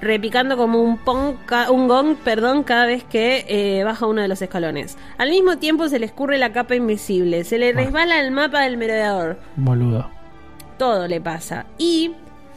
repicando 0.00 0.56
como 0.56 0.82
un, 0.82 0.98
pon 0.98 1.36
ca- 1.46 1.70
un 1.70 1.86
gong 1.86 2.16
perdón, 2.24 2.64
cada 2.64 2.86
vez 2.86 3.04
que 3.04 3.44
eh, 3.48 3.84
baja 3.84 4.06
uno 4.06 4.20
de 4.20 4.26
los 4.28 4.42
escalones. 4.42 4.98
Al 5.16 5.30
mismo 5.30 5.58
tiempo 5.58 5.88
se 5.88 6.00
le 6.00 6.06
escurre 6.06 6.38
la 6.38 6.52
capa 6.52 6.74
invisible, 6.74 7.44
se 7.44 7.56
le 7.58 7.72
resbala 7.72 8.20
el 8.20 8.32
mapa 8.32 8.62
del 8.62 8.76
merodeador. 8.76 9.38
Boludo. 9.56 10.10
Todo 10.76 11.06
le 11.06 11.20
pasa. 11.20 11.66
Y 11.78 12.12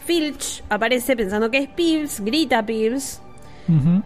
Filch 0.05 0.63
aparece 0.69 1.15
pensando 1.15 1.49
que 1.51 1.57
es 1.57 1.67
Pierce, 1.69 2.21
grita 2.23 2.59
a 2.59 2.65
Pierce. 2.65 3.19
Ujú. 3.67 4.03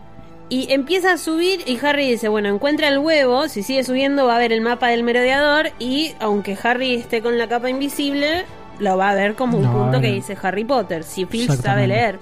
Y 0.51 0.71
empieza 0.73 1.13
a 1.13 1.17
subir 1.17 1.62
y 1.67 1.77
Harry 1.85 2.09
dice, 2.09 2.27
bueno, 2.27 2.49
encuentra 2.49 2.88
el 2.88 2.97
huevo, 2.97 3.47
si 3.47 3.62
sigue 3.62 3.83
subiendo 3.83 4.25
va 4.25 4.35
a 4.38 4.39
ver 4.39 4.51
el 4.51 4.62
mapa 4.62 4.88
del 4.88 5.03
merodeador 5.03 5.71
y 5.77 6.13
aunque 6.19 6.57
Harry 6.63 6.95
esté 6.95 7.21
con 7.21 7.38
la 7.38 7.47
capa 7.47 7.69
invisible, 7.69 8.45
lo 8.79 8.97
va 8.97 9.12
a 9.12 9.13
ver 9.13 9.35
como 9.35 9.59
un 9.59 9.71
punto 9.71 10.01
que 10.01 10.07
dice 10.12 10.35
Harry 10.41 10.63
Potter. 10.63 11.03
Si 11.03 11.25
Filch 11.25 11.51
sabe 11.51 11.85
leer, 11.85 12.19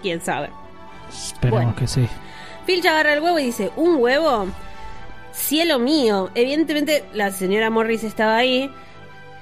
quién 0.00 0.20
sabe. 0.20 0.50
Esperemos 1.10 1.62
Bueno. 1.64 1.76
que 1.76 1.86
sí. 1.88 2.06
Filch 2.66 2.86
agarra 2.86 3.14
el 3.14 3.20
huevo 3.20 3.38
y 3.40 3.46
dice, 3.46 3.70
¿un 3.76 3.96
huevo? 3.96 4.46
Cielo 5.32 5.78
mío. 5.80 6.30
Evidentemente 6.36 7.04
la 7.14 7.32
señora 7.32 7.68
Morris 7.70 8.04
estaba 8.04 8.36
ahí. 8.36 8.70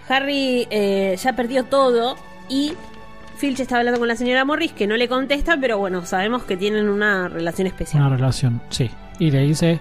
Harry 0.08 0.66
eh, 0.70 1.16
ya 1.22 1.34
perdió 1.34 1.64
todo 1.64 2.16
y 2.48 2.72
Filch 3.37 3.61
está 3.61 3.79
hablando 3.79 3.99
con 3.99 4.09
la 4.09 4.16
señora 4.16 4.44
Morris 4.44 4.73
que 4.73 4.87
no 4.87 4.97
le 4.97 5.09
contesta, 5.09 5.57
pero 5.61 5.79
bueno, 5.79 6.05
sabemos 6.07 6.44
que 6.44 6.57
tienen 6.57 6.88
una 6.88 7.29
relación 7.29 7.66
especial. 7.66 8.05
Una 8.07 8.16
relación, 8.16 8.61
sí. 8.70 8.90
Y 9.18 9.31
le 9.31 9.40
dice. 9.40 9.81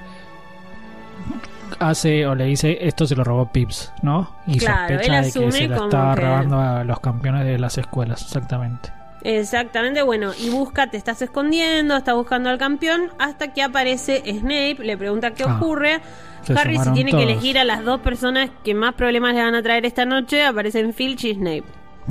Hace 1.79 2.25
o 2.27 2.35
le 2.35 2.45
dice 2.45 2.77
esto 2.81 3.05
se 3.07 3.15
lo 3.15 3.23
robó 3.23 3.51
Pips, 3.51 3.91
¿no? 4.03 4.35
Y 4.45 4.59
Claro, 4.59 4.93
sospecha 4.95 5.17
él 5.19 5.23
de 5.25 5.27
que 5.27 5.31
se 5.31 5.39
lo 5.39 5.89
que- 5.89 6.21
robando 6.21 6.59
a 6.59 6.83
los 6.83 6.99
campeones 6.99 7.45
de 7.45 7.57
las 7.57 7.77
escuelas, 7.77 8.21
exactamente. 8.21 8.91
Exactamente, 9.23 10.01
bueno, 10.03 10.31
y 10.37 10.49
busca, 10.49 10.87
te 10.87 10.97
estás 10.97 11.21
escondiendo, 11.21 11.95
está 11.95 12.13
buscando 12.13 12.49
al 12.49 12.57
campeón, 12.57 13.09
hasta 13.19 13.53
que 13.53 13.63
aparece 13.63 14.21
Snape, 14.25 14.77
le 14.79 14.97
pregunta 14.97 15.31
qué 15.31 15.43
Ah, 15.47 15.55
ocurre. 15.55 16.01
se 16.43 16.53
Harry, 16.53 16.73
sumaron 16.73 16.93
tiene 16.93 17.11
que 17.11 17.23
elegir 17.23 17.57
a 17.57 17.63
las 17.63 17.83
dos 17.83 18.01
personas 18.01 18.49
que 18.63 18.73
más 18.75 18.93
problemas 18.95 19.33
le 19.33 19.41
van 19.41 19.55
a 19.55 19.63
traer 19.63 19.85
esta 19.85 20.05
noche, 20.05 20.43
aparecen 20.45 20.93
Filch 20.93 21.23
y 21.23 21.33
Snape. 21.35 21.63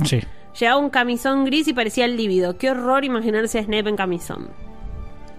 Sí. 0.05 0.21
Llevaba 0.59 0.79
un 0.79 0.89
camisón 0.89 1.45
gris 1.45 1.67
y 1.67 1.73
parecía 1.73 2.05
el 2.05 2.15
lívido. 2.17 2.57
Qué 2.57 2.69
horror 2.71 3.03
imaginarse 3.05 3.59
a 3.59 3.63
Snape 3.63 3.89
en 3.89 3.95
camisón. 3.95 4.49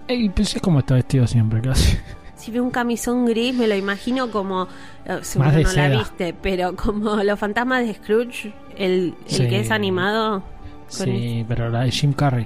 Y 0.07 0.29
pues 0.29 0.55
es 0.55 0.61
como 0.61 0.79
está 0.79 0.95
vestido 0.95 1.25
siempre, 1.27 1.61
casi. 1.61 1.97
Si 2.35 2.51
veo 2.51 2.63
un 2.63 2.69
camisón 2.71 3.25
gris, 3.25 3.55
me 3.55 3.65
lo 3.67 3.75
imagino 3.75 4.29
como. 4.29 4.67
eh, 5.05 5.19
seguro 5.21 5.47
Más 5.49 5.55
de 5.55 5.63
no 5.63 5.69
la 5.69 5.73
seda. 5.73 5.97
viste, 5.97 6.35
pero 6.41 6.75
como 6.75 7.15
los 7.23 7.39
fantasmas 7.39 7.87
de 7.87 7.93
Scrooge, 7.95 8.53
el, 8.77 8.91
el 8.91 9.15
Sí. 9.25 9.47
que 9.47 9.61
es 9.61 9.71
animado. 9.71 10.43
Sí, 10.89 11.43
pero 11.47 11.69
la 11.69 11.81
de 11.85 11.91
Jim 11.91 12.13
Carrey. 12.13 12.45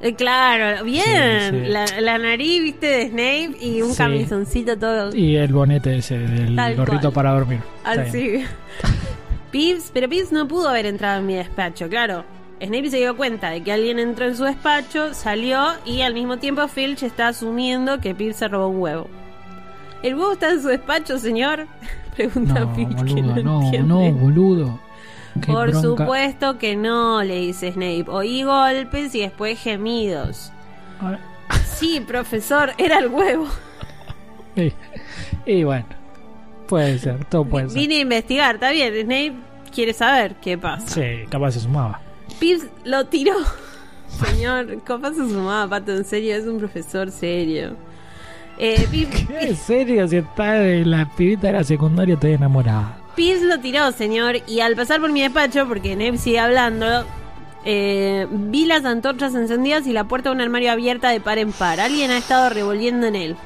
Eh, 0.00 0.14
claro, 0.14 0.84
bien. 0.84 1.02
Sí, 1.50 1.60
sí. 1.64 1.66
La, 1.66 1.84
la 2.00 2.18
nariz, 2.18 2.62
viste, 2.62 2.86
de 2.86 3.08
Snape 3.08 3.56
y 3.60 3.82
un 3.82 3.94
camisoncito 3.94 4.78
todo 4.78 5.14
Y 5.14 5.36
el 5.36 5.52
bonete 5.52 5.96
ese, 5.98 6.18
del 6.18 6.54
Tal 6.56 6.76
gorrito 6.76 7.10
para 7.12 7.32
dormir. 7.32 7.60
Así. 7.84 8.44
Pips, 9.54 9.92
pero 9.94 10.08
Pips 10.08 10.32
no 10.32 10.48
pudo 10.48 10.68
haber 10.68 10.84
entrado 10.84 11.20
en 11.20 11.26
mi 11.26 11.34
despacho, 11.34 11.88
claro. 11.88 12.24
Snape 12.60 12.90
se 12.90 12.96
dio 12.96 13.16
cuenta 13.16 13.50
de 13.50 13.62
que 13.62 13.70
alguien 13.70 14.00
entró 14.00 14.26
en 14.26 14.36
su 14.36 14.42
despacho, 14.42 15.14
salió 15.14 15.74
y 15.84 16.00
al 16.00 16.12
mismo 16.12 16.38
tiempo 16.38 16.66
Filch 16.66 17.04
está 17.04 17.28
asumiendo 17.28 18.00
que 18.00 18.16
Pips 18.16 18.34
se 18.38 18.48
robó 18.48 18.66
un 18.66 18.80
huevo. 18.80 19.06
¿El 20.02 20.16
huevo 20.16 20.32
está 20.32 20.50
en 20.50 20.60
su 20.60 20.66
despacho, 20.66 21.18
señor? 21.18 21.68
Pregunta 22.16 22.60
No, 22.60 22.74
Filch, 22.74 22.96
que 23.04 23.22
boludo, 23.22 23.42
no, 23.44 23.62
entiende. 23.62 23.88
no, 23.88 24.12
boludo. 24.12 24.80
Qué 25.40 25.52
Por 25.52 25.70
bronca. 25.70 25.80
supuesto 25.88 26.58
que 26.58 26.74
no, 26.74 27.22
le 27.22 27.36
dice 27.36 27.70
Snape. 27.70 28.06
Oí 28.08 28.42
golpes 28.42 29.14
y 29.14 29.20
después 29.20 29.60
gemidos. 29.60 30.50
Sí, 31.64 32.00
profesor, 32.00 32.72
era 32.78 32.98
el 32.98 33.06
huevo. 33.06 33.46
Y, 34.56 34.72
y 35.46 35.64
bueno, 35.64 35.86
puede 36.66 36.98
ser, 36.98 37.24
todo 37.26 37.44
puede 37.44 37.68
ser. 37.68 37.78
Vine 37.78 37.96
a 37.96 38.00
investigar, 38.00 38.54
está 38.56 38.70
bien. 38.70 38.94
Snape 38.94 39.34
quiere 39.72 39.92
saber 39.92 40.36
qué 40.36 40.56
pasa. 40.58 40.86
Sí, 40.86 41.26
capaz 41.30 41.52
se 41.52 41.60
sumaba. 41.60 42.00
Pips 42.38 42.66
lo 42.84 43.06
tiró. 43.06 43.34
Señor, 44.08 44.82
capaz 44.84 45.10
se 45.10 45.28
sumaba, 45.28 45.68
Pato, 45.68 45.92
en 45.92 46.04
serio, 46.04 46.36
es 46.36 46.46
un 46.46 46.58
profesor 46.58 47.10
serio. 47.10 47.76
Eh, 48.58 48.86
Pips, 48.90 49.26
¿En 49.30 49.56
serio? 49.56 50.06
Si 50.08 50.16
está 50.16 50.54
de 50.54 50.84
la 50.84 51.10
pibita 51.16 51.48
de 51.48 51.54
la 51.54 51.64
secundaria, 51.64 52.14
estoy 52.14 52.32
enamorada. 52.32 52.98
Pips 53.16 53.42
lo 53.42 53.58
tiró, 53.60 53.90
señor, 53.92 54.36
y 54.46 54.60
al 54.60 54.76
pasar 54.76 55.00
por 55.00 55.12
mi 55.12 55.22
despacho, 55.22 55.66
porque 55.66 55.96
Neb 55.96 56.16
sigue 56.16 56.38
hablando, 56.38 57.04
eh, 57.64 58.26
vi 58.30 58.66
las 58.66 58.84
antorchas 58.84 59.34
encendidas 59.34 59.86
y 59.86 59.92
la 59.92 60.04
puerta 60.04 60.30
de 60.30 60.36
un 60.36 60.40
armario 60.40 60.70
abierta 60.72 61.10
de 61.10 61.20
par 61.20 61.38
en 61.38 61.52
par. 61.52 61.80
Alguien 61.80 62.10
ha 62.10 62.18
estado 62.18 62.50
revolviendo 62.50 63.06
en 63.06 63.16
él. 63.16 63.36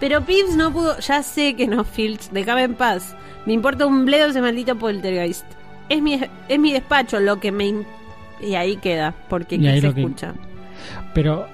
Pero 0.00 0.24
Pips 0.24 0.54
no 0.56 0.72
pudo. 0.72 0.98
Ya 1.00 1.22
sé 1.22 1.54
que 1.54 1.66
no, 1.66 1.84
Filch, 1.84 2.30
déjame 2.30 2.62
en 2.64 2.74
paz. 2.74 3.16
Me 3.46 3.52
importa 3.52 3.86
un 3.86 4.04
bledo 4.04 4.28
ese 4.28 4.40
maldito 4.40 4.76
poltergeist. 4.76 5.44
Es 5.88 6.00
mi, 6.02 6.20
es 6.48 6.58
mi 6.58 6.72
despacho 6.72 7.18
lo 7.20 7.40
que 7.40 7.50
me. 7.52 7.84
Y 8.40 8.54
ahí 8.54 8.76
queda, 8.76 9.14
porque 9.28 9.56
Y 9.56 9.60
¿qué 9.60 9.68
ahí 9.70 9.80
se 9.80 9.86
lo 9.88 9.94
que- 9.94 10.00
escucha? 10.02 10.34
Pero. 11.14 11.46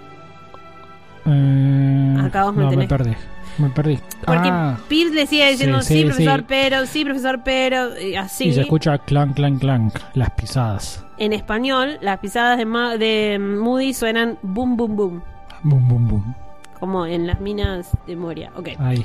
Eh, 1.26 2.16
Acá 2.22 2.44
vos 2.44 2.54
me 2.54 2.64
no, 2.64 2.70
me 2.70 2.76
tenés- 2.76 2.88
perdí. 2.88 3.12
Me 3.56 3.70
perdí. 3.70 3.98
Porque 4.26 4.48
Ah, 4.50 4.76
Pips 4.88 5.12
le 5.12 5.26
sigue 5.28 5.48
diciendo 5.52 5.80
sí, 5.80 5.94
sí, 5.94 6.00
sí, 6.00 6.04
profesor, 6.06 6.40
sí. 6.40 6.44
pero, 6.48 6.86
sí, 6.86 7.04
profesor, 7.04 7.40
pero, 7.44 7.98
y 8.00 8.16
así. 8.16 8.46
Y 8.48 8.52
se 8.52 8.62
escucha 8.62 8.98
clank, 8.98 9.36
clank, 9.36 9.60
clank. 9.60 9.94
Las 10.14 10.30
pisadas. 10.32 11.04
En 11.18 11.32
español, 11.32 11.96
las 12.00 12.18
pisadas 12.18 12.58
de, 12.58 12.64
Ma- 12.66 12.96
de 12.96 13.38
Moody 13.38 13.94
suenan 13.94 14.38
boom, 14.42 14.76
boom, 14.76 14.96
boom. 14.96 15.22
Boom, 15.62 15.88
boom, 15.88 16.08
boom. 16.08 16.34
Como 16.84 17.06
en 17.06 17.26
las 17.26 17.40
minas 17.40 17.96
de 18.06 18.14
Moria. 18.14 18.50
Ok. 18.56 18.68
Ahí. 18.78 19.02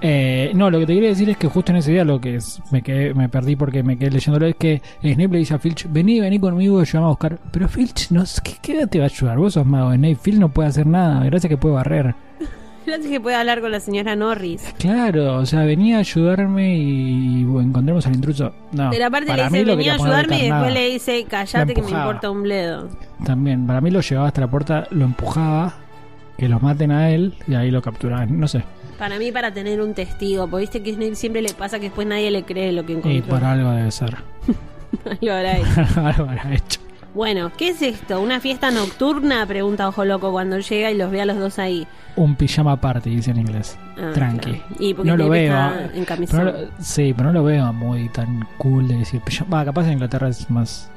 Eh, 0.00 0.52
no, 0.54 0.70
lo 0.70 0.78
que 0.78 0.86
te 0.86 0.94
quería 0.94 1.08
decir 1.08 1.28
es 1.30 1.36
que 1.36 1.48
justo 1.48 1.72
en 1.72 1.78
ese 1.78 1.90
día 1.90 2.04
lo 2.04 2.20
que 2.20 2.36
es- 2.36 2.62
me 2.70 2.80
quedé, 2.80 3.12
me 3.12 3.28
perdí 3.28 3.56
porque 3.56 3.82
me 3.82 3.98
quedé 3.98 4.12
leyéndolo 4.12 4.46
es 4.46 4.54
que 4.54 4.80
Snape 5.02 5.26
le 5.32 5.38
dice 5.38 5.54
a 5.54 5.58
Filch, 5.58 5.88
vení, 5.90 6.20
vení 6.20 6.38
conmigo, 6.38 6.78
ayúdame 6.78 7.06
a 7.06 7.08
buscar. 7.08 7.40
Pero 7.50 7.68
Filch, 7.68 8.12
no, 8.12 8.22
¿qué, 8.44 8.52
¿qué 8.62 8.86
te 8.86 8.98
va 9.00 9.06
a 9.06 9.08
ayudar? 9.08 9.36
Vos 9.36 9.54
sos 9.54 9.66
mago, 9.66 9.92
Snape. 9.92 10.14
Filch 10.14 10.38
no 10.38 10.48
puede 10.50 10.68
hacer 10.68 10.86
nada, 10.86 11.24
gracias 11.24 11.48
que 11.50 11.56
puede 11.56 11.74
barrer. 11.74 12.14
Gracias 12.86 13.10
que 13.10 13.20
puede 13.20 13.36
hablar 13.36 13.60
con 13.60 13.70
la 13.70 13.80
señora 13.80 14.16
Norris. 14.16 14.62
Claro, 14.78 15.36
o 15.36 15.44
sea, 15.44 15.64
venía 15.64 15.96
a 15.96 16.00
ayudarme 16.00 16.74
y 16.78 17.44
bueno, 17.44 17.68
encontremos 17.68 18.06
al 18.06 18.14
intruso. 18.14 18.54
No, 18.72 18.88
Pero 18.90 19.04
aparte 19.06 19.36
le 19.36 19.42
dice, 19.44 19.64
venía 19.64 19.92
a 19.92 19.94
ayudarme 19.96 20.38
y 20.38 20.48
después 20.48 20.72
le 20.72 20.88
dice, 20.92 21.24
callate 21.28 21.74
que 21.74 21.82
me 21.82 21.90
importa 21.90 22.30
un 22.30 22.44
bledo. 22.44 22.88
También, 23.26 23.66
para 23.66 23.82
mí 23.82 23.90
lo 23.90 24.00
llevaba 24.00 24.28
hasta 24.28 24.40
la 24.40 24.46
puerta, 24.48 24.86
lo 24.90 25.04
empujaba, 25.04 25.74
que 26.38 26.48
lo 26.48 26.58
maten 26.60 26.90
a 26.92 27.10
él 27.10 27.34
y 27.46 27.54
ahí 27.54 27.70
lo 27.70 27.82
capturaban. 27.82 28.38
No 28.40 28.48
sé, 28.48 28.62
Para 28.98 29.18
mí, 29.18 29.30
para 29.32 29.52
tener 29.52 29.80
un 29.82 29.92
testigo. 29.92 30.46
Porque 30.48 30.62
viste 30.62 30.82
que 30.82 30.94
Snape 30.94 31.14
siempre 31.16 31.42
le 31.42 31.52
pasa 31.52 31.78
que 31.78 31.86
después 31.86 32.06
nadie 32.06 32.30
le 32.30 32.44
cree 32.44 32.72
lo 32.72 32.86
que 32.86 32.94
y 32.94 32.96
encontró. 32.96 33.26
por 33.26 33.44
algo 33.44 33.70
debe 33.72 33.90
ser. 33.90 34.16
Lo 35.20 35.34
habrá 35.34 35.58
hecho. 35.58 35.80
algo 36.00 36.24
habrá 36.24 36.54
hecho. 36.54 36.80
Bueno, 37.14 37.50
¿qué 37.56 37.68
es 37.70 37.82
esto? 37.82 38.20
¿Una 38.20 38.38
fiesta 38.40 38.70
nocturna? 38.70 39.44
Pregunta 39.46 39.88
Ojo 39.88 40.04
Loco 40.04 40.30
cuando 40.30 40.58
llega 40.60 40.90
y 40.90 40.96
los 40.96 41.10
ve 41.10 41.20
a 41.22 41.26
los 41.26 41.38
dos 41.38 41.58
ahí. 41.58 41.86
Un 42.16 42.36
pijama 42.36 42.80
party, 42.80 43.10
dice 43.10 43.30
en 43.32 43.38
inglés. 43.38 43.78
Ah, 43.96 44.10
Tranqui. 44.14 44.52
claro. 44.52 44.64
Y 44.78 44.94
porque 44.94 45.10
no 45.10 45.16
lo 45.16 45.28
veo. 45.28 45.54
ah, 45.56 45.74
en 45.94 46.04
pero 46.30 46.44
no 46.44 46.52
sí, 46.80 47.12
pero 47.16 47.28
no 47.32 47.32
lo 47.40 47.44
veo 47.44 47.72
muy 47.72 48.08
tan 48.10 48.46
cool 48.58 48.86
de 48.88 48.98
decir 48.98 49.20
pijama. 49.22 49.56
Va, 49.58 49.64
capaz 49.64 49.86
en 49.86 49.94
Inglaterra 49.94 50.28
es 50.28 50.48
más. 50.50 50.90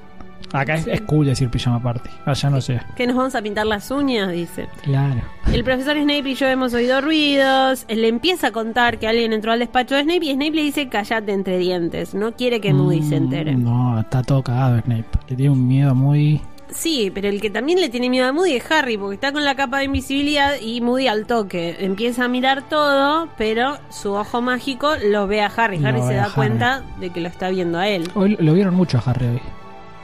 Acá 0.54 0.76
es, 0.76 0.88
es 0.88 1.02
cool 1.02 1.26
decir 1.28 1.50
pijama 1.50 1.82
party. 1.82 2.10
Allá 2.26 2.50
no 2.50 2.60
sé. 2.62 2.82
Que 2.96 3.08
nos 3.08 3.16
vamos 3.16 3.36
a 3.36 3.42
pintar 3.42 3.66
las 3.66 3.90
uñas, 3.92 4.32
dice. 4.32 4.68
Claro. 4.84 5.22
El 5.52 5.64
profesor 5.64 5.96
Snape 5.98 6.30
y 6.30 6.36
yo 6.36 6.48
hemos 6.48 6.74
oído 6.74 7.00
ruidos. 7.02 7.86
Le 7.90 8.08
empieza 8.08 8.48
a 8.48 8.52
contar 8.52 9.00
que 9.00 9.08
alguien 9.08 9.34
entró 9.34 9.52
al 9.52 9.60
despacho 9.60 9.96
de 9.96 10.04
Snape 10.04 10.26
y 10.26 10.34
Snape 10.34 10.52
le 10.52 10.64
dice 10.64 10.90
callate 10.90 11.32
entre 11.32 11.58
dientes. 11.58 12.14
No 12.14 12.34
quiere 12.36 12.60
que 12.62 12.74
Moody 12.74 13.02
se 13.04 13.16
entere. 13.16 13.56
Mm, 13.56 13.64
No, 13.64 14.00
está 14.00 14.22
todo 14.24 14.44
cagado 14.44 14.80
Snape. 14.82 15.06
Le 15.30 15.36
tiene 15.36 15.52
un 15.52 15.68
miedo 15.68 15.96
muy. 15.96 16.42
Sí, 16.70 17.12
pero 17.14 17.28
el 17.28 17.42
que 17.42 17.50
también 17.50 17.82
le 17.82 17.90
tiene 17.90 18.10
miedo 18.10 18.28
a 18.28 18.32
Moody 18.32 18.54
es 18.54 18.72
Harry, 18.72 18.98
porque 18.98 19.16
está 19.16 19.34
con 19.34 19.44
la 19.44 19.56
capa 19.56 19.80
de 19.80 19.86
invisibilidad 19.86 20.54
y 20.62 20.80
Moody 20.80 21.08
al 21.08 21.26
toque. 21.28 21.76
Empieza 21.82 22.24
a 22.24 22.28
mirar 22.30 22.62
todo, 22.70 23.28
pero 23.38 23.78
su 23.90 24.14
ojo 24.14 24.42
mágico 24.42 24.92
lo 25.12 25.28
ve 25.28 25.42
a 25.42 25.48
Harry. 25.48 25.80
Lo 25.80 25.88
Harry 25.90 26.02
se 26.02 26.14
da 26.14 26.24
Harry. 26.26 26.34
cuenta 26.34 26.84
de 27.02 27.10
que 27.10 27.20
lo 27.20 27.28
está 27.28 27.50
viendo 27.50 27.78
a 27.78 27.90
él. 27.90 28.10
Hoy 28.16 28.38
lo 28.40 28.54
vieron 28.54 28.74
mucho 28.74 28.98
a 28.98 29.02
Harry 29.10 29.26
hoy. 29.28 29.42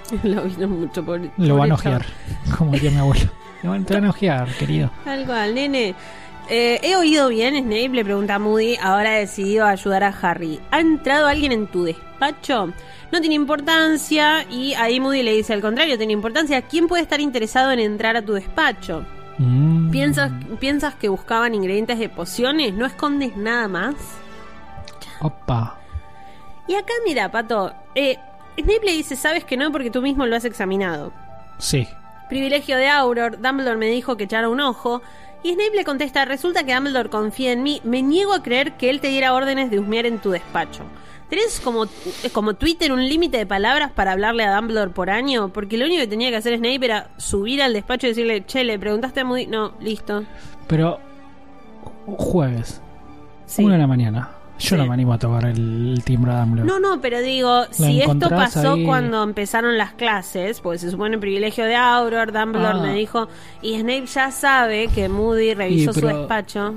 lo 0.23 0.43
vino 0.43 0.67
mucho 0.67 1.03
por 1.03 1.21
Lo 1.37 1.57
van 1.57 1.71
a 1.71 1.75
ojear, 1.75 2.05
como 2.57 2.71
diría 2.71 2.91
mi 2.91 2.97
abuelo. 2.97 3.29
Te 3.85 3.93
van 3.93 4.05
a 4.05 4.09
ojear, 4.09 4.47
querido. 4.57 4.91
Tal 5.03 5.25
cual, 5.25 5.55
nene. 5.55 5.95
Eh, 6.49 6.79
he 6.81 6.95
oído 6.95 7.27
bien, 7.27 7.55
Snape 7.55 7.89
le 7.89 8.05
pregunta 8.05 8.35
a 8.35 8.39
Moody, 8.39 8.77
ahora 8.77 9.15
ha 9.15 9.17
decidido 9.17 9.65
ayudar 9.65 10.03
a 10.03 10.15
Harry. 10.21 10.61
¿Ha 10.71 10.79
entrado 10.79 11.27
alguien 11.27 11.51
en 11.51 11.67
tu 11.67 11.83
despacho? 11.83 12.71
No 13.11 13.19
tiene 13.19 13.35
importancia 13.35 14.45
y 14.49 14.73
ahí 14.75 15.01
Moody 15.01 15.23
le 15.23 15.33
dice 15.33 15.53
al 15.53 15.61
contrario, 15.61 15.97
tiene 15.97 16.13
importancia. 16.13 16.61
¿Quién 16.61 16.87
puede 16.87 17.03
estar 17.03 17.19
interesado 17.19 17.71
en 17.71 17.79
entrar 17.79 18.15
a 18.15 18.21
tu 18.21 18.33
despacho? 18.33 19.05
Mm. 19.39 19.91
¿Piensas, 19.91 20.31
¿Piensas 20.59 20.95
que 20.95 21.09
buscaban 21.09 21.53
ingredientes 21.53 21.99
de 21.99 22.07
pociones? 22.07 22.73
¿No 22.73 22.85
escondes 22.85 23.35
nada 23.35 23.67
más? 23.67 23.95
Opa. 25.19 25.75
Y 26.67 26.75
acá 26.75 26.93
mira, 27.05 27.29
Pato, 27.29 27.73
eh, 27.95 28.17
Snape 28.63 28.85
le 28.85 28.91
dice, 28.93 29.15
sabes 29.15 29.43
que 29.43 29.57
no 29.57 29.71
porque 29.71 29.91
tú 29.91 30.01
mismo 30.01 30.25
lo 30.25 30.35
has 30.35 30.45
examinado. 30.45 31.11
Sí. 31.59 31.87
Privilegio 32.29 32.77
de 32.77 32.89
Auror, 32.89 33.39
Dumbledore 33.41 33.77
me 33.77 33.87
dijo 33.87 34.17
que 34.17 34.25
echara 34.25 34.49
un 34.49 34.59
ojo. 34.59 35.01
Y 35.43 35.53
Snape 35.53 35.75
le 35.75 35.83
contesta, 35.83 36.25
resulta 36.25 36.63
que 36.63 36.73
Dumbledore 36.73 37.09
confía 37.09 37.51
en 37.51 37.63
mí, 37.63 37.79
me 37.83 38.01
niego 38.01 38.33
a 38.33 38.41
creer 38.43 38.73
que 38.73 38.89
él 38.89 38.99
te 38.99 39.07
diera 39.09 39.33
órdenes 39.33 39.69
de 39.69 39.79
husmear 39.79 40.05
en 40.05 40.19
tu 40.19 40.31
despacho. 40.31 40.83
¿Tenés 41.29 41.59
como, 41.59 41.85
eh, 41.85 42.29
como 42.31 42.53
Twitter 42.55 42.91
un 42.91 43.05
límite 43.07 43.37
de 43.37 43.45
palabras 43.45 43.91
para 43.91 44.13
hablarle 44.13 44.45
a 44.45 44.55
Dumbledore 44.55 44.91
por 44.91 45.09
año? 45.09 45.49
Porque 45.49 45.77
lo 45.77 45.85
único 45.85 46.01
que 46.01 46.07
tenía 46.07 46.29
que 46.29 46.37
hacer 46.37 46.57
Snape 46.57 46.83
era 46.85 47.09
subir 47.17 47.61
al 47.61 47.73
despacho 47.73 48.07
y 48.07 48.09
decirle, 48.11 48.45
che, 48.45 48.63
le 48.63 48.79
preguntaste 48.79 49.19
a 49.19 49.25
Moody. 49.25 49.45
No, 49.47 49.73
listo. 49.79 50.23
Pero 50.67 50.99
jueves, 52.05 52.81
Sí. 53.45 53.63
una 53.63 53.73
de 53.75 53.79
la 53.81 53.87
mañana. 53.87 54.29
Yo 54.59 54.69
Sí. 54.69 54.75
no 54.75 54.87
me 54.87 54.93
animo 54.95 55.13
a 55.13 55.19
tocar 55.19 55.45
el, 55.45 55.93
el 55.95 56.03
timbre 56.03 56.33
de 56.33 56.39
Dumbledore. 56.39 56.67
No, 56.71 56.79
no, 56.79 56.99
pero 57.01 57.21
digo, 57.21 57.65
si 57.71 58.01
esto 58.01 58.29
pasó 58.29 58.73
ahí. 58.73 58.85
cuando 58.85 59.21
empezaron 59.23 59.77
las 59.77 59.93
clases, 59.93 60.61
porque 60.61 60.79
se 60.79 60.89
supone 60.89 61.17
privilegio 61.19 61.65
de 61.65 61.75
Auror, 61.75 62.31
Dumbledore 62.31 62.79
Ah. 62.79 62.81
me 62.81 62.93
dijo, 62.95 63.27
y 63.61 63.79
Snape 63.79 64.07
ya 64.07 64.31
sabe 64.31 64.87
que 64.87 65.09
Moody 65.09 65.53
revisó 65.53 65.91
Y, 65.91 65.93
su 65.93 66.07
despacho. 66.07 66.75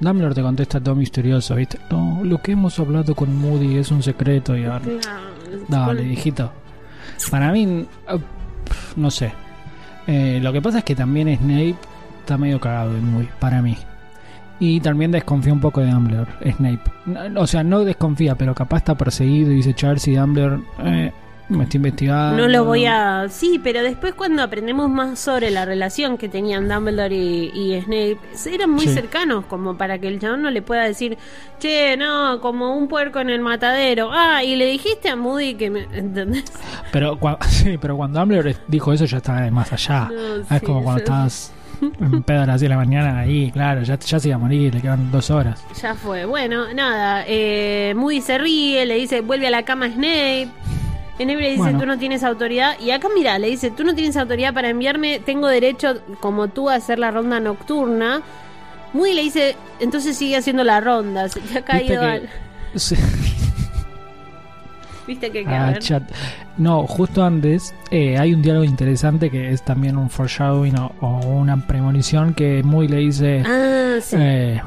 Dumbledore 0.00 0.34
te 0.36 0.42
contesta 0.42 0.80
todo 0.80 0.94
misterioso, 0.94 1.56
¿viste? 1.56 1.80
No, 1.90 2.20
lo 2.22 2.38
que 2.40 2.52
hemos 2.52 2.78
hablado 2.78 3.16
con 3.16 3.34
Moody 3.36 3.78
es 3.78 3.90
un 3.90 4.02
secreto 4.02 4.56
y 4.56 4.64
ahora... 4.64 4.82
Dale, 5.66 6.04
hijito. 6.04 6.52
Para 7.32 7.50
mí, 7.50 7.84
pf, 8.06 8.92
no 8.96 9.10
sé. 9.10 9.32
Eh, 10.06 10.38
lo 10.40 10.52
que 10.52 10.62
pasa 10.62 10.78
es 10.78 10.84
que 10.84 10.94
también 10.94 11.36
Snape 11.36 11.74
está 12.20 12.38
medio 12.38 12.60
cagado 12.60 12.92
de 12.94 13.00
Moody, 13.00 13.28
para 13.40 13.60
mí. 13.60 13.76
Y 14.60 14.80
también 14.80 15.10
desconfía 15.12 15.52
un 15.52 15.60
poco 15.60 15.80
de 15.80 15.90
Dumbledore, 15.90 16.30
Snape. 16.52 16.80
O 17.36 17.46
sea, 17.46 17.62
no 17.62 17.84
desconfía, 17.84 18.34
pero 18.34 18.54
capaz 18.54 18.78
está 18.78 18.96
perseguido 18.96 19.52
y 19.52 19.56
dice 19.56 19.72
Charles 19.74 20.08
y 20.08 20.16
Dumbledore 20.16 20.62
eh, 20.84 21.12
me 21.48 21.62
está 21.64 21.76
investigando. 21.76 22.36
No 22.42 22.48
lo 22.48 22.64
voy 22.64 22.84
a... 22.84 23.26
Sí, 23.30 23.60
pero 23.62 23.82
después 23.82 24.14
cuando 24.14 24.42
aprendemos 24.42 24.90
más 24.90 25.18
sobre 25.20 25.50
la 25.52 25.64
relación 25.64 26.18
que 26.18 26.28
tenían 26.28 26.68
Dumbledore 26.68 27.14
y, 27.14 27.50
y 27.54 27.80
Snape, 27.80 28.18
eran 28.52 28.70
muy 28.70 28.86
Sí. 28.88 28.94
cercanos 28.94 29.44
como 29.46 29.76
para 29.78 29.98
que 30.00 30.08
el 30.08 30.18
chabón 30.18 30.42
no 30.42 30.50
le 30.50 30.60
pueda 30.60 30.82
decir, 30.82 31.16
che, 31.60 31.96
no, 31.96 32.40
como 32.40 32.76
un 32.76 32.88
puerco 32.88 33.20
en 33.20 33.30
el 33.30 33.40
matadero. 33.40 34.10
Ah, 34.12 34.42
y 34.42 34.56
le 34.56 34.66
dijiste 34.66 35.08
a 35.08 35.14
Moody 35.14 35.54
que 35.54 35.70
me... 35.70 35.82
¿Entendés? 35.94 36.44
Pero, 36.92 37.16
cua- 37.18 37.40
sí, 37.46 37.78
pero 37.80 37.96
cuando 37.96 38.18
Dumbledore 38.18 38.56
dijo 38.66 38.92
eso 38.92 39.04
ya 39.04 39.18
estaba 39.18 39.48
más 39.52 39.72
allá. 39.72 40.10
No, 40.12 40.34
es 40.42 40.48
sí, 40.48 40.66
como 40.66 40.82
cuando 40.82 40.98
estás 40.98 41.52
en 42.00 42.22
pedo 42.22 42.42
a 42.42 42.46
las 42.46 42.60
10 42.60 42.62
de 42.62 42.68
la 42.68 42.76
mañana 42.76 43.20
ahí, 43.20 43.50
claro, 43.50 43.82
ya, 43.82 43.98
ya 43.98 44.18
se 44.18 44.28
iba 44.28 44.36
a 44.36 44.38
morir, 44.38 44.74
le 44.74 44.80
quedan 44.80 45.10
dos 45.10 45.30
horas. 45.30 45.62
Ya 45.80 45.94
fue. 45.94 46.24
Bueno, 46.24 46.72
nada. 46.74 47.24
Eh, 47.26 47.92
Moody 47.96 48.20
se 48.20 48.38
ríe, 48.38 48.86
le 48.86 48.94
dice, 48.96 49.20
vuelve 49.20 49.46
a 49.46 49.50
la 49.50 49.62
cama 49.62 49.88
Snape. 49.88 50.48
Snape 51.16 51.36
le 51.36 51.48
dice, 51.50 51.58
Bueno. 51.62 51.80
tú 51.80 51.86
no 51.86 51.98
tienes 51.98 52.22
autoridad. 52.22 52.78
Y 52.80 52.90
acá, 52.90 53.08
mira, 53.14 53.38
le 53.38 53.48
dice, 53.48 53.70
tú 53.70 53.84
no 53.84 53.94
tienes 53.94 54.16
autoridad 54.16 54.54
para 54.54 54.68
enviarme. 54.68 55.20
Tengo 55.20 55.48
derecho, 55.48 56.00
como 56.20 56.48
tú, 56.48 56.68
a 56.70 56.74
hacer 56.74 56.98
la 56.98 57.10
ronda 57.10 57.40
nocturna. 57.40 58.22
Moody 58.92 59.14
le 59.14 59.22
dice, 59.22 59.56
entonces 59.80 60.16
sigue 60.16 60.36
haciendo 60.36 60.64
la 60.64 60.80
ronda. 60.80 61.28
Se 61.28 61.40
te 61.40 61.58
ha 61.58 61.62
caído 61.62 62.02
al... 62.02 62.28
Sí. 62.74 62.96
Viste 65.08 65.30
que, 65.32 65.44
Ah, 65.48 65.74
chat. 65.78 66.02
No, 66.58 66.86
justo 66.86 67.24
antes 67.24 67.74
eh, 67.90 68.18
hay 68.18 68.34
un 68.34 68.42
diálogo 68.42 68.64
interesante 68.64 69.30
que 69.30 69.50
es 69.52 69.62
también 69.62 69.96
un 69.96 70.10
foreshadowing 70.10 70.78
o, 70.78 70.92
o 71.00 71.16
una 71.26 71.66
premonición 71.66 72.34
que 72.34 72.62
Muy 72.62 72.86
le 72.88 72.98
dice... 72.98 73.42
Ah, 73.44 73.96
sí. 74.00 74.16
eh, 74.18 74.60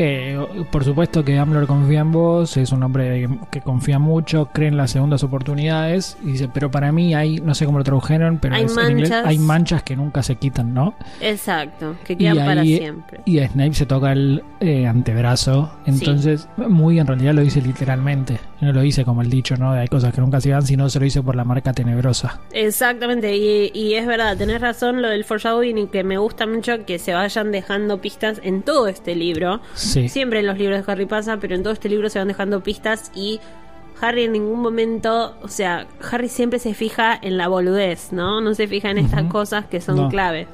eh, 0.00 0.38
por 0.70 0.84
supuesto 0.84 1.24
que 1.24 1.36
Dumbledore 1.36 1.66
confía 1.66 2.00
en 2.00 2.12
vos, 2.12 2.56
es 2.56 2.70
un 2.70 2.84
hombre 2.84 3.28
que, 3.50 3.60
confía 3.60 3.98
mucho, 3.98 4.46
cree 4.52 4.68
en 4.68 4.76
las 4.76 4.92
segundas 4.92 5.24
oportunidades, 5.24 6.16
y 6.22 6.32
dice, 6.32 6.48
pero 6.48 6.70
para 6.70 6.92
mí 6.92 7.16
hay, 7.16 7.40
no 7.40 7.52
sé 7.52 7.66
cómo 7.66 7.78
lo 7.78 7.84
tradujeron, 7.84 8.38
pero 8.38 8.54
Hay 8.54 8.64
es 8.66 8.76
en 8.76 8.90
inglés, 8.92 9.10
manchas. 9.10 9.26
hay 9.26 9.38
manchas 9.38 9.82
que 9.82 9.96
nunca 9.96 10.22
se 10.22 10.36
quitan, 10.36 10.72
¿no? 10.72 10.94
Exacto. 11.20 11.96
Que 12.04 12.16
quedan 12.16 12.36
para 12.36 12.62
siempre. 12.62 13.22
Y 13.24 13.40
a 13.40 13.48
Snape 13.48 13.74
se 13.74 13.86
toca 13.86 14.12
el 14.12 14.44
eh, 14.60 14.86
antebrazo. 14.86 15.68
Entonces, 15.84 16.48
muy 16.56 17.00
en 17.00 17.08
realidad 17.08 17.34
lo 17.34 17.42
dice 17.42 17.60
literalmente. 17.60 18.38
No 18.60 18.72
lo 18.72 18.80
dice 18.80 19.04
como 19.04 19.22
el 19.22 19.30
dicho, 19.30 19.56
¿no? 19.56 19.72
De 19.72 19.80
hay 19.80 19.88
cosas 19.88 20.14
que 20.14 20.20
nunca 20.20 20.40
se 20.40 20.52
van, 20.52 20.62
sino 20.62 20.88
se 20.88 21.00
lo 21.00 21.04
dice 21.04 21.22
por 21.22 21.34
la 21.34 21.42
marca 21.42 21.72
tenebrosa. 21.72 22.40
Exactamente, 22.52 23.36
y, 23.36 23.72
y 23.74 23.94
es 23.94 24.06
verdad, 24.06 24.36
tenés 24.36 24.60
razón 24.60 25.02
lo 25.02 25.08
del 25.08 25.24
foreshadowing 25.24 25.76
y 25.76 25.86
que 25.88 26.04
me 26.04 26.18
gusta 26.18 26.46
mucho 26.46 26.84
que 26.84 27.00
se 27.00 27.14
vayan 27.14 27.50
dejando 27.50 28.00
pistas 28.00 28.40
en 28.44 28.62
todo 28.62 28.86
este 28.86 29.16
libro. 29.16 29.60
Sí. 29.74 29.87
Siempre 30.08 30.40
en 30.40 30.46
los 30.46 30.58
libros 30.58 30.84
de 30.84 30.92
Harry 30.92 31.06
pasa, 31.06 31.36
pero 31.38 31.54
en 31.54 31.62
todo 31.62 31.72
este 31.72 31.88
libro 31.88 32.08
se 32.10 32.18
van 32.18 32.28
dejando 32.28 32.62
pistas 32.62 33.10
y 33.14 33.40
Harry 34.00 34.24
en 34.24 34.32
ningún 34.32 34.60
momento, 34.60 35.36
o 35.42 35.48
sea, 35.48 35.86
Harry 36.12 36.28
siempre 36.28 36.58
se 36.58 36.74
fija 36.74 37.18
en 37.20 37.36
la 37.36 37.48
boludez, 37.48 38.12
¿no? 38.12 38.40
No 38.40 38.54
se 38.54 38.68
fija 38.68 38.90
en 38.90 38.98
estas 38.98 39.24
cosas 39.24 39.66
que 39.66 39.80
son 39.80 39.96
No. 39.96 40.08
clave. 40.08 40.46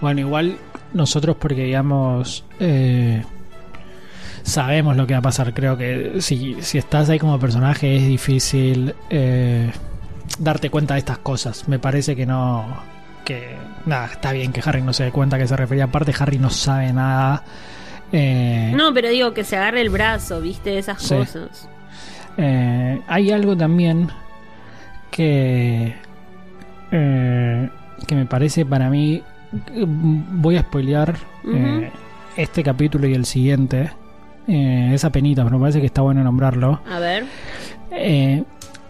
Bueno, 0.00 0.20
igual 0.20 0.56
nosotros 0.92 1.36
porque 1.38 1.64
digamos... 1.64 2.44
eh, 2.58 3.22
sabemos 4.42 4.96
lo 4.96 5.06
que 5.06 5.14
va 5.14 5.18
a 5.18 5.22
pasar. 5.22 5.52
Creo 5.54 5.76
que 5.76 6.20
si, 6.20 6.56
si 6.62 6.78
estás 6.78 7.08
ahí 7.08 7.18
como 7.18 7.38
personaje 7.38 7.96
es 7.96 8.06
difícil 8.06 8.94
eh, 9.10 9.70
darte 10.38 10.70
cuenta 10.70 10.94
de 10.94 11.00
estas 11.00 11.18
cosas. 11.18 11.68
Me 11.68 11.78
parece 11.78 12.14
que 12.16 12.26
no... 12.26 12.64
Que 13.24 13.56
nada, 13.86 14.06
está 14.06 14.30
bien 14.30 14.52
que 14.52 14.62
Harry 14.64 14.82
no 14.82 14.92
se 14.92 15.02
dé 15.04 15.10
cuenta 15.10 15.36
que 15.36 15.48
se 15.48 15.56
refería. 15.56 15.84
Aparte, 15.84 16.14
Harry 16.18 16.38
no 16.38 16.48
sabe 16.50 16.92
nada. 16.92 17.42
Eh, 18.12 18.72
No, 18.76 18.92
pero 18.94 19.08
digo 19.08 19.34
que 19.34 19.44
se 19.44 19.56
agarre 19.56 19.80
el 19.80 19.90
brazo, 19.90 20.40
¿viste? 20.40 20.78
Esas 20.78 21.02
Sí. 21.02 21.14
cosas. 21.14 21.68
Eh, 22.38 23.00
hay 23.06 23.30
algo 23.32 23.56
también 23.56 24.08
que 25.10 25.94
eh, 26.92 27.68
que 28.06 28.14
me 28.14 28.26
parece 28.26 28.64
para 28.66 28.90
mí 28.90 29.22
voy 29.76 30.56
a 30.56 30.60
spoilear 30.60 31.14
este 32.36 32.62
capítulo 32.62 33.06
y 33.08 33.14
el 33.14 33.24
siguiente 33.24 33.90
esa 34.46 35.10
penita 35.10 35.42
pero 35.44 35.56
me 35.58 35.62
parece 35.62 35.80
que 35.80 35.86
está 35.86 36.02
bueno 36.02 36.22
nombrarlo 36.22 36.80
A 36.90 36.98
ver. 37.00 37.24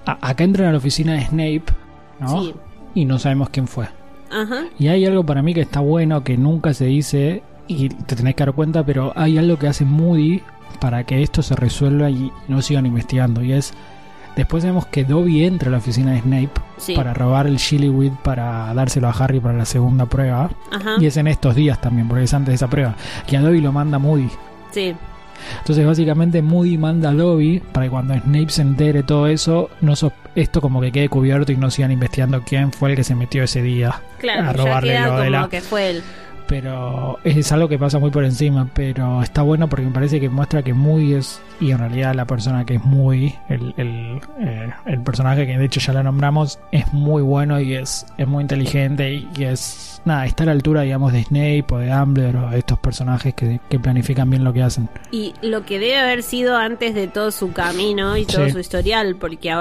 A- 0.06 0.18
acá 0.28 0.44
entran 0.44 0.68
a 0.68 0.72
la 0.72 0.78
oficina 0.78 1.14
de 1.14 1.22
Snape 1.26 1.62
¿no? 2.20 2.42
Sí. 2.42 2.54
y 2.94 3.04
no 3.04 3.18
sabemos 3.18 3.48
quién 3.50 3.66
fue 3.68 3.86
Ajá. 4.30 4.64
y 4.78 4.88
hay 4.88 5.06
algo 5.06 5.24
para 5.24 5.42
mí 5.42 5.54
que 5.54 5.60
está 5.62 5.80
bueno 5.80 6.24
que 6.24 6.36
nunca 6.36 6.74
se 6.74 6.86
dice 6.86 7.42
y 7.68 7.88
te 7.88 8.16
tenés 8.16 8.34
que 8.34 8.44
dar 8.44 8.54
cuenta, 8.54 8.84
pero 8.84 9.12
hay 9.16 9.38
algo 9.38 9.58
que 9.58 9.68
hace 9.68 9.84
Moody 9.84 10.42
para 10.80 11.04
que 11.04 11.22
esto 11.22 11.42
se 11.42 11.54
resuelva 11.56 12.10
y 12.10 12.30
no 12.48 12.60
sigan 12.62 12.86
investigando. 12.86 13.42
Y 13.42 13.52
es, 13.52 13.72
después 14.36 14.64
vemos 14.64 14.86
que 14.86 15.04
Dobby 15.04 15.44
entra 15.44 15.68
a 15.68 15.72
la 15.72 15.78
oficina 15.78 16.12
de 16.12 16.20
Snape 16.20 16.50
Sí. 16.78 16.94
para 16.94 17.14
robar 17.14 17.46
el 17.46 17.56
Chiliwit 17.56 18.12
para 18.16 18.72
dárselo 18.74 19.08
a 19.08 19.12
Harry 19.12 19.40
para 19.40 19.56
la 19.56 19.64
segunda 19.64 20.04
prueba. 20.06 20.50
Ajá. 20.70 20.96
Y 21.00 21.06
es 21.06 21.16
en 21.16 21.26
estos 21.28 21.54
días 21.54 21.80
también, 21.80 22.06
porque 22.08 22.24
es 22.24 22.34
antes 22.34 22.48
de 22.52 22.54
esa 22.56 22.68
prueba. 22.68 22.94
Y 23.28 23.36
a 23.36 23.40
Dobby 23.40 23.60
lo 23.62 23.72
manda 23.72 23.98
Moody. 23.98 24.28
Sí. 24.72 24.94
Entonces 25.58 25.86
básicamente 25.86 26.40
Moody 26.42 26.78
manda 26.78 27.10
a 27.10 27.12
Dobby 27.12 27.60
para 27.72 27.86
que 27.86 27.90
cuando 27.90 28.14
Snape 28.14 28.48
se 28.50 28.62
entere 28.62 29.02
todo 29.02 29.26
eso, 29.26 29.70
no 29.80 29.94
so- 29.96 30.12
esto 30.34 30.60
como 30.60 30.80
que 30.80 30.92
quede 30.92 31.08
cubierto 31.08 31.52
y 31.52 31.56
no 31.56 31.70
sigan 31.70 31.92
investigando 31.92 32.42
quién 32.42 32.72
fue 32.72 32.90
el 32.90 32.96
que 32.96 33.04
se 33.04 33.14
metió 33.14 33.42
ese 33.42 33.62
día 33.62 34.00
Claro, 34.18 34.42
a 34.42 34.46
ya 34.46 34.52
robarle 34.52 34.92
queda 34.92 35.06
lo 35.06 35.12
de 35.12 35.18
como 35.26 35.30
la... 35.30 35.48
que 35.48 35.60
fue 35.60 35.90
él. 35.90 36.02
Pero 36.46 37.18
es 37.24 37.50
algo 37.52 37.68
que 37.68 37.78
pasa 37.78 37.98
muy 37.98 38.10
por 38.10 38.24
encima, 38.24 38.68
pero 38.74 39.22
está 39.22 39.42
bueno 39.42 39.68
porque 39.68 39.84
me 39.86 39.92
parece 39.92 40.20
que 40.20 40.28
muestra 40.28 40.62
que 40.62 40.74
muy 40.74 41.14
es, 41.14 41.40
y 41.60 41.70
en 41.70 41.78
realidad 41.78 42.14
la 42.14 42.24
persona 42.26 42.64
que 42.64 42.74
es 42.76 42.84
muy, 42.84 43.34
el, 43.48 43.74
el, 43.76 44.20
eh, 44.40 44.70
el 44.86 45.00
personaje 45.02 45.46
que 45.46 45.58
de 45.58 45.64
hecho 45.64 45.80
ya 45.80 45.92
la 45.92 46.02
nombramos, 46.02 46.58
es 46.72 46.92
muy 46.92 47.22
bueno 47.22 47.60
y 47.60 47.74
es, 47.74 48.06
es 48.18 48.26
muy 48.26 48.42
inteligente 48.42 49.12
y, 49.12 49.28
y 49.36 49.44
es, 49.44 50.00
nada, 50.04 50.26
está 50.26 50.44
a 50.44 50.46
la 50.46 50.52
altura, 50.52 50.82
digamos, 50.82 51.12
de 51.12 51.24
Snape 51.24 51.64
o 51.70 51.78
de 51.78 51.88
Dumbledore 51.88 52.38
o 52.38 52.50
de 52.50 52.58
estos 52.58 52.78
personajes 52.78 53.34
que, 53.34 53.60
que 53.68 53.78
planifican 53.80 54.30
bien 54.30 54.44
lo 54.44 54.52
que 54.52 54.62
hacen. 54.62 54.88
Y 55.10 55.34
lo 55.42 55.64
que 55.64 55.78
debe 55.78 55.98
haber 55.98 56.22
sido 56.22 56.56
antes 56.56 56.94
de 56.94 57.08
todo 57.08 57.30
su 57.30 57.52
camino 57.52 58.16
y 58.16 58.24
todo 58.24 58.46
Sí. 58.46 58.52
su 58.52 58.58
historial, 58.60 59.16
porque 59.16 59.52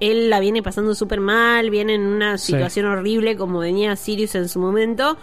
él 0.00 0.30
la 0.30 0.40
viene 0.40 0.62
pasando 0.62 0.94
súper 0.94 1.20
mal, 1.20 1.70
viene 1.70 1.94
en 1.94 2.02
una 2.02 2.38
Sí. 2.38 2.52
situación 2.52 2.86
horrible 2.86 3.36
como 3.36 3.58
venía 3.60 3.94
Sirius 3.96 4.34
en 4.34 4.48
su 4.48 4.58
momento. 4.60 5.16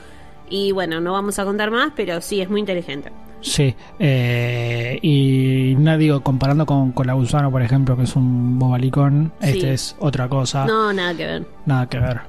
Y 0.50 0.72
bueno, 0.72 1.00
no 1.00 1.14
vamos 1.14 1.38
a 1.40 1.46
contar 1.46 1.70
más, 1.72 1.92
pero 1.96 2.22
sí, 2.22 2.42
es 2.42 2.50
muy 2.50 2.60
inteligente. 2.60 3.12
Sí, 3.42 3.74
eh, 4.00 5.00
y 5.02 5.76
nada, 5.78 5.98
digo, 5.98 6.22
comparando 6.22 6.66
con, 6.66 6.92
con 6.92 7.08
la 7.08 7.14
Gusano, 7.14 7.50
por 7.52 7.62
ejemplo, 7.62 7.96
que 7.96 8.04
es 8.04 8.16
un 8.16 8.60
bobalicón, 8.60 9.32
Sí. 9.42 9.50
este 9.52 9.74
es 9.74 9.96
otra 10.00 10.28
cosa, 10.28 10.66
No, 10.66 10.92
nada 10.92 11.16
que 11.16 11.26
ver. 11.26 11.46
nada 11.66 11.88
que 11.88 12.00
ver. 12.00 12.20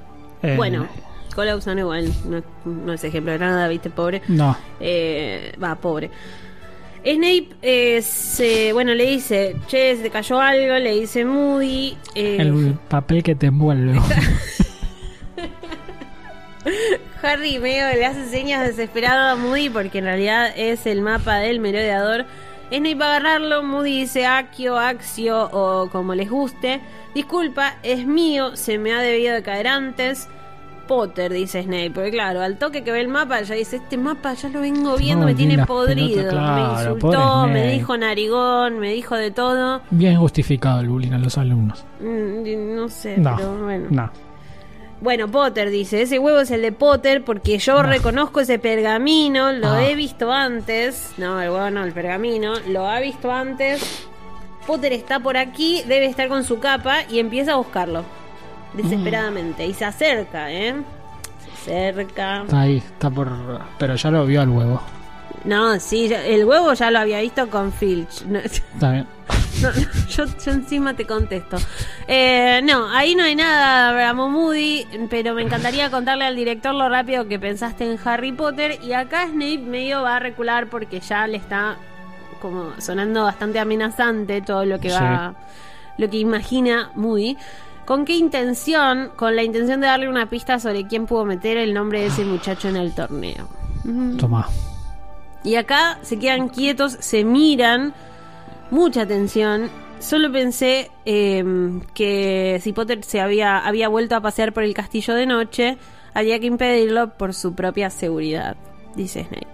Eh, 0.43 0.55
Bueno, 0.57 0.87
Colauxón 1.35 1.79
igual, 1.81 2.12
no, 2.29 2.43
no 2.64 2.93
es 2.93 3.03
ejemplo 3.03 3.33
de 3.33 3.39
nada, 3.41 3.66
viste, 3.68 3.91
pobre. 3.91 4.23
No. 4.29 4.57
Eh, 4.79 5.53
va, 5.62 5.75
pobre. 5.75 6.11
Snape, 7.03 7.49
eh, 7.62 8.03
se, 8.03 8.73
bueno, 8.73 8.95
le 8.95 9.07
dice, 9.07 9.57
che, 9.66 9.97
se 9.97 10.03
te 10.03 10.11
cayó 10.11 10.39
algo, 10.39 10.75
le 10.75 11.01
dice 11.01 11.25
Moody. 11.25 11.97
eh, 12.14 12.37
El 12.39 12.75
papel 12.89 13.23
que 13.23 13.35
te 13.35 13.47
envuelve. 13.47 13.99
Harry 17.23 17.59
medio 17.59 17.87
le 17.89 18.07
hace 18.07 18.27
señas 18.29 18.66
desesperado 18.66 19.29
a 19.31 19.37
Moody 19.37 19.68
porque 19.71 19.99
en 19.99 20.05
realidad 20.05 20.51
es 20.57 20.87
el 20.87 21.03
mapa 21.03 21.37
del 21.37 21.61
merodeador. 21.61 22.25
Snape 22.68 22.95
va 22.95 23.07
a 23.07 23.16
agarrarlo, 23.16 23.62
Moody 23.62 24.01
dice 24.01 24.27
Accio, 24.27 24.79
Axio 24.79 25.49
o 25.53 25.89
como 25.91 26.14
les 26.14 26.31
guste. 26.31 26.81
Disculpa, 27.14 27.75
es 27.83 28.07
mío, 28.07 28.57
se 28.57 28.79
me 28.79 28.93
ha 28.93 29.01
debido 29.01 29.35
de 29.35 29.43
caer 29.43 29.66
antes. 29.68 30.29
Potter, 30.87 31.33
dice 31.33 31.62
Snape, 31.62 31.91
porque 31.93 32.11
claro, 32.11 32.41
al 32.43 32.59
toque 32.59 32.83
que 32.83 32.91
ve 32.91 33.01
el 33.01 33.07
mapa 33.07 33.41
ya 33.43 33.55
dice, 33.55 33.77
este 33.77 33.97
mapa 33.97 34.35
ya 34.35 34.49
lo 34.49 34.61
vengo 34.61 34.97
viendo, 34.97 35.21
No, 35.21 35.27
me 35.27 35.35
tiene 35.37 35.64
podrido, 35.64 36.16
pelotas, 36.16 36.33
claro, 36.33 36.91
me 36.91 36.95
insultó, 36.97 37.47
me 37.47 37.73
dijo 37.73 37.97
narigón, 37.97 38.79
me 38.81 38.93
dijo 38.93 39.14
de 39.14 39.31
todo. 39.31 39.83
Bien 39.91 40.16
justificado 40.18 40.81
el 40.81 40.89
bullying 40.89 41.12
a 41.12 41.18
los 41.18 41.39
alumnos. 41.39 41.85
Mm, 42.01 42.75
No 42.75 42.89
sé, 42.89 43.18
No, 43.18 43.37
pero 43.37 43.62
bueno. 43.64 43.87
no. 43.91 44.11
Bueno, 45.01 45.28
Potter 45.28 45.70
dice, 45.70 46.03
ese 46.03 46.18
huevo 46.18 46.40
es 46.40 46.51
el 46.51 46.61
de 46.62 46.72
Potter 46.72 47.24
porque 47.24 47.59
yo 47.59 47.82
No. 47.82 47.88
reconozco 47.88 48.40
ese 48.40 48.59
pergamino, 48.59 49.51
lo 49.53 49.68
Ah. 49.70 49.84
he 49.88 49.94
visto 49.94 50.30
antes. 50.30 51.12
No, 51.16 51.40
el 51.40 51.48
huevo 51.51 51.70
no, 51.70 51.84
el 51.84 51.92
pergamino, 51.92 52.55
lo 52.68 52.86
ha 52.86 53.01
visto 53.01 53.32
antes. 53.32 54.07
Potter 54.66 54.92
está 54.92 55.18
por 55.18 55.36
aquí, 55.38 55.82
debe 55.86 56.05
estar 56.07 56.28
con 56.28 56.44
su 56.44 56.59
capa 56.61 56.98
y 57.09 57.18
empieza 57.18 57.53
a 57.53 57.57
buscarlo. 57.57 58.05
Desesperadamente. 58.74 59.66
Y 59.66 59.72
se 59.74 59.84
acerca, 59.86 60.53
¿eh? 60.53 60.74
Se 61.64 61.88
acerca. 61.88 62.42
Está 62.42 62.61
ahí, 62.61 62.76
está 62.76 63.11
por. 63.11 63.28
Pero 63.78 63.94
ya 63.96 64.11
lo 64.11 64.26
vio 64.26 64.42
al 64.42 64.51
huevo. 64.51 64.82
No, 65.44 65.80
sí, 65.80 66.12
el 66.12 66.44
huevo 66.44 66.74
ya 66.74 66.90
lo 66.90 66.98
había 66.98 67.20
visto 67.20 67.48
con 67.48 67.72
Filch. 67.72 68.22
No, 68.26 68.38
Está 68.38 68.92
bien. 68.92 69.07
No, 69.62 69.70
yo, 70.08 70.24
yo 70.44 70.52
encima 70.52 70.94
te 70.94 71.04
contesto. 71.06 71.56
Eh, 72.08 72.61
no, 72.64 72.88
ahí 72.90 73.14
no 73.14 73.24
hay 73.24 73.34
nada, 73.36 73.92
Ramo 73.92 74.28
Moody, 74.28 74.86
pero 75.11 75.34
me 75.34 75.42
encantaría 75.42 75.90
contarle 75.90 76.24
al 76.24 76.36
director 76.36 76.74
lo 76.74 76.88
rápido 76.88 77.26
que 77.28 77.38
pensaste 77.38 77.90
en 77.90 77.98
Harry 78.04 78.32
Potter. 78.32 78.78
Y 78.82 78.92
acá 78.92 79.26
Snape 79.26 79.58
medio 79.58 80.02
va 80.02 80.16
a 80.16 80.18
recular 80.18 80.68
porque 80.68 81.00
ya 81.00 81.26
le 81.26 81.36
está 81.36 81.76
como 82.40 82.72
sonando 82.80 83.22
bastante 83.24 83.58
amenazante 83.58 84.40
todo 84.40 84.64
lo 84.64 84.80
que 84.80 84.88
Sí. 84.90 84.96
va, 84.96 85.34
lo 85.98 86.08
que 86.08 86.16
imagina 86.18 86.90
Moody. 86.94 87.36
¿Con 87.84 88.04
qué 88.04 88.14
intención? 88.14 89.11
Con 89.16 89.34
la 89.36 89.42
intención 89.42 89.80
de 89.80 89.88
darle 89.88 90.08
una 90.08 90.30
pista 90.30 90.58
sobre 90.58 90.86
quién 90.86 91.06
pudo 91.06 91.24
meter 91.24 91.56
el 91.58 91.74
nombre 91.74 92.00
de 92.00 92.06
ese 92.06 92.24
muchacho 92.24 92.68
en 92.68 92.76
el 92.76 92.94
torneo. 92.94 93.48
Toma. 94.18 94.46
Y 95.42 95.56
acá 95.56 95.98
se 96.02 96.18
quedan 96.18 96.48
quietos, 96.50 96.96
se 97.00 97.24
miran, 97.24 97.92
mucha 98.71 99.07
tensión. 99.07 99.68
Solo 99.99 100.33
pensé 100.33 100.91
eh, 101.05 101.45
que 101.95 102.59
si 102.62 102.73
Potter 102.73 103.05
se 103.05 103.21
había, 103.21 103.59
había 103.59 103.89
vuelto 103.89 104.16
a 104.16 104.21
pasear 104.21 104.53
por 104.53 104.62
el 104.62 104.73
castillo 104.75 105.14
de 105.14 105.27
noche, 105.27 105.77
había 106.14 106.39
que 106.41 106.47
impedirlo 106.47 107.16
por 107.18 107.35
su 107.35 107.55
propia 107.55 107.91
seguridad, 107.91 108.57
dice 108.97 109.25
Snape. 109.25 109.47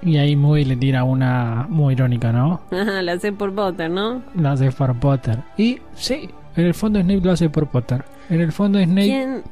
Y 0.00 0.16
ahí 0.18 0.36
muy 0.36 0.64
le 0.64 0.76
tira 0.76 1.02
una 1.02 1.66
muy 1.68 1.94
irónica, 1.94 2.30
¿no? 2.30 2.60
Ajá, 2.70 3.02
La 3.02 3.18
sé 3.18 3.32
por 3.32 3.52
Potter, 3.52 3.90
¿no? 3.90 4.22
Lo 4.34 4.48
hace 4.50 4.70
por 4.70 4.94
Potter. 5.00 5.42
Y 5.56 5.78
sí, 5.94 6.30
en 6.54 6.66
el 6.66 6.74
fondo 6.74 7.00
Snape 7.00 7.20
lo 7.20 7.32
hace 7.32 7.50
por 7.50 7.66
Potter. 7.66 8.04
En 8.30 8.40
el 8.40 8.52
fondo 8.52 8.78
Snape 8.78 9.06
¿Quién, 9.06 9.42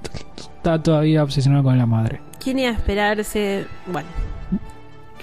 está 0.57 0.81
todavía 0.81 1.25
obsesionado 1.25 1.65
con 1.65 1.77
la 1.77 1.87
madre. 1.87 2.21
¿Quién 2.43 2.61
iba 2.61 2.71
a 2.71 2.75
esperarse? 2.75 3.67
Bueno, 3.87 4.09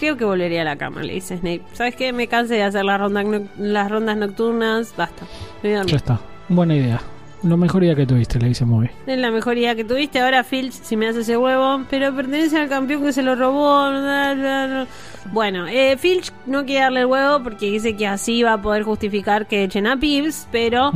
creo 0.04 0.18
que 0.18 0.26
volvería 0.26 0.62
a 0.64 0.66
la 0.66 0.76
cama, 0.76 1.01
le 1.01 1.14
dice 1.14 1.38
Snape. 1.38 1.62
¿Sabes 1.72 1.95
qué? 1.95 2.12
Me 2.12 2.28
cansé 2.28 2.56
de 2.56 2.64
hacer 2.64 2.84
las 2.84 2.99
rondas, 2.99 3.26
noc- 3.26 3.47
las 3.58 3.89
rondas 3.89 4.18
nocturnas. 4.18 4.93
Basta. 4.97 5.24
Me 5.62 5.70
voy 5.70 5.72
a 5.72 5.78
dormir. 5.78 5.91
Ya 5.91 5.97
está. 5.97 6.20
Buena 6.49 6.76
idea. 6.76 7.01
Lo 7.41 7.56
mejor 7.58 7.84
idea 7.84 7.95
que 7.95 8.06
tuviste, 8.06 8.38
le 8.39 8.47
dice 8.49 8.66
muy. 8.66 8.89
Es 9.08 9.18
la 9.18 9.32
mejor 9.32 9.58
idea 9.58 9.76
que 9.76 9.84
tuviste. 9.86 10.20
Ahora 10.20 10.43
Filch, 10.43 10.74
si 10.74 10.95
me 10.97 11.08
hace 11.08 11.22
ese 11.22 11.38
huevo, 11.38 11.84
pero 11.89 12.14
pertenece 12.16 12.58
al 12.60 12.68
campeón 12.70 13.04
que 13.04 13.14
se 13.14 13.22
lo 13.22 13.36
robó. 13.36 13.89
bla, 13.89 14.34
bla, 14.36 14.66
bla. 14.68 14.88
Bueno, 15.32 15.68
eh, 15.68 15.95
Filch 15.97 16.32
no 16.45 16.66
quiere 16.66 16.82
darle 16.82 16.99
el 17.01 17.06
huevo 17.06 17.41
porque 17.43 17.66
dice 17.68 17.95
que 17.95 18.08
así 18.08 18.43
va 18.43 18.54
a 18.54 18.62
poder 18.62 18.84
justificar 18.84 19.45
que 19.47 19.64
echen 19.64 19.88
a 19.88 19.97
Pibbs, 19.97 20.47
pero 20.51 20.91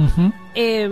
eh, 0.56 0.88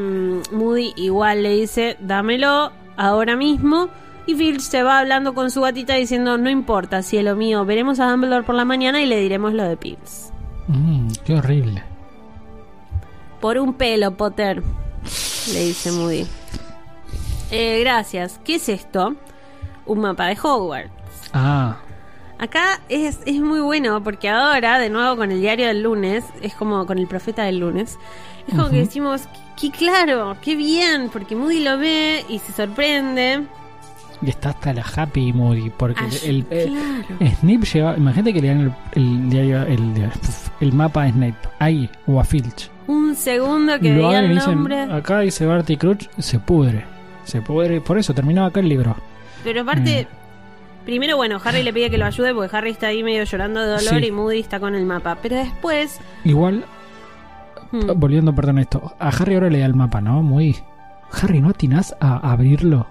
Moody 0.52 0.94
igual 0.96 1.44
le 1.44 1.52
dice, 1.56 1.98
dámelo 2.00 2.72
ahora 2.98 3.36
mismo. 3.36 3.90
Y 4.28 4.36
Filch 4.36 4.62
se 4.62 4.84
va 4.84 5.00
hablando 5.00 5.34
con 5.34 5.52
su 5.52 5.62
gatita 5.62 5.96
diciendo, 5.96 6.38
no 6.38 6.50
importa, 6.50 7.04
cielo 7.04 7.36
mío, 7.36 7.64
veremos 7.66 8.00
a 8.00 8.10
Dumbledore 8.10 8.44
por 8.44 8.56
la 8.56 8.66
mañana 8.66 9.02
y 9.02 9.06
le 9.06 9.20
diremos 9.20 9.54
lo 9.54 9.64
de 9.64 9.78
Pibbs. 9.78 10.32
Mm, 10.68 11.10
qué 11.24 11.36
horrible. 11.36 11.84
Por 13.40 13.60
un 13.60 13.74
pelo, 13.76 14.16
Potter, 14.18 14.64
le 15.54 15.66
dice 15.66 15.92
Moody. 15.92 16.26
Eh, 17.52 17.80
gracias. 17.82 18.40
¿Qué 18.44 18.56
es 18.56 18.70
esto? 18.70 19.16
Un 19.86 20.00
mapa 20.00 20.26
de 20.26 20.38
Hogwarts. 20.42 20.92
Ah, 21.34 21.78
Acá 22.38 22.82
es, 22.90 23.20
es 23.26 23.40
muy 23.40 23.62
bueno 23.62 24.04
porque 24.04 24.30
ahora, 24.30 24.78
de 24.78 24.90
nuevo 24.90 25.16
con 25.16 25.32
el 25.32 25.40
diario 25.40 25.68
del 25.68 25.84
lunes, 25.84 26.26
es 26.42 26.54
como 26.54 26.86
con 26.86 26.98
el 26.98 27.08
profeta 27.08 27.44
del 27.44 27.60
lunes, 27.60 27.98
es 28.48 28.56
como 28.56 28.70
que 28.70 28.78
decimos, 28.78 29.22
qué 29.60 29.72
claro, 29.72 30.36
qué 30.42 30.56
bien, 30.56 31.10
porque 31.12 31.36
Moody 31.36 31.62
lo 31.64 31.78
ve 31.78 32.26
y 32.28 32.40
se 32.40 32.52
sorprende. 32.52 33.44
Y 34.22 34.30
está 34.30 34.50
hasta 34.50 34.74
la 34.74 34.84
Happy 34.96 35.32
Moody. 35.34 35.70
Porque 35.70 36.02
Ay, 36.04 36.18
el, 36.26 36.46
el- 36.50 36.70
claro. 36.72 37.36
Snape 37.40 37.66
lleva. 37.66 37.98
Imagínate 37.98 38.34
que 38.34 38.42
le 38.42 38.48
dan 38.48 38.74
el, 38.94 40.12
el 40.62 40.74
mapa 40.74 41.04
a 41.04 41.12
Snape. 41.12 41.36
Ahí, 41.60 41.90
o 42.08 42.20
a 42.20 42.24
Filch. 42.24 42.70
Un 42.88 43.16
segundo 43.16 43.80
que 43.80 43.90
Lo 43.94 44.08
veía 44.08 44.20
el 44.20 44.36
dicen, 44.36 44.56
nombre. 44.56 44.82
acá 44.84 45.20
dice 45.22 45.46
Barty 45.46 45.78
Crouch, 45.78 46.08
se 46.20 46.40
pudre. 46.40 46.86
Se 47.24 47.42
pudre. 47.42 47.82
Por 47.82 47.98
eso 47.98 48.14
terminaba 48.14 48.48
acá 48.48 48.60
el 48.60 48.70
libro. 48.70 48.96
Pero 49.44 49.62
aparte, 49.62 50.08
Mm. 50.10 50.86
primero, 50.86 51.18
bueno, 51.18 51.40
Harry 51.44 51.64
le 51.64 51.74
pide 51.74 51.90
que 51.90 51.98
lo 51.98 52.06
ayude 52.06 52.34
porque 52.34 52.56
Harry 52.56 52.70
está 52.72 52.88
ahí 52.88 53.04
medio 53.04 53.24
llorando 53.24 53.60
de 53.62 53.68
dolor 53.68 54.00
Sí. 54.02 54.06
y 54.08 54.12
Moody 54.12 54.40
está 54.40 54.60
con 54.60 54.76
el 54.76 54.86
mapa. 54.86 55.18
Pero 55.22 55.36
después. 55.38 56.00
Igual, 56.24 56.66
hmm, 57.72 57.92
volviendo, 57.96 58.34
perdón, 58.36 58.60
esto. 58.60 58.94
A 59.00 59.10
Harry 59.10 59.34
ahora 59.36 59.50
le 59.50 59.60
da 59.60 59.66
el 59.66 59.74
mapa, 59.76 60.02
¿no? 60.02 60.22
Muy. 60.22 60.56
Harry, 61.22 61.40
¿no 61.42 61.50
atinás 61.50 61.96
a 62.00 62.18
abrirlo? 62.32 62.88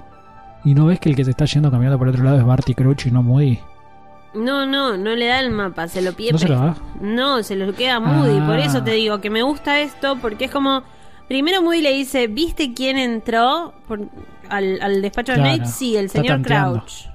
Y 0.64 0.74
no 0.74 0.86
ves 0.86 0.98
que 0.98 1.10
el 1.10 1.16
que 1.16 1.24
se 1.24 1.30
está 1.30 1.44
yendo 1.44 1.70
caminando 1.70 1.98
por 1.98 2.08
otro 2.08 2.24
lado 2.24 2.38
es 2.38 2.44
Barty 2.44 2.74
Crouch 2.74 3.06
y 3.06 3.10
no 3.10 3.22
Moody. 3.22 3.58
No, 4.34 4.66
no, 4.66 4.96
no 4.96 5.14
le 5.14 5.26
da 5.26 5.38
el 5.40 5.50
mapa, 5.50 5.86
se 5.88 6.02
lo 6.02 6.12
pide. 6.12 6.32
¿No 6.32 6.38
se 6.38 6.48
lo 6.48 6.56
da? 6.56 6.76
No, 7.00 7.42
se 7.42 7.54
lo 7.54 7.72
queda 7.74 8.00
Moody. 8.00 8.38
Ah. 8.40 8.46
Por 8.46 8.58
eso 8.58 8.82
te 8.82 8.92
digo 8.92 9.20
que 9.20 9.30
me 9.30 9.42
gusta 9.42 9.80
esto, 9.80 10.16
porque 10.20 10.46
es 10.46 10.50
como. 10.50 10.82
Primero 11.28 11.62
Moody 11.62 11.80
le 11.82 11.92
dice: 11.92 12.26
¿Viste 12.26 12.74
quién 12.74 12.98
entró 12.98 13.72
por- 13.86 14.08
al, 14.48 14.78
al 14.82 15.00
despacho 15.02 15.32
de 15.32 15.38
Snape? 15.38 15.66
Sí, 15.66 15.96
el 15.96 16.10
señor. 16.10 16.42
Crouch. 16.42 17.06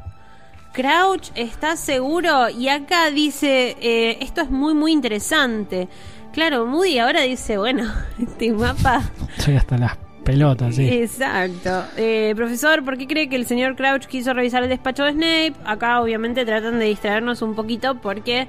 Crouch 0.73 1.29
está 1.35 1.75
seguro 1.75 2.49
y 2.49 2.69
acá 2.69 3.09
dice: 3.11 3.75
eh, 3.81 4.17
Esto 4.21 4.41
es 4.41 4.49
muy, 4.49 4.73
muy 4.73 4.91
interesante. 4.93 5.89
Claro, 6.31 6.65
Moody 6.65 6.99
ahora 6.99 7.21
dice: 7.21 7.57
Bueno, 7.57 7.83
este 8.19 8.51
mapa. 8.53 9.01
Estoy 9.37 9.55
hasta 9.55 9.77
las 9.77 9.97
pelotas, 10.31 10.75
sí. 10.75 10.87
Exacto. 10.87 11.85
Eh, 11.97 12.33
profesor, 12.35 12.83
¿por 12.83 12.97
qué 12.97 13.07
cree 13.07 13.29
que 13.29 13.35
el 13.35 13.45
señor 13.45 13.75
Crouch 13.75 14.05
quiso 14.05 14.33
revisar 14.33 14.63
el 14.63 14.69
despacho 14.69 15.03
de 15.03 15.11
Snape? 15.11 15.53
Acá 15.65 16.01
obviamente 16.01 16.45
tratan 16.45 16.79
de 16.79 16.85
distraernos 16.85 17.41
un 17.41 17.55
poquito 17.55 17.95
porque 17.95 18.47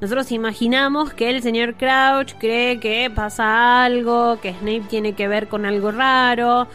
nosotros 0.00 0.30
imaginamos 0.32 1.14
que 1.14 1.30
el 1.30 1.42
señor 1.42 1.74
Crouch 1.74 2.34
cree 2.38 2.80
que 2.80 3.10
pasa 3.14 3.84
algo, 3.84 4.40
que 4.40 4.52
Snape 4.52 4.84
tiene 4.90 5.14
que 5.14 5.28
ver 5.28 5.48
con 5.48 5.64
algo 5.64 5.90
raro. 5.90 6.66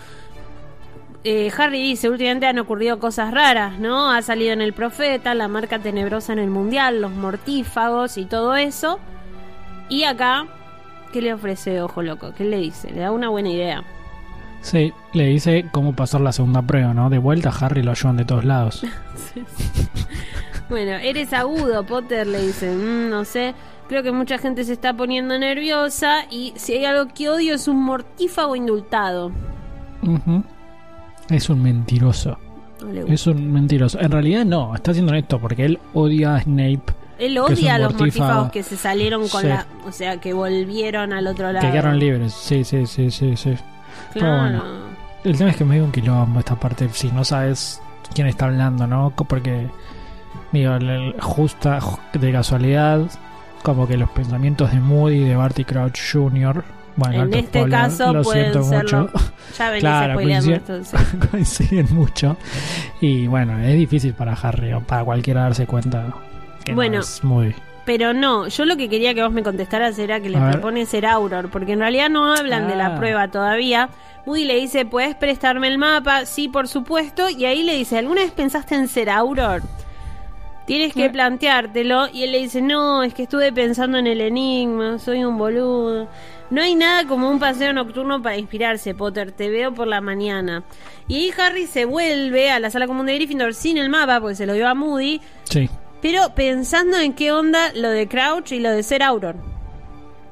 Eh, 1.23 1.51
Harry 1.57 1.81
dice, 1.81 2.09
últimamente 2.09 2.45
han 2.45 2.57
ocurrido 2.57 2.99
cosas 2.99 3.31
raras, 3.31 3.79
¿no? 3.79 4.11
Ha 4.11 4.21
salido 4.21 4.53
en 4.53 4.61
el 4.61 4.73
profeta, 4.73 5.33
la 5.33 5.47
marca 5.47 5.77
tenebrosa 5.79 6.33
en 6.33 6.39
el 6.39 6.49
mundial, 6.49 7.01
los 7.01 7.11
mortífagos 7.11 8.17
y 8.17 8.25
todo 8.25 8.55
eso. 8.55 8.99
Y 9.89 10.03
acá, 10.03 10.47
¿qué 11.11 11.21
le 11.21 11.33
ofrece 11.33 11.81
Ojo 11.81 12.01
Loco? 12.01 12.33
¿Qué 12.35 12.45
le 12.45 12.57
dice? 12.57 12.91
Le 12.91 13.01
da 13.01 13.11
una 13.11 13.29
buena 13.29 13.49
idea. 13.49 13.83
Sí, 14.61 14.91
le 15.13 15.25
dice 15.27 15.65
cómo 15.71 15.93
pasar 15.95 16.21
la 16.21 16.31
segunda 16.31 16.61
prueba, 16.61 16.93
¿no? 16.93 17.09
De 17.09 17.17
vuelta 17.19 17.49
Harry 17.61 17.83
lo 17.83 17.91
ayudan 17.91 18.17
de 18.17 18.25
todos 18.25 18.43
lados. 18.45 18.83
Bueno, 20.69 20.91
eres 20.91 21.31
agudo, 21.31 21.85
Potter, 21.85 22.27
le 22.27 22.45
dice. 22.45 22.69
"Mm, 22.75 23.09
no 23.09 23.23
sé, 23.23 23.53
creo 23.87 24.03
que 24.03 24.11
mucha 24.11 24.37
gente 24.37 24.65
se 24.65 24.73
está 24.73 24.93
poniendo 24.93 25.39
nerviosa 25.39 26.25
y 26.29 26.51
si 26.57 26.73
hay 26.73 26.83
algo 26.83 27.07
que 27.13 27.29
odio 27.29 27.55
es 27.55 27.69
un 27.69 27.81
mortífago 27.83 28.53
indultado. 28.53 29.31
Es 31.29 31.49
un 31.49 31.61
mentiroso. 31.63 32.37
No. 32.85 33.07
Es 33.07 33.27
un 33.27 33.51
mentiroso. 33.51 33.97
En 34.01 34.11
realidad 34.11 34.43
no, 34.45 34.75
está 34.75 34.91
haciendo 34.91 35.13
esto 35.15 35.39
porque 35.39 35.63
él 35.65 35.79
odia 35.93 36.35
a 36.35 36.41
Snape. 36.41 36.81
Él 37.17 37.37
odia 37.39 37.75
a 37.75 37.79
los 37.79 37.93
mortífago. 37.93 38.25
mortífagos 38.25 38.51
que 38.51 38.63
se 38.63 38.75
salieron 38.77 39.27
con 39.29 39.41
Sí. 39.41 39.47
la... 39.47 39.65
O 39.87 39.91
sea, 39.93 40.17
que 40.17 40.33
volvieron 40.33 41.13
al 41.13 41.25
otro 41.27 41.51
lado. 41.51 41.65
Que 41.65 41.71
quedaron 41.71 41.97
libres. 41.97 42.33
Sí, 42.33 42.63
sí, 42.65 42.85
sí, 42.85 43.09
sí, 43.09 43.35
sí. 43.37 43.55
Claro. 44.13 44.37
bueno. 44.41 44.63
El 45.23 45.37
tema 45.37 45.49
es 45.51 45.57
que 45.57 45.65
me 45.65 45.75
dio 45.75 45.83
un 45.85 45.91
quilombo 45.91 46.39
esta 46.39 46.55
parte. 46.55 46.87
Si 46.93 47.11
no 47.11 47.23
sabes 47.25 47.81
quién 48.13 48.27
está 48.27 48.45
hablando, 48.45 48.87
¿no? 48.87 49.11
Porque, 49.11 49.67
digo, 50.51 50.73
justa, 51.19 51.79
de 52.13 52.31
casualidad, 52.31 53.01
como 53.63 53.87
que 53.87 53.97
los 53.97 54.09
pensamientos 54.11 54.71
de 54.71 54.79
Moody 54.79 55.15
y 55.17 55.23
de 55.25 55.35
Barty 55.35 55.65
Crouch 55.65 55.99
Jr., 56.13 56.63
bueno, 56.95 57.23
En 57.23 57.33
este 57.35 57.59
spoiler, 57.59 57.69
caso 57.79 58.11
lo 58.11 58.21
pueden 58.23 58.51
siento 58.53 58.63
serlo. 58.69 59.01
mucho, 59.01 59.13
Ya 59.59 59.67
venís 59.69 59.81
Claro, 59.81 60.13
spoileando 60.13 60.51
coincide- 60.51 60.79
esto. 60.79 60.97
sí. 60.97 61.17
coinciden 61.31 61.87
mucho. 61.95 62.37
Y 63.01 63.27
bueno, 63.27 63.59
es 63.59 63.75
difícil 63.75 64.13
para 64.15 64.33
Harry 64.33 64.73
o 64.73 64.81
para 64.81 65.03
cualquiera 65.03 65.41
darse 65.43 65.67
cuenta 65.67 66.07
que 66.63 66.73
Bueno. 66.73 66.95
no 66.95 67.01
es 67.01 67.23
Moody. 67.23 67.53
Pero 67.87 68.13
no, 68.13 68.47
yo 68.49 68.65
lo 68.65 68.75
que 68.75 68.89
quería 68.89 69.13
que 69.15 69.23
vos 69.23 69.31
me 69.31 69.41
contestaras 69.43 69.97
era 69.97 70.19
que 70.19 70.29
le 70.29 70.37
A 70.37 70.41
ver. 70.43 70.51
propone 70.51 70.85
ser 70.85 71.05
Auror, 71.05 71.49
porque 71.49 71.71
en 71.71 71.79
realidad 71.79 72.09
no 72.09 72.31
hablan 72.35 72.67
de 72.67 72.75
la 72.75 72.87
Ah. 72.87 72.97
prueba 72.97 73.29
todavía. 73.29 73.89
Moody 74.25 74.43
le 74.43 74.55
dice, 74.59 74.85
¿puedes 74.85 75.15
prestarme 75.15 75.69
el 75.69 75.77
mapa? 75.77 76.25
Sí, 76.25 76.49
por 76.49 76.67
supuesto. 76.67 77.29
Y 77.29 77.45
ahí 77.45 77.63
le 77.63 77.75
dice, 77.75 77.97
¿alguna 77.97 78.21
vez 78.23 78.31
pensaste 78.31 78.75
en 78.75 78.89
ser 78.89 79.09
Auror? 79.09 79.61
Tienes 80.65 80.93
que 80.93 81.05
Eh. 81.05 81.09
planteártelo. 81.09 82.09
Y 82.11 82.23
él 82.23 82.33
le 82.33 82.39
dice, 82.39 82.61
no, 82.61 83.03
es 83.03 83.13
que 83.13 83.23
estuve 83.23 83.53
pensando 83.53 83.97
en 83.97 84.05
el 84.05 84.19
enigma, 84.19 84.99
soy 84.99 85.23
un 85.23 85.37
boludo. 85.37 86.09
No 86.49 86.61
hay 86.61 86.75
nada 86.75 87.05
como 87.05 87.29
un 87.29 87.39
paseo 87.39 87.71
nocturno 87.71 88.21
para 88.21 88.35
inspirarse, 88.35 88.93
Potter. 88.95 89.31
Te 89.31 89.49
veo 89.49 89.73
por 89.73 89.87
la 89.87 90.01
mañana. 90.01 90.63
Y 91.07 91.15
ahí 91.15 91.31
Harry 91.39 91.67
se 91.67 91.85
vuelve 91.85 92.51
a 92.51 92.59
la 92.59 92.69
sala 92.69 92.85
común 92.85 93.05
de 93.05 93.15
Gryffindor 93.15 93.53
sin 93.53 93.77
el 93.77 93.87
mapa, 93.87 94.19
porque 94.19 94.35
se 94.35 94.45
lo 94.45 94.51
dio 94.53 94.67
a 94.67 94.73
Moody. 94.73 95.21
Sí, 95.45 95.69
Pero 96.01 96.33
pensando 96.35 96.97
en 96.97 97.13
qué 97.13 97.31
onda 97.31 97.71
lo 97.73 97.89
de 97.89 98.07
Crouch 98.07 98.51
y 98.51 98.59
lo 98.59 98.71
de 98.71 98.83
ser 98.83 99.03
Auror. 99.03 99.35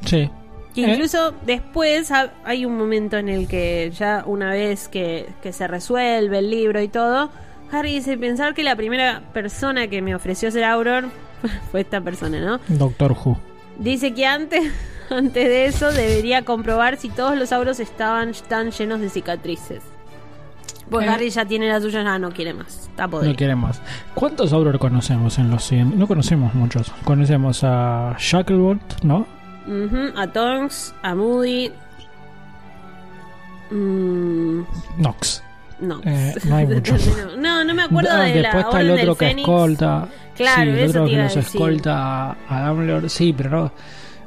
sí. 0.05 0.29
Que 0.73 0.83
Eh, 0.83 0.89
incluso 0.91 1.33
después 1.45 2.11
ha- 2.11 2.33
hay 2.43 2.65
un 2.65 2.77
momento 2.77 3.15
en 3.15 3.29
el 3.29 3.47
que 3.47 3.91
ya 3.97 4.23
una 4.25 4.51
vez 4.51 4.89
que, 4.89 5.25
que 5.41 5.53
se 5.53 5.67
resuelve 5.67 6.39
el 6.39 6.49
libro 6.49 6.81
y 6.81 6.89
todo, 6.89 7.29
Harry 7.71 7.93
dice 7.93 8.17
pensar 8.17 8.53
que 8.53 8.61
la 8.61 8.75
primera 8.75 9.21
persona 9.33 9.87
que 9.87 10.01
me 10.01 10.13
ofreció 10.13 10.51
ser 10.51 10.65
Auror 10.65 11.05
fue 11.71 11.79
esta 11.79 12.01
persona, 12.01 12.41
¿no? 12.41 12.59
Doctor 12.67 13.13
Who. 13.13 13.37
Dice 13.79 14.13
que 14.13 14.25
antes, 14.25 14.69
antes 15.09 15.45
de 15.45 15.65
eso 15.67 15.93
debería 15.93 16.43
comprobar 16.43 16.97
si 16.97 17.07
todos 17.07 17.37
los 17.37 17.53
auros 17.53 17.79
estaban 17.79 18.33
tan 18.49 18.71
llenos 18.71 18.99
de 18.99 19.09
cicatrices. 19.09 19.81
Pues. 20.89 21.07
Harry 21.09 21.29
ya 21.29 21.45
tiene 21.45 21.67
las 21.67 21.81
suyas, 21.81 22.03
ya 22.03 22.19
no 22.19 22.31
quiere 22.31 22.53
más. 22.53 22.87
Está 22.89 23.07
podrido. 23.07 23.33
No 23.33 23.37
quiere 23.37 23.55
más. 23.55 23.81
¿Cuántos 24.13 24.53
Auror 24.53 24.77
conocemos 24.79 25.37
en 25.39 25.49
los 25.49 25.63
100? 25.63 25.97
No 25.97 26.07
conocemos 26.07 26.53
muchos. 26.53 26.91
Conocemos 27.03 27.63
a 27.63 28.15
Shacklebolt, 28.19 29.01
¿no? 29.03 29.25
Ujú, 29.67 30.11
A 30.15 30.27
Tonks, 30.27 30.93
a 31.01 31.15
Moody. 31.15 31.71
Mm, 33.71 34.61
Nox. 34.97 35.43
no. 35.79 35.99
Eh, 36.05 36.35
no 36.45 36.55
hay 36.55 36.67
muchos. 36.75 37.09
no, 37.37 37.63
no 37.63 37.73
me 37.73 37.81
acuerdo 37.83 38.09
Ah, 38.13 38.21
de 38.23 38.35
la 38.41 38.49
Después 38.53 38.65
está 38.65 38.81
el 38.81 38.91
Orden 38.91 39.01
otro 39.03 39.15
que 39.15 39.25
Fénix. 39.25 39.47
escolta. 39.47 40.07
Claro, 40.35 40.71
sí, 40.71 40.79
el 40.79 40.89
otro 40.89 41.05
que 41.05 41.17
decir. 41.17 41.39
escolta 41.39 42.35
a 42.47 42.67
Dumbledore. 42.69 43.09
Sí, 43.09 43.33
pero 43.35 43.49
no, 43.49 43.71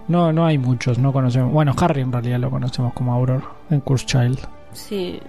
no, 0.09 0.33
no 0.33 0.47
hay 0.47 0.59
muchos. 0.59 0.99
No 0.99 1.13
conocemos. 1.13 1.53
Bueno, 1.53 1.73
Harry 1.81 2.01
en 2.01 2.11
realidad 2.13 2.41
lo 2.41 2.51
conocemos 2.51 2.93
como 2.95 3.13
Auror 3.15 3.43
en 3.71 3.81
Curse 3.81 4.07
Child. 4.07 4.39
Sí. 4.73 5.21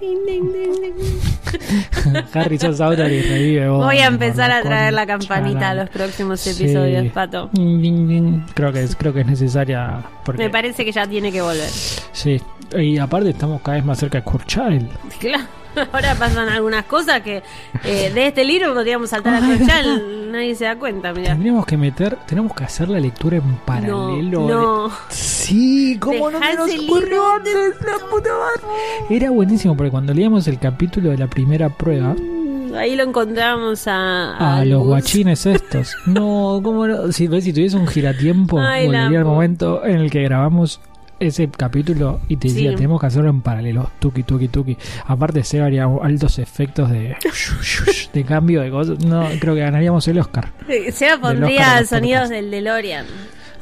Harry 2.34 2.58
sos 2.58 2.80
Auror 2.80 3.10
y 3.10 3.22
revive. 3.22 3.68
vos, 3.68 3.84
Voy 3.86 3.98
a 3.98 4.06
empezar 4.06 4.50
a 4.50 4.62
traer 4.62 4.92
la 4.92 5.06
campanita 5.06 5.70
a 5.70 5.74
los 5.74 5.88
próximos 5.90 6.40
Sí. 6.40 6.50
episodios, 6.50 7.06
Pato. 7.12 7.50
Ding, 7.52 8.08
ding. 8.08 8.40
Creo 8.54 8.72
que 8.72 8.82
es, 8.82 8.96
creo 8.96 9.12
que 9.14 9.20
es 9.20 9.26
necesaria. 9.26 10.02
Porque, 10.24 10.42
Me 10.44 10.50
parece 10.50 10.84
que 10.84 10.92
ya 10.92 11.06
tiene 11.06 11.32
que 11.32 11.40
volver. 11.40 11.68
Sí. 12.12 12.40
Y 12.78 12.98
aparte 12.98 13.30
estamos 13.30 13.60
cada 13.62 13.76
vez 13.76 13.84
más 13.84 13.98
cerca 13.98 14.18
de 14.18 14.24
Curse 14.24 14.46
Child. 14.46 14.88
Claro. 15.18 15.44
Ahora 15.92 16.14
pasan 16.14 16.48
algunas 16.48 16.84
cosas 16.86 17.20
que 17.20 17.42
eh, 17.84 18.10
de 18.14 18.28
este 18.28 18.44
libro 18.44 18.72
podríamos 18.74 19.10
saltar 19.10 19.34
a 19.34 19.46
Ay, 19.46 19.58
Corchal. 19.58 20.32
Nadie 20.32 20.54
se 20.54 20.64
da 20.64 20.76
cuenta, 20.76 21.12
mira. 21.12 21.28
Tendríamos 21.32 21.66
que 21.66 21.76
meter, 21.76 22.16
tenemos 22.26 22.54
que 22.54 22.64
hacer 22.64 22.88
la 22.88 22.98
lectura 22.98 23.36
en 23.36 23.56
paralelo. 23.64 24.48
No, 24.48 24.88
no. 24.88 24.90
Sí, 25.10 25.98
¿cómo 26.00 26.30
no 26.30 26.38
Dejá 26.40 26.52
se 26.52 26.56
nos 26.56 26.68
ese 26.70 26.78
ocurrió 26.84 27.32
antes? 27.32 27.54
La 27.86 27.98
puta 28.10 28.30
madre. 28.30 29.14
Era 29.16 29.30
buenísimo 29.30 29.76
porque 29.76 29.90
cuando 29.90 30.14
leíamos 30.14 30.48
el 30.48 30.58
capítulo 30.58 31.10
de 31.10 31.18
la 31.18 31.26
primera 31.26 31.68
prueba, 31.68 32.14
Mm, 32.14 32.74
Ahí 32.74 32.96
lo 32.96 33.04
encontramos 33.04 33.86
a, 33.86 34.58
a 34.58 34.64
los 34.64 34.82
guachines 34.84 35.46
estos. 35.46 35.94
No, 36.06 36.60
¿cómo 36.62 36.86
no? 36.86 37.12
Si, 37.12 37.28
si 37.40 37.52
tuviese 37.52 37.76
un 37.76 37.86
giratiempo, 37.86 38.58
Ay, 38.58 38.86
volvería 38.86 39.18
al 39.20 39.24
momento 39.24 39.84
en 39.84 39.98
el 39.98 40.10
que 40.10 40.22
grabamos 40.22 40.80
ese 41.18 41.48
capítulo 41.48 42.20
y 42.28 42.36
te 42.36 42.48
decía, 42.48 42.70
Sí. 42.70 42.76
tenemos 42.76 43.00
que 43.00 43.06
hacerlo 43.06 43.30
en 43.30 43.40
paralelo, 43.40 43.90
tuki, 43.98 44.22
tuki, 44.22 44.48
tuki. 44.48 44.76
Aparte, 45.06 45.42
se 45.44 45.60
haría 45.60 45.84
altos 46.02 46.38
efectos 46.38 46.90
de, 46.90 47.16
de 48.12 48.24
cambio 48.24 48.60
de 48.62 48.70
cosas. 48.70 48.98
No, 49.04 49.26
creo 49.40 49.54
que 49.54 49.60
ganaríamos 49.60 50.06
el 50.08 50.18
Oscar. 50.18 50.52
Seba 50.92 51.18
pondría 51.20 51.84
sonidos 51.84 52.28
del 52.28 52.50
DeLorean. 52.50 53.06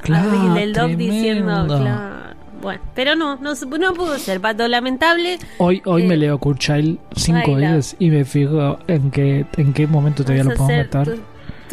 Claro, 0.03 0.55
del 0.55 0.73
Doc 0.73 0.91
diciendo, 0.91 1.67
claro. 1.67 2.25
Bueno, 2.61 2.81
pero 2.95 3.15
no, 3.15 3.37
no, 3.37 3.53
no 3.79 3.93
pudo 3.95 4.19
ser, 4.19 4.41
Pato. 4.41 4.67
Lamentable. 4.69 5.39
Hoy, 5.59 5.83
hoy 5.85 6.03
Eh, 6.05 6.07
me 6.07 6.17
leo 6.17 6.39
Kurt 6.39 6.59
Child 6.59 6.99
cinco 7.15 7.57
veces 7.57 7.95
y 7.99 8.09
me 8.11 8.25
fijo 8.25 8.79
en 8.87 9.11
qué, 9.11 9.45
en 9.59 9.73
qué 9.75 9.87
momento 9.87 10.23
todavía 10.23 10.45
lo 10.45 10.55
puedo 10.55 10.69
meter. 10.69 11.19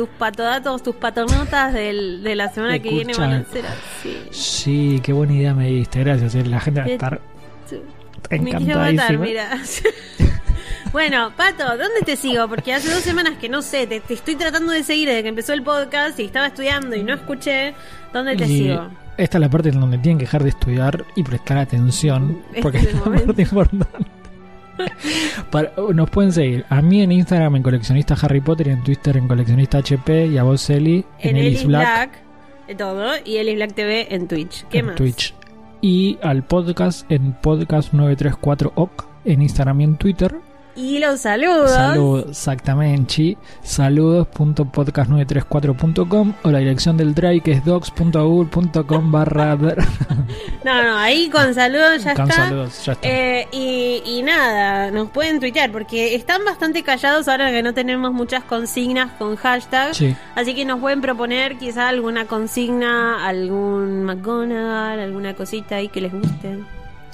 Tu- 0.02 0.06
tus 0.06 0.16
patodatos, 0.18 0.84
tus 0.84 0.96
patonotas 0.96 1.74
del, 1.74 2.24
de 2.24 2.36
la 2.36 2.50
semana 2.50 2.80
que 2.80 2.90
viene 2.90 3.14
Kurt 3.14 3.20
van 3.20 3.34
a 3.34 3.44
Child. 3.44 3.54
ser 3.54 3.66
así. 3.66 4.18
Sí, 4.32 5.00
qué 5.04 5.14
buena 5.14 5.34
idea 5.34 5.54
me 5.54 5.68
diste, 5.68 6.00
gracias. 6.00 6.36
eh, 6.36 6.46
La 6.46 6.60
gente 6.60 6.80
va 6.82 6.86
a 6.86 6.90
estar 6.90 7.22
Me 8.30 8.40
quiero 8.40 8.60
matar, 8.80 8.90
encantadísima. 8.92 9.24
mira. 9.26 9.60
bueno, 10.94 11.32
Pato, 11.38 11.64
¿dónde 11.66 12.02
te 12.06 12.16
sigo? 12.16 12.48
Porque 12.48 12.74
hace 12.74 12.90
dos 12.94 13.02
semanas 13.04 13.34
que 13.40 13.50
no 13.50 13.62
sé, 13.62 13.88
te, 13.88 14.00
te 14.00 14.14
estoy 14.14 14.36
tratando 14.36 14.72
de 14.74 14.84
seguir 14.84 15.08
desde 15.10 15.24
que 15.24 15.30
empezó 15.30 15.54
el 15.54 15.64
podcast 15.64 16.20
y 16.20 16.26
estaba 16.26 16.48
estudiando 16.48 16.96
y 16.96 17.04
no 17.04 17.14
escuché. 17.14 17.74
¿Dónde 18.14 18.36
te 18.36 18.46
Y 18.46 18.48
sigo? 18.64 18.88
esta 19.18 19.38
es 19.38 19.42
la 19.42 19.50
parte 19.50 19.70
en 19.70 19.80
donde 19.80 19.98
tienen 20.00 20.18
que 20.18 20.26
dejar 20.26 20.44
de 20.44 20.50
estudiar 20.50 21.06
y 21.16 21.24
prestar 21.24 21.58
atención, 21.60 22.42
Este 22.50 22.62
porque 22.62 22.78
es 22.80 22.94
la 22.94 23.02
parte 23.26 23.42
importante. 23.42 23.88
Para- 25.52 25.72
nos 25.94 26.10
pueden 26.10 26.32
seguir 26.32 26.66
a 26.70 26.82
mí 26.82 27.02
en 27.02 27.12
Instagram 27.12 27.56
en 27.58 27.64
coleccionista 27.64 28.16
Harry 28.22 28.42
Potter 28.42 28.68
y 28.68 28.72
en 28.72 28.84
Twitter 28.84 29.18
en 29.18 29.28
coleccionista 29.28 29.80
HP 29.80 30.28
y 30.28 30.38
a 30.38 30.44
vos 30.44 30.70
Eli 30.70 31.06
en, 31.20 31.30
En 31.32 31.38
Elis 31.38 31.66
Black, 31.66 32.22
Black, 32.68 32.78
todo, 32.78 33.12
y 33.26 33.38
Elis 33.38 33.56
Black 33.56 33.74
TV 33.74 34.14
en 34.14 34.28
Twitch. 34.28 34.66
¿Qué 34.70 34.80
en 34.80 34.86
más? 34.88 34.96
Twitch 34.96 35.34
y 35.82 36.18
al 36.22 36.44
podcast 36.44 37.12
en 37.12 37.34
podcast 37.34 37.94
934 37.94 38.72
OC 38.76 39.08
en 39.26 39.42
Instagram 39.42 39.82
y 39.82 39.84
en 39.86 39.98
Twitter 39.98 40.36
Y 40.82 40.98
los 40.98 41.22
saludos. 41.22 41.70
Saludos, 41.70 42.26
exactamente. 42.30 43.38
Saludos.podcast934.com 43.62 46.34
o 46.42 46.50
la 46.50 46.58
dirección 46.58 46.98
del 46.98 47.14
drive 47.14 47.42
que 47.42 47.52
es 47.52 47.64
docs.google.com 47.64 49.12
barra 49.12 49.56
No, 50.66 50.82
no, 50.82 50.98
ahí 50.98 51.30
con 51.30 51.54
saludos 51.54 52.04
ya 52.04 52.16
con 52.16 52.28
está. 52.30 52.48
saludos, 52.48 52.84
ya 52.84 52.94
está. 52.94 53.08
Eh, 53.08 53.48
y, 53.52 54.02
y 54.06 54.24
nada, 54.24 54.90
nos 54.90 55.10
pueden 55.10 55.40
tuitear 55.40 55.72
porque 55.72 56.16
están 56.16 56.44
bastante 56.46 56.82
callados 56.82 57.28
ahora 57.28 57.52
que 57.52 57.62
no 57.62 57.76
tenemos 57.76 58.12
muchas 58.12 58.44
consignas 58.44 59.12
con 59.20 59.36
hashtag. 59.36 59.94
Sí. 59.94 60.16
Así 60.34 60.56
que 60.56 60.66
nos 60.66 60.80
pueden 60.80 61.02
proponer 61.02 61.60
quizá 61.60 61.90
alguna 61.90 62.26
consigna, 62.26 63.28
algún 63.28 64.04
McGonagall, 64.04 65.00
alguna 65.00 65.36
cosita 65.36 65.76
ahí 65.76 65.90
que 65.90 66.02
les 66.02 66.12
guste. 66.12 66.58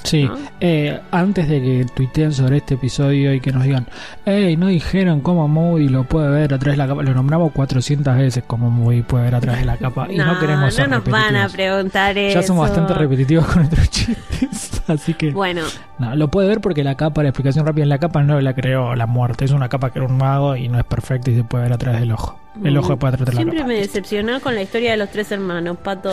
Sí, 0.07 0.23
¿no? 0.23 0.37
eh, 0.61 0.99
antes 1.11 1.49
de 1.49 1.61
que 1.61 1.85
tuiteen 1.93 2.31
sobre 2.31 2.57
este 2.57 2.75
episodio 2.75 3.33
y 3.33 3.41
que 3.41 3.51
nos 3.51 3.63
digan, 3.63 3.87
hey, 4.25 4.55
no 4.55 4.67
dijeron 4.67 5.19
cómo 5.19 5.47
Moody 5.47 5.89
lo 5.89 6.05
puede 6.05 6.29
ver 6.29 6.53
a 6.53 6.59
través 6.59 6.77
de 6.77 6.83
la 6.83 6.87
capa, 6.87 7.03
lo 7.03 7.13
nombramos 7.13 7.51
400 7.51 8.15
veces 8.15 8.43
como 8.47 8.69
Moody 8.69 9.01
puede 9.01 9.25
ver 9.25 9.35
a 9.35 9.41
través 9.41 9.61
de 9.61 9.65
la 9.65 9.77
capa 9.77 10.07
y 10.09 10.17
no, 10.17 10.39
queremos 10.39 10.73
ser 10.73 10.89
no 10.89 10.99
nos 10.99 11.09
van 11.09 11.35
a 11.35 11.49
preguntar 11.49 12.17
eso. 12.17 12.39
Ya 12.39 12.47
somos 12.47 12.69
bastante 12.69 12.93
repetitivos 12.93 13.45
con 13.47 13.57
nuestros 13.57 13.89
chistes, 13.89 14.81
así 14.87 15.13
que 15.13 15.31
Bueno, 15.31 15.63
no, 15.99 16.15
lo 16.15 16.29
puede 16.29 16.47
ver 16.47 16.61
porque 16.61 16.83
la 16.85 16.95
capa, 16.95 17.21
la 17.21 17.29
explicación 17.29 17.65
rápida, 17.65 17.85
la 17.85 17.97
capa 17.97 18.23
no 18.23 18.39
la 18.39 18.53
creó 18.53 18.95
la 18.95 19.07
muerte, 19.07 19.43
es 19.43 19.51
una 19.51 19.67
capa 19.67 19.91
que 19.91 19.99
era 19.99 20.07
un 20.07 20.17
mago 20.17 20.55
y 20.55 20.69
no 20.69 20.79
es 20.79 20.85
perfecta 20.85 21.31
y 21.31 21.35
se 21.35 21.43
puede 21.43 21.65
ver 21.65 21.73
a 21.73 21.77
través 21.77 21.99
del 21.99 22.13
ojo. 22.13 22.39
El 22.63 22.77
ojo 22.77 22.97
puede 22.97 23.17
tratar 23.17 23.33
la 23.35 23.39
siempre 23.39 23.57
capa. 23.59 23.67
me 23.67 23.75
decepcionó 23.75 24.39
con 24.41 24.55
la 24.55 24.61
historia 24.61 24.91
de 24.91 24.97
los 24.97 25.09
tres 25.11 25.31
hermanos, 25.31 25.77
Pato. 25.77 26.11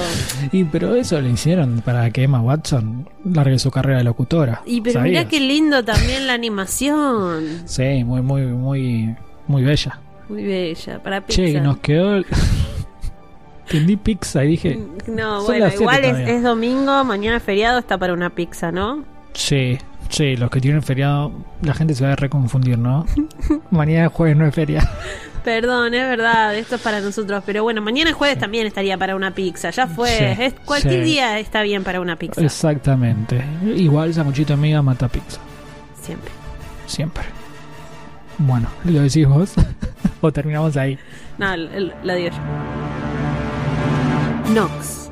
Y 0.53 0.65
pero 0.65 0.95
eso 0.95 1.21
lo 1.21 1.29
hicieron 1.29 1.81
para 1.85 2.11
que 2.11 2.23
Emma 2.25 2.41
Watson 2.41 3.09
largue 3.25 3.59
su 3.59 3.71
carrera 3.71 3.99
de 3.99 4.05
locutora. 4.05 4.63
Y 4.67 4.81
pero 4.81 4.95
¿sabías? 5.01 5.11
mirá 5.25 5.29
qué 5.29 5.41
lindo 5.41 5.85
también 5.85 6.27
la 6.27 6.35
animación. 6.35 7.63
Sí, 7.67 8.05
muy, 8.05 8.23
muy, 8.23 8.43
muy, 8.47 9.15
muy 9.47 9.63
bella. 9.63 9.99
Muy 10.29 10.45
bella, 10.45 11.03
para 11.03 11.21
pizza. 11.21 11.43
Che, 11.43 11.61
nos 11.61 11.79
quedó. 11.79 12.17
el- 12.17 12.27
Entendí 13.67 13.97
pizza 13.97 14.45
y 14.45 14.49
dije, 14.49 14.79
No, 15.07 15.39
Son 15.39 15.47
bueno, 15.47 15.69
igual 15.75 16.05
es, 16.05 16.43
domingo, 16.43 17.03
mañana 17.05 17.41
feriado, 17.41 17.79
está 17.79 17.97
para 17.97 18.13
una 18.13 18.31
pizza, 18.31 18.71
¿no? 18.71 19.05
sí, 19.33 19.79
sí, 20.11 20.37
los 20.37 20.51
que 20.51 20.61
tienen 20.61 20.83
feriado, 20.83 21.33
la 21.63 21.73
gente 21.75 21.95
se 21.95 22.05
va 22.05 22.13
a 22.13 22.17
reconfundir, 22.17 22.79
¿no? 22.79 23.07
Mañana 23.71 24.09
jueves 24.11 24.37
no 24.37 24.47
es 24.47 24.55
feria. 24.55 24.89
Perdón, 25.45 25.93
es 25.93 26.09
verdad, 26.09 26.55
esto 26.57 26.77
es 26.77 26.81
para 26.81 27.01
nosotros, 27.01 27.43
pero 27.45 27.63
bueno, 27.63 27.83
mañana 27.83 28.13
jueves 28.15 28.39
también 28.39 28.67
estaría 28.67 28.97
para 28.97 29.15
una 29.15 29.33
pizza, 29.35 29.69
ya 29.71 29.87
fue, 29.87 30.09
Sí, 30.09 30.43
es, 30.43 30.55
cualquier 30.65 31.05
sí. 31.05 31.11
día 31.11 31.39
está 31.39 31.61
bien 31.63 31.85
para 31.85 32.01
una 32.01 32.17
pizza, 32.17 32.41
Exactamente. 32.41 33.45
Igual 33.77 34.15
Samuchito 34.15 34.55
Amiga 34.55 34.81
mata 34.81 35.07
pizza. 35.09 35.39
siempre. 36.01 36.31
Siempre. 36.87 37.25
Bueno, 38.39 38.69
lo 38.85 39.03
decís 39.03 39.29
vos. 39.29 39.53
o 40.23 40.33
terminamos 40.33 40.77
ahí. 40.77 40.99
No, 41.39 41.53
el- 41.53 41.69
el- 41.75 41.93
la 42.03 42.15
digo 42.15 42.31
yo. 42.31 44.55
Nox. 44.55 45.04